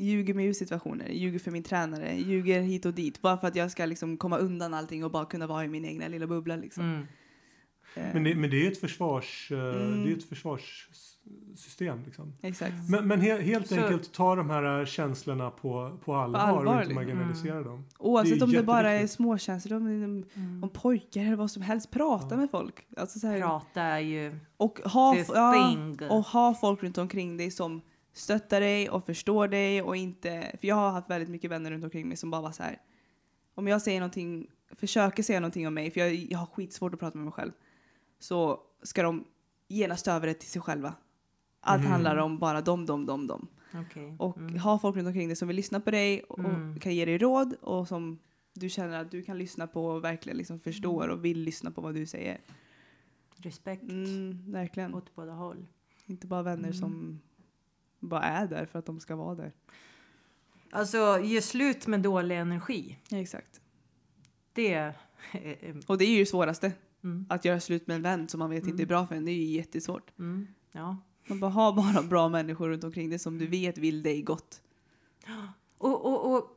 ljuger 0.00 0.34
mig 0.34 0.46
ur 0.46 0.52
situationer, 0.52 1.08
ljuger 1.08 1.38
för 1.38 1.50
min 1.50 1.62
tränare, 1.62 2.14
ljuger 2.16 2.60
hit 2.60 2.86
och 2.86 2.94
dit. 2.94 3.22
Bara 3.22 3.36
för 3.38 3.48
att 3.48 3.56
jag 3.56 3.70
ska 3.70 3.86
liksom 3.86 4.16
komma 4.16 4.38
undan 4.38 4.74
allting 4.74 5.04
och 5.04 5.10
bara 5.10 5.24
kunna 5.24 5.46
vara 5.46 5.64
i 5.64 5.68
min 5.68 5.84
egna 5.84 6.08
lilla 6.08 6.26
bubbla. 6.26 6.56
Liksom. 6.56 6.84
Mm. 6.84 7.06
Eh, 7.94 8.04
Men 8.14 8.24
det, 8.24 8.34
men 8.34 8.50
det 8.50 8.66
är 8.66 8.70
ett 8.70 8.80
försvars, 8.80 9.48
eh, 9.52 9.58
Mm. 9.58 10.04
det 10.04 10.12
är 10.12 10.16
ett 10.16 10.24
försvarssystem. 10.28 12.02
Liksom. 12.04 12.32
Exakt. 12.42 12.72
Men, 12.88 13.08
men 13.08 13.20
he, 13.20 13.42
helt 13.42 13.68
Så- 13.68 13.74
enkelt 13.74 14.12
ta 14.12 14.34
de 14.36 14.50
här 14.50 14.84
känslorna 14.86 15.50
på, 15.50 15.98
på 16.04 16.14
allvar, 16.14 16.40
allvar, 16.40 16.64
och 16.64 16.72
inte 16.72 16.78
liksom. 16.78 16.94
marginalisera 16.94 17.62
dem. 17.62 17.84
Oavsett 17.98 18.38
det 18.38 18.44
om 18.44 18.52
det 18.52 18.62
bara 18.62 18.90
är 18.90 19.06
småkänslor, 19.06 19.76
om, 19.76 19.86
Mm. 19.86 20.24
om 20.62 20.68
pojkar 20.72 21.20
eller 21.20 21.36
vad 21.36 21.50
som 21.50 21.62
helst, 21.62 21.90
prata 21.90 22.26
Ja. 22.30 22.36
med 22.36 22.50
folk. 22.50 22.74
Alltså 22.96 23.18
så 23.18 23.26
här, 23.26 23.40
Prata 23.40 23.82
är 23.82 24.00
ju 24.00 24.36
och, 24.56 24.78
ha, 24.84 25.16
ja, 25.34 25.76
och 26.10 26.24
ha 26.24 26.54
folk 26.54 26.82
runt 26.82 26.98
omkring 26.98 27.36
dig 27.36 27.50
som 27.50 27.80
stöttar 28.12 28.60
dig 28.60 28.90
och 28.90 29.06
förstår 29.06 29.48
dig 29.48 29.82
och 29.82 29.96
inte, 29.96 30.56
för 30.60 30.68
jag 30.68 30.74
har 30.76 30.90
haft 30.90 31.10
väldigt 31.10 31.28
mycket 31.30 31.50
vänner 31.50 31.70
runt 31.70 31.84
omkring 31.84 32.08
mig 32.08 32.16
som 32.16 32.30
bara 32.30 32.40
var 32.42 32.52
så 32.52 32.62
här. 32.62 32.78
Om 33.54 33.66
jag 33.68 33.82
säger 33.82 34.00
någonting, 34.00 34.46
försöker 34.70 35.22
säga 35.22 35.40
någonting 35.40 35.66
om 35.66 35.74
mig, 35.74 35.90
för 35.90 36.00
jag, 36.00 36.14
jag 36.14 36.38
har 36.38 36.46
skitsvårt 36.46 36.94
att 36.94 37.00
prata 37.00 37.18
med 37.18 37.24
mig 37.24 37.32
själv, 37.32 37.52
så 38.18 38.60
ska 38.82 39.02
de 39.02 39.24
genast 39.68 40.08
över 40.08 40.26
det 40.26 40.34
till 40.34 40.48
sig 40.48 40.62
själva. 40.62 40.94
Allt 41.60 41.80
Mm. 41.80 41.92
handlar 41.92 42.16
om 42.16 42.38
bara 42.38 42.60
dem, 42.60 42.86
dem, 42.86 43.06
dem, 43.06 43.26
dem. 43.26 43.46
Okej. 43.74 44.16
Och 44.18 44.38
Mm. 44.38 44.58
ha 44.58 44.78
folk 44.78 44.96
runt 44.96 45.06
omkring 45.06 45.28
dig 45.28 45.36
som 45.36 45.48
vill 45.48 45.56
lyssna 45.56 45.80
på 45.80 45.90
dig 45.90 46.22
och 46.22 46.38
Mm. 46.38 46.78
kan 46.80 46.94
ge 46.94 47.04
dig 47.04 47.18
råd 47.18 47.54
och 47.60 47.88
som 47.88 48.18
du 48.54 48.68
känner 48.68 49.00
att 49.00 49.10
du 49.10 49.22
kan 49.22 49.38
lyssna 49.38 49.66
på 49.66 49.86
och 49.86 50.04
verkligen 50.04 50.36
liksom 50.38 50.60
förstår 50.60 51.04
Mm. 51.04 51.16
och 51.18 51.24
vill 51.24 51.38
lyssna 51.42 51.70
på 51.70 51.80
vad 51.80 51.94
du 51.94 52.06
säger. 52.06 52.40
Respekt 53.36 53.82
Mm, 53.82 54.52
verkligen. 54.52 54.94
åt 54.94 55.14
båda 55.14 55.32
håll. 55.32 55.66
Inte 56.06 56.26
bara 56.26 56.42
vänner 56.42 56.64
Mm. 56.68 56.74
som 56.74 57.20
bara 58.00 58.22
är 58.22 58.46
där 58.46 58.66
för 58.66 58.78
att 58.78 58.86
de 58.86 59.00
ska 59.00 59.16
vara 59.16 59.34
där. 59.34 59.52
Alltså, 60.70 61.20
ge 61.22 61.42
slut 61.42 61.86
med 61.86 62.00
dålig 62.00 62.38
energi. 62.38 62.98
exakt. 63.10 63.60
Det 64.52 64.72
är... 64.74 64.94
Och 65.86 65.98
det 65.98 66.04
är 66.04 66.10
ju 66.10 66.18
det 66.18 66.26
svåraste. 66.26 66.72
Mm. 67.04 67.26
Att 67.28 67.44
göra 67.44 67.60
slut 67.60 67.86
med 67.86 67.94
en 67.94 68.02
vän 68.02 68.28
som 68.28 68.38
man 68.38 68.50
vet 68.50 68.62
inte 68.66 68.70
är 68.70 68.74
Mm. 68.74 68.88
bra 68.88 69.06
för 69.06 69.14
en. 69.14 69.24
Det 69.24 69.30
är 69.32 69.34
ju 69.34 69.44
jättesvårt. 69.56 70.18
Mm. 70.18 70.46
Ja. 70.72 70.96
Man 71.26 71.40
bara 71.40 71.50
har 71.50 71.72
bara 71.72 72.02
bra 72.02 72.28
människor 72.28 72.68
runt 72.68 72.84
omkring 72.84 73.10
dig 73.10 73.18
som 73.18 73.38
du 73.38 73.46
vet 73.46 73.78
vill 73.78 74.02
dig 74.02 74.22
gott. 74.22 74.62
Och, 75.78 76.04
och, 76.06 76.34
och 76.36 76.56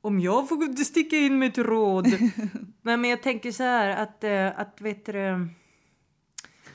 om 0.00 0.20
jag 0.20 0.48
får 0.48 0.84
sticka 0.84 1.16
in 1.16 1.38
med 1.38 1.48
ett 1.48 1.58
råd. 1.58 2.06
Nej, 2.82 2.96
men 2.96 3.04
jag 3.10 3.22
tänker 3.22 3.52
så 3.52 3.62
här 3.62 4.02
att, 4.02 4.24
eh, 4.24 4.60
att 4.60 4.80
vet 4.80 5.06
du, 5.06 5.48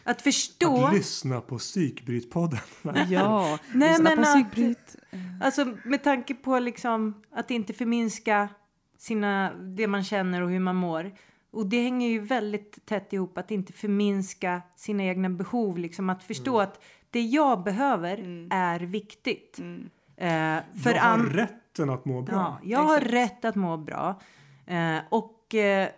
att 0.03 0.21
förstå. 0.21 0.85
Att 0.85 0.93
lyssna 0.93 1.41
på 1.41 1.57
Psykbrytpodden. 1.57 2.59
Ja, 3.09 3.59
Nej, 3.73 3.89
lyssna 3.89 4.03
men 4.03 4.17
på 4.49 4.61
att-. 4.71 4.95
Alltså 5.41 5.65
med 5.85 6.03
tanke 6.03 6.33
på 6.35 6.59
liksom 6.59 7.21
att 7.31 7.51
inte 7.51 7.73
förminska 7.73 8.49
sina, 8.97 9.53
det 9.53 9.87
man 9.87 10.03
känner 10.03 10.41
och 10.41 10.49
hur 10.49 10.59
man 10.59 10.75
mår. 10.75 11.11
Och 11.51 11.65
det 11.65 11.81
hänger 11.83 12.07
ju 12.09 12.19
väldigt 12.19 12.85
tätt 12.85 13.13
ihop 13.13 13.37
att 13.37 13.51
inte 13.51 13.73
förminska 13.73 14.61
sina 14.75 15.03
egna 15.03 15.29
behov. 15.29 15.77
Liksom 15.77 16.09
att 16.09 16.23
förstå 16.23 16.59
att 16.59 16.83
det 17.09 17.21
jag 17.21 17.63
behöver 17.63 18.17
Mm. 18.17 18.47
är 18.51 18.79
viktigt. 18.79 19.59
Mm. 19.59 19.89
Eh, 20.17 20.63
för 20.83 20.89
jag 20.93 21.01
har 21.01 21.09
an- 21.13 21.29
rätten 21.29 21.89
att 21.89 22.05
må 22.05 22.21
bra. 22.21 22.35
Ja, 22.35 22.59
jag 22.63 22.79
har 22.79 22.97
Exakt. 22.97 23.13
rätt 23.13 23.45
att 23.45 23.55
må 23.55 23.77
bra. 23.77 24.21
Eh, 24.65 24.97
och 25.09 25.55
eh, 25.55 25.89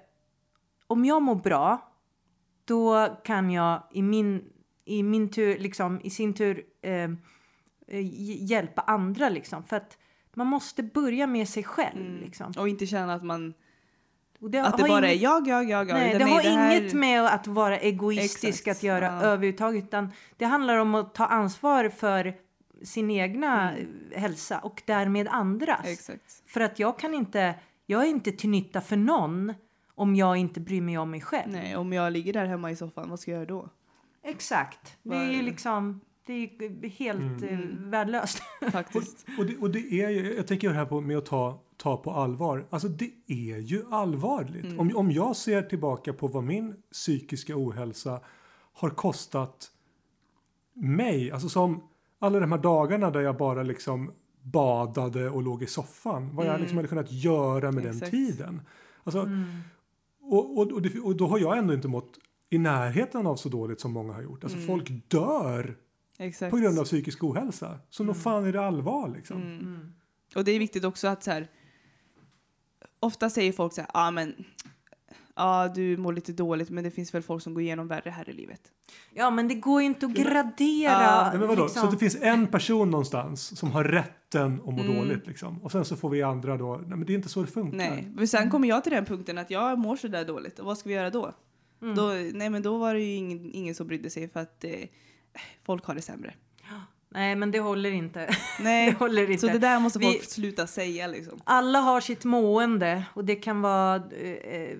om 0.87 1.05
jag 1.05 1.21
mår 1.21 1.35
bra, 1.35 1.92
då 2.65 3.15
kan 3.25 3.51
jag 3.51 3.83
i 3.91 4.01
min, 4.01 4.43
i 4.85 5.03
min 5.03 5.29
tur, 5.31 5.57
liksom, 5.59 5.99
i 6.03 6.09
sin 6.09 6.33
tur 6.33 6.63
eh, 6.81 6.91
eh, 6.93 7.07
hj- 7.87 8.37
hjälpa 8.45 8.81
andra. 8.81 9.29
Liksom, 9.29 9.63
för 9.63 9.75
att 9.75 9.97
man 10.33 10.47
måste 10.47 10.83
börja 10.83 11.27
med 11.27 11.49
sig 11.49 11.63
själv. 11.63 12.01
Mm. 12.01 12.21
Liksom. 12.21 12.53
Och 12.57 12.69
inte 12.69 12.85
känna 12.85 13.13
att 13.13 13.23
man 13.23 13.53
det 14.39 14.59
att 14.59 14.77
det 14.77 14.83
bara 14.83 15.07
är 15.07 15.11
inget- 15.11 15.21
jag, 15.21 15.47
jag, 15.47 15.69
jag, 15.69 15.89
jag. 15.89 15.93
Nej, 15.93 16.15
utan 16.15 16.27
det 16.27 16.33
har 16.33 16.41
här- 16.41 16.79
inget 16.79 16.93
med 16.93 17.25
att 17.25 17.47
vara 17.47 17.77
egoistisk 17.79 18.43
Exakt, 18.67 18.77
att 18.77 18.83
göra 18.83 19.05
ja. 19.05 19.21
överhuvudtaget. 19.21 19.83
Utan 19.83 20.11
det 20.37 20.45
handlar 20.45 20.77
om 20.77 20.95
att 20.95 21.15
ta 21.15 21.25
ansvar 21.25 21.89
för 21.89 22.33
sin 22.83 23.11
egna 23.11 23.71
Mm. 23.71 23.87
hälsa 24.15 24.59
och 24.59 24.81
därmed 24.85 25.27
andras. 25.27 25.85
Exakt. 25.85 26.43
För 26.47 26.61
att 26.61 26.79
jag 26.79 26.99
kan 26.99 27.13
inte, 27.13 27.55
jag 27.85 28.03
är 28.03 28.07
inte 28.07 28.31
till 28.31 28.49
nytta 28.49 28.81
för 28.81 28.95
någon 28.95 29.53
om 29.95 30.15
jag 30.15 30.37
inte 30.37 30.59
bryr 30.59 30.81
mig 30.81 30.97
om 30.97 31.11
mig 31.11 31.21
själv. 31.21 31.51
Nej, 31.51 31.75
om 31.75 31.93
jag 31.93 32.13
ligger 32.13 32.33
där 32.33 32.45
hemma 32.45 32.71
i 32.71 32.75
soffan, 32.75 33.09
vad 33.09 33.19
ska 33.19 33.31
jag 33.31 33.37
göra 33.37 33.45
då? 33.49 33.69
Exakt. 34.23 34.97
Det 35.03 35.15
är 35.15 35.31
ju 35.31 35.41
liksom, 35.41 35.99
det 36.25 36.33
är 36.33 36.89
helt 36.89 37.43
Mm. 37.43 37.43
eh, 37.43 37.89
värdelöst. 37.89 38.41
Faktiskt. 38.71 39.25
Och 39.39 39.45
det, 39.45 39.57
och 39.57 39.69
det 39.71 39.79
är 40.01 40.09
ju, 40.09 40.33
jag 40.35 40.47
tänker 40.47 40.69
här 40.69 40.85
på 40.85 41.01
med 41.01 41.17
att 41.17 41.25
ta, 41.25 41.59
ta 41.77 41.97
på 41.97 42.11
allvar. 42.11 42.67
Alltså 42.69 42.87
det 42.87 43.11
är 43.27 43.57
ju 43.57 43.83
allvarligt. 43.91 44.65
Mm. 44.65 44.79
Om, 44.79 44.91
om 44.95 45.11
jag 45.11 45.35
ser 45.35 45.61
tillbaka 45.61 46.13
på 46.13 46.27
vad 46.27 46.43
min 46.43 46.75
psykiska 46.91 47.53
ohälsa 47.57 48.19
har 48.73 48.89
kostat 48.89 49.71
mig. 50.73 51.31
Alltså 51.31 51.49
som 51.49 51.83
alla 52.19 52.39
de 52.39 52.51
här 52.51 52.59
dagarna 52.59 53.11
där 53.11 53.19
jag 53.21 53.37
bara 53.37 53.63
liksom 53.63 54.11
badade 54.41 55.29
och 55.29 55.43
låg 55.43 55.63
i 55.63 55.67
soffan. 55.67 56.35
Vad 56.35 56.45
jag 56.45 56.49
Mm. 56.49 56.61
liksom 56.61 56.77
hade 56.77 56.87
kunnat 56.89 57.11
göra 57.11 57.71
med 57.71 57.83
den 57.83 57.93
Exakt. 57.93 58.11
tiden. 58.11 58.61
Alltså, 59.03 59.19
Mm. 59.19 59.45
Och, 60.23 60.57
och, 60.57 60.71
och, 60.71 60.81
det, 60.81 60.99
och 60.99 61.15
då 61.15 61.27
har 61.27 61.39
jag 61.39 61.57
ändå 61.57 61.73
inte 61.73 61.87
mått 61.87 62.19
i 62.49 62.57
närheten 62.57 63.27
av 63.27 63.35
så 63.35 63.49
dåligt 63.49 63.79
som 63.79 63.91
många 63.91 64.13
har 64.13 64.21
gjort. 64.21 64.43
Alltså 64.43 64.57
Mm. 64.57 64.67
folk 64.67 64.89
dör 65.07 65.77
Exakt. 66.17 66.51
på 66.51 66.57
grund 66.57 66.79
av 66.79 66.83
psykisk 66.83 67.23
ohälsa. 67.23 67.79
Så 67.89 68.03
nog 68.03 68.15
Mm. 68.15 68.21
fan 68.23 68.45
är 68.45 68.53
det 68.53 68.61
allvar 68.61 69.09
liksom. 69.09 69.41
Mm. 69.41 69.59
Mm. 69.59 69.93
Och 70.35 70.43
det 70.43 70.51
är 70.51 70.59
viktigt 70.59 70.83
också 70.85 71.07
att 71.07 71.23
så 71.23 71.31
här, 71.31 71.47
ofta 72.99 73.29
säger 73.29 73.51
folk 73.51 73.73
så 73.73 73.81
här, 73.81 73.89
ja 73.93 74.07
ah, 74.07 74.11
men, 74.11 74.43
ja 75.35 75.71
du 75.75 75.97
mår 75.97 76.13
lite 76.13 76.33
dåligt 76.33 76.69
men 76.69 76.83
det 76.83 76.91
finns 76.91 77.13
väl 77.13 77.21
folk 77.23 77.43
som 77.43 77.53
går 77.53 77.63
igenom 77.63 77.87
värre 77.87 78.09
här 78.09 78.29
i 78.29 78.33
livet. 78.33 78.71
Ja, 79.13 79.29
men 79.29 79.47
det 79.47 79.55
går 79.55 79.81
ju 79.81 79.85
inte 79.87 80.05
att 80.05 80.11
gradera. 80.11 80.91
Ja, 80.91 81.27
Nej, 81.29 81.39
men 81.39 81.47
vadå? 81.47 81.63
liksom. 81.63 81.81
Så 81.85 81.91
det 81.91 81.97
finns 81.97 82.17
en 82.21 82.47
person 82.47 82.89
någonstans 82.91 83.59
som 83.59 83.71
har 83.71 83.83
rätten 83.83 84.53
att 84.59 84.65
må 84.73 84.81
Mm. 84.83 84.95
dåligt 84.95 85.27
liksom. 85.27 85.63
Och 85.63 85.71
sen 85.71 85.85
så 85.85 85.95
får 85.95 86.09
vi 86.09 86.23
andra 86.23 86.57
då, 86.57 86.75
nej 86.87 86.97
men 86.97 87.05
det 87.05 87.13
är 87.13 87.15
inte 87.15 87.29
så 87.29 87.41
det 87.41 87.47
funkar. 87.47 87.77
Nej, 87.77 88.11
men 88.15 88.27
sen 88.27 88.51
kommer 88.51 88.67
jag 88.67 88.83
till 88.83 88.91
den 88.93 89.05
punkten 89.05 89.37
att 89.37 89.51
jag 89.51 89.79
mår 89.79 89.95
så 89.95 90.07
där 90.07 90.25
dåligt 90.25 90.59
och 90.59 90.65
vad 90.65 90.77
ska 90.77 90.89
vi 90.89 90.95
göra 90.95 91.09
då? 91.09 91.31
Mm. 91.81 91.95
då 91.95 92.07
nej 92.33 92.49
men 92.49 92.61
då 92.63 92.77
var 92.77 92.93
det 92.93 92.99
ju 93.01 93.15
ingen, 93.15 93.51
ingen 93.53 93.75
som 93.75 93.87
brydde 93.87 94.09
sig 94.09 94.29
för 94.29 94.39
att 94.39 94.63
eh, 94.63 94.71
folk 95.65 95.85
har 95.85 95.95
det 95.95 96.01
sämre. 96.01 96.33
Nej, 97.09 97.35
men 97.35 97.51
det 97.51 97.59
håller 97.59 97.91
inte. 97.91 98.19
det 98.57 98.63
Nej, 98.63 98.91
håller 98.91 99.29
inte. 99.29 99.47
så 99.47 99.53
det 99.53 99.59
där 99.59 99.79
måste 99.79 99.99
Vi- 99.99 100.05
folk 100.05 100.23
sluta 100.23 100.67
säga 100.67 101.07
liksom. 101.07 101.39
Alla 101.43 101.79
har 101.79 102.01
sitt 102.01 102.25
mående 102.25 103.03
och 103.13 103.25
det 103.25 103.35
kan 103.35 103.61
vara 103.61 103.95
eh, 103.95 104.77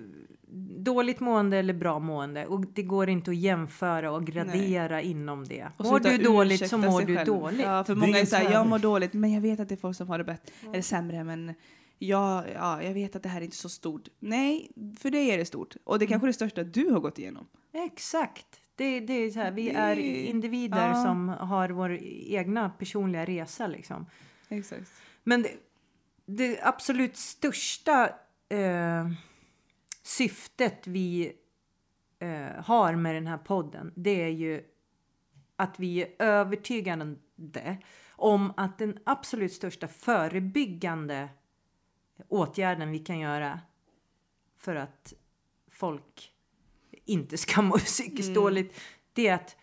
dåligt 0.84 1.20
mående 1.20 1.56
eller 1.56 1.74
bra 1.74 1.98
mående 1.98 2.46
och 2.46 2.66
det 2.66 2.82
går 2.82 3.08
inte 3.08 3.30
att 3.30 3.36
jämföra 3.36 4.12
och 4.12 4.24
gradera 4.26 5.02
inom 5.02 5.44
det. 5.44 5.66
Och 5.76 5.84
mår 5.84 5.98
du 6.00 6.18
dåligt 6.18 6.68
så 6.70 6.78
mår 6.78 7.02
du 7.02 7.16
själv. 7.16 7.26
dåligt. 7.26 7.60
Ja, 7.60 7.84
för 7.84 7.94
Det 7.94 8.00
många 8.00 8.18
är 8.18 8.24
såhär, 8.26 8.52
jag 8.52 8.66
mår 8.66 8.78
dåligt 8.78 9.12
men 9.12 9.32
jag 9.32 9.40
vet 9.40 9.60
att 9.60 9.68
det 9.68 9.74
är 9.74 9.76
folk 9.76 9.96
som 9.96 10.08
har 10.08 10.18
det 10.18 10.24
bättre, 10.24 10.52
eller 10.72 10.82
sämre 10.82 11.24
men 11.24 11.54
jag, 11.98 12.44
ja, 12.54 12.82
jag 12.82 12.94
vet 12.94 13.16
att 13.16 13.22
det 13.22 13.28
här 13.28 13.40
är 13.40 13.44
inte 13.44 13.56
så 13.56 13.68
stort. 13.68 14.08
Nej, 14.18 14.70
för 15.00 15.10
dig 15.10 15.30
är 15.30 15.38
det 15.38 15.44
stort. 15.44 15.76
Och 15.84 15.98
det 15.98 16.04
är 16.04 16.06
kanske 16.06 16.24
är 16.26 16.28
det 16.28 16.32
största 16.32 16.62
du 16.64 16.90
har 16.90 17.00
gått 17.00 17.18
igenom. 17.18 17.46
Exakt. 17.72 18.46
Det, 18.76 19.00
det 19.00 19.12
är 19.12 19.30
så 19.30 19.38
här, 19.40 19.50
vi 19.50 19.68
Det- 19.68 19.74
är 19.76 19.96
individer 19.98 20.88
ja. 20.88 21.02
som 21.04 21.28
har 21.28 21.68
vår 21.68 21.98
egna 22.26 22.70
personliga 22.70 23.24
resa 23.24 23.66
liksom. 23.66 24.06
Exakt. 24.48 24.90
Men 25.24 25.42
det, 25.42 25.50
det 26.26 26.58
absolut 26.62 27.16
största 27.16 28.08
eh, 28.48 29.08
syftet 30.04 30.86
vi 30.86 31.32
eh, 32.18 32.64
har 32.64 32.94
med 32.94 33.14
den 33.14 33.26
här 33.26 33.38
podden 33.38 33.92
det 33.96 34.22
är 34.22 34.28
ju 34.28 34.64
att 35.56 35.80
vi 35.80 36.02
är 36.02 36.08
övertygande 36.18 37.16
om 38.10 38.52
att 38.56 38.78
den 38.78 38.98
absolut 39.04 39.52
största 39.52 39.88
förebyggande 39.88 41.28
åtgärden 42.28 42.90
vi 42.90 42.98
kan 42.98 43.18
göra 43.18 43.60
för 44.56 44.76
att 44.76 45.12
folk 45.68 46.32
inte 47.04 47.38
ska 47.38 47.62
må 47.62 47.78
psykiskt 47.78 48.28
Mm. 48.28 48.34
dåligt 48.42 48.80
det 49.12 49.28
är 49.28 49.34
att 49.34 49.56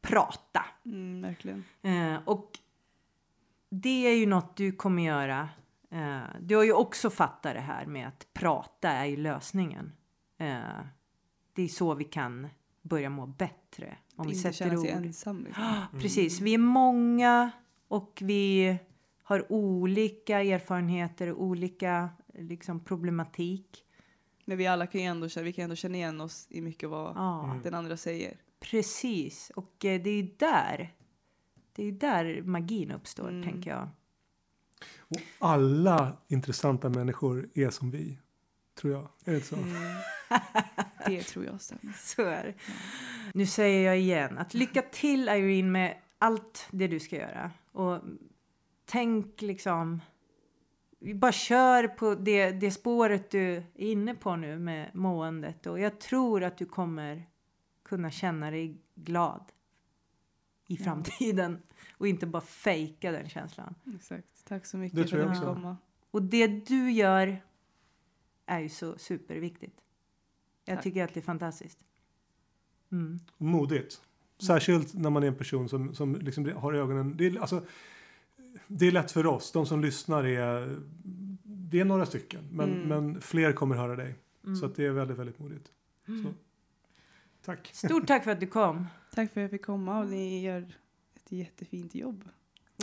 prata. 0.00 0.64
Mm, 0.84 1.22
verkligen. 1.22 1.64
Eh, 1.82 2.16
och 2.24 2.58
det 3.68 4.06
är 4.06 4.14
ju 4.16 4.26
något 4.26 4.56
du 4.56 4.72
kommer 4.72 5.02
göra. 5.02 5.48
Eh, 5.90 6.20
du 6.40 6.56
har 6.56 6.64
ju 6.64 6.72
också 6.72 7.10
fattat 7.10 7.54
det 7.54 7.60
här 7.60 7.86
med 7.86 8.08
att 8.08 8.26
prata 8.32 8.90
är 8.90 9.04
ju 9.06 9.16
lösningen. 9.16 9.92
Eh, 10.38 10.60
det 11.52 11.62
är 11.62 11.68
så 11.68 11.94
vi 11.94 12.04
kan 12.04 12.48
börja 12.82 13.10
må 13.10 13.26
bättre. 13.26 13.96
Om 14.16 14.26
vi 14.28 14.34
sätter 14.34 14.52
känna 14.52 14.74
ord. 14.78 14.80
sig 14.86 14.90
ensam. 14.90 15.44
Liksom. 15.44 15.62
Ah, 15.64 15.98
Precis, 16.00 16.40
vi 16.40 16.54
är 16.54 16.58
många 16.58 17.50
och 17.88 18.18
vi 18.24 18.78
har 19.22 19.52
olika 19.52 20.42
erfarenheter 20.42 21.32
och 21.32 21.42
olika 21.42 22.08
liksom, 22.34 22.80
problematik. 22.84 23.84
Men 24.44 24.58
vi 24.58 24.66
alla 24.66 24.86
kan 24.86 25.00
ju 25.00 25.06
ändå, 25.06 25.28
känna- 25.28 25.44
vi 25.44 25.52
kan 25.52 25.62
ändå 25.64 25.76
känna 25.76 25.94
igen 25.96 26.20
oss 26.20 26.46
i 26.50 26.60
mycket 26.60 26.88
vad 26.88 27.16
Ja, 27.16 27.44
Mm. 27.44 27.62
den 27.62 27.74
andra 27.74 27.96
säger. 27.96 28.36
precis. 28.60 29.50
Och 29.56 29.84
eh, 29.84 30.02
det 30.02 30.10
är 30.10 30.22
ju 30.22 30.34
där, 30.38 30.94
det 31.72 31.84
är 31.84 31.92
där 31.92 32.42
magin 32.42 32.90
uppstår, 32.90 33.28
Mm. 33.28 33.42
tänker 33.52 33.70
jag. 33.70 33.88
Och 34.98 35.20
alla 35.38 36.16
intressanta 36.28 36.88
människor 36.88 37.48
är 37.54 37.70
som 37.70 37.90
vi. 37.90 38.18
Tror 38.80 38.92
jag. 38.92 39.02
Är 39.02 39.30
det 39.30 39.34
inte 39.34 39.46
så? 39.46 39.56
Mm. 39.56 39.96
det 41.06 41.22
tror 41.22 41.44
jag 41.44 41.60
stämmer. 41.60 41.94
Så 41.96 42.22
är 42.22 42.44
det. 42.44 42.54
Nu 43.34 43.46
säger 43.46 43.86
jag 43.86 43.98
igen 43.98 44.38
att 44.38 44.54
lycka 44.54 44.82
till 44.82 45.28
Irene 45.28 45.70
med 45.70 45.96
allt 46.18 46.68
det 46.70 46.88
du 46.88 47.00
ska 47.00 47.16
göra. 47.16 47.50
Och 47.72 48.00
tänk 48.84 49.42
liksom, 49.42 50.00
bara 51.14 51.32
kör 51.32 51.88
på 51.88 52.14
det, 52.14 52.50
det 52.50 52.70
spåret 52.70 53.30
du 53.30 53.56
är 53.56 53.64
inne 53.74 54.14
på 54.14 54.36
nu 54.36 54.58
med 54.58 54.90
måendet. 54.94 55.66
Och 55.66 55.80
jag 55.80 56.00
tror 56.00 56.44
att 56.44 56.58
du 56.58 56.66
kommer 56.66 57.26
kunna 57.82 58.10
känna 58.10 58.50
dig 58.50 58.76
glad 58.94 59.44
i 60.68 60.76
framtiden 60.76 61.62
och 61.98 62.08
inte 62.08 62.26
bara 62.26 62.42
fejka 62.42 63.12
den 63.12 63.28
känslan. 63.28 63.74
Exakt. 63.94 64.39
Tack 64.50 64.66
så 64.66 64.76
mycket 64.76 64.96
Det 64.96 65.06
för 65.06 65.18
att 65.18 65.34
du 65.34 65.40
komma. 65.40 65.76
Och 66.10 66.22
det 66.22 66.46
du 66.46 66.90
gör 66.90 67.42
är 68.46 68.60
ju 68.60 68.68
så 68.68 68.98
superviktigt. 68.98 69.80
Jag 70.64 70.76
Tack. 70.76 70.84
tycker 70.84 71.04
att 71.04 71.14
det 71.14 71.20
är 71.20 71.22
fantastiskt. 71.22 71.78
Mm. 72.92 73.20
Modigt. 73.36 74.00
Särskilt 74.38 74.94
när 74.94 75.10
man 75.10 75.22
är 75.22 75.26
en 75.26 75.34
person 75.34 75.68
som, 75.68 75.94
som 75.94 76.14
liksom 76.16 76.52
har 76.56 76.72
ögonen... 76.72 77.16
Det 77.16 77.26
är, 77.26 77.40
alltså, 77.40 77.66
det 78.66 78.86
är 78.86 78.92
lätt 78.92 79.10
för 79.10 79.26
oss, 79.26 79.52
de 79.52 79.66
som 79.66 79.80
lyssnar 79.80 80.24
är... 80.24 80.78
Det 81.42 81.80
är 81.80 81.84
några 81.84 82.06
stycken, 82.06 82.48
men, 82.52 82.70
Mm. 82.72 82.88
men 82.88 83.20
fler 83.20 83.52
kommer 83.52 83.76
höra 83.76 83.96
dig. 83.96 84.14
Mm. 84.44 84.56
Så 84.56 84.66
att 84.66 84.74
det 84.74 84.86
är 84.86 84.90
väldigt, 84.90 85.18
väldigt 85.18 85.38
modigt. 85.38 85.70
Så, 86.06 86.34
tack. 87.42 87.70
Stort 87.74 88.06
tack 88.06 88.24
för 88.24 88.30
att 88.30 88.40
du 88.40 88.46
kom. 88.46 88.86
Tack 89.14 89.32
för 89.32 89.40
att 89.40 89.42
jag 89.42 89.50
fick 89.50 89.64
komma 89.64 90.00
och 90.00 90.06
ni 90.08 90.42
gör 90.42 90.74
ett 91.14 91.32
jättefint 91.32 91.94
jobb. 91.94 92.28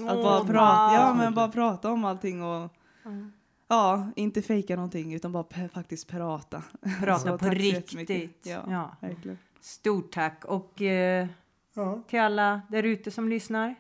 Att 0.08 0.24
bara, 0.24 0.38
tack. 0.40 0.48
prata, 0.48 0.94
ja, 0.94 1.14
men 1.14 1.34
bara 1.34 1.48
prata 1.48 1.92
om 1.92 2.06
allting 2.06 2.44
och 2.44 2.74
Mm. 3.06 3.32
ja, 3.68 4.08
inte 4.16 4.42
fejka 4.42 4.76
någonting 4.76 5.14
utan 5.14 5.32
bara 5.32 5.46
faktiskt 5.74 6.08
prata. 6.08 6.64
Prata 7.00 7.38
på 7.38 7.46
riktigt. 7.46 8.46
Ja. 8.46 8.60
Ja. 8.70 8.96
Verkligen. 9.02 9.38
Stort 9.62 10.12
tack. 10.12 10.46
Och 10.46 10.82
eh, 10.82 11.28
Ja. 11.76 12.02
till 12.08 12.20
alla 12.20 12.62
där 12.70 12.84
ute 12.84 13.12
som 13.12 13.30
lyssnar. 13.30 13.76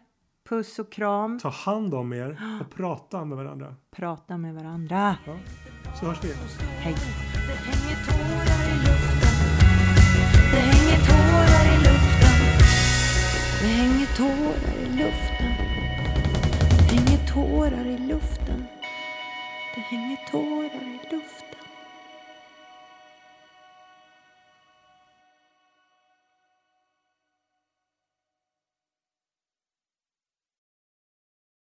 Puss 0.49 0.79
och 0.79 0.91
kram. 0.91 1.39
Ta 1.39 1.49
hand 1.49 1.93
om 1.93 2.13
er 2.13 2.41
och 2.61 2.69
prata 2.75 3.25
med 3.25 3.37
varandra. 3.37 3.75
Prata 3.95 4.37
med 4.37 4.55
varandra. 4.55 5.15
Ja. 5.25 5.35
Så 5.99 6.05
hörs 6.05 6.23
vi. 6.23 6.33
Hej. 6.79 6.95
Det 7.47 7.53
hänger 13.67 14.07
tårar 14.17 14.83
i 14.83 14.85
luften 14.97 15.56
tårar 17.33 17.85
i 17.85 17.97
luften. 17.97 18.67
Det 19.75 19.81
hänger 19.81 20.17
tårar 20.31 20.83
i 20.83 21.15
luften. 21.15 21.56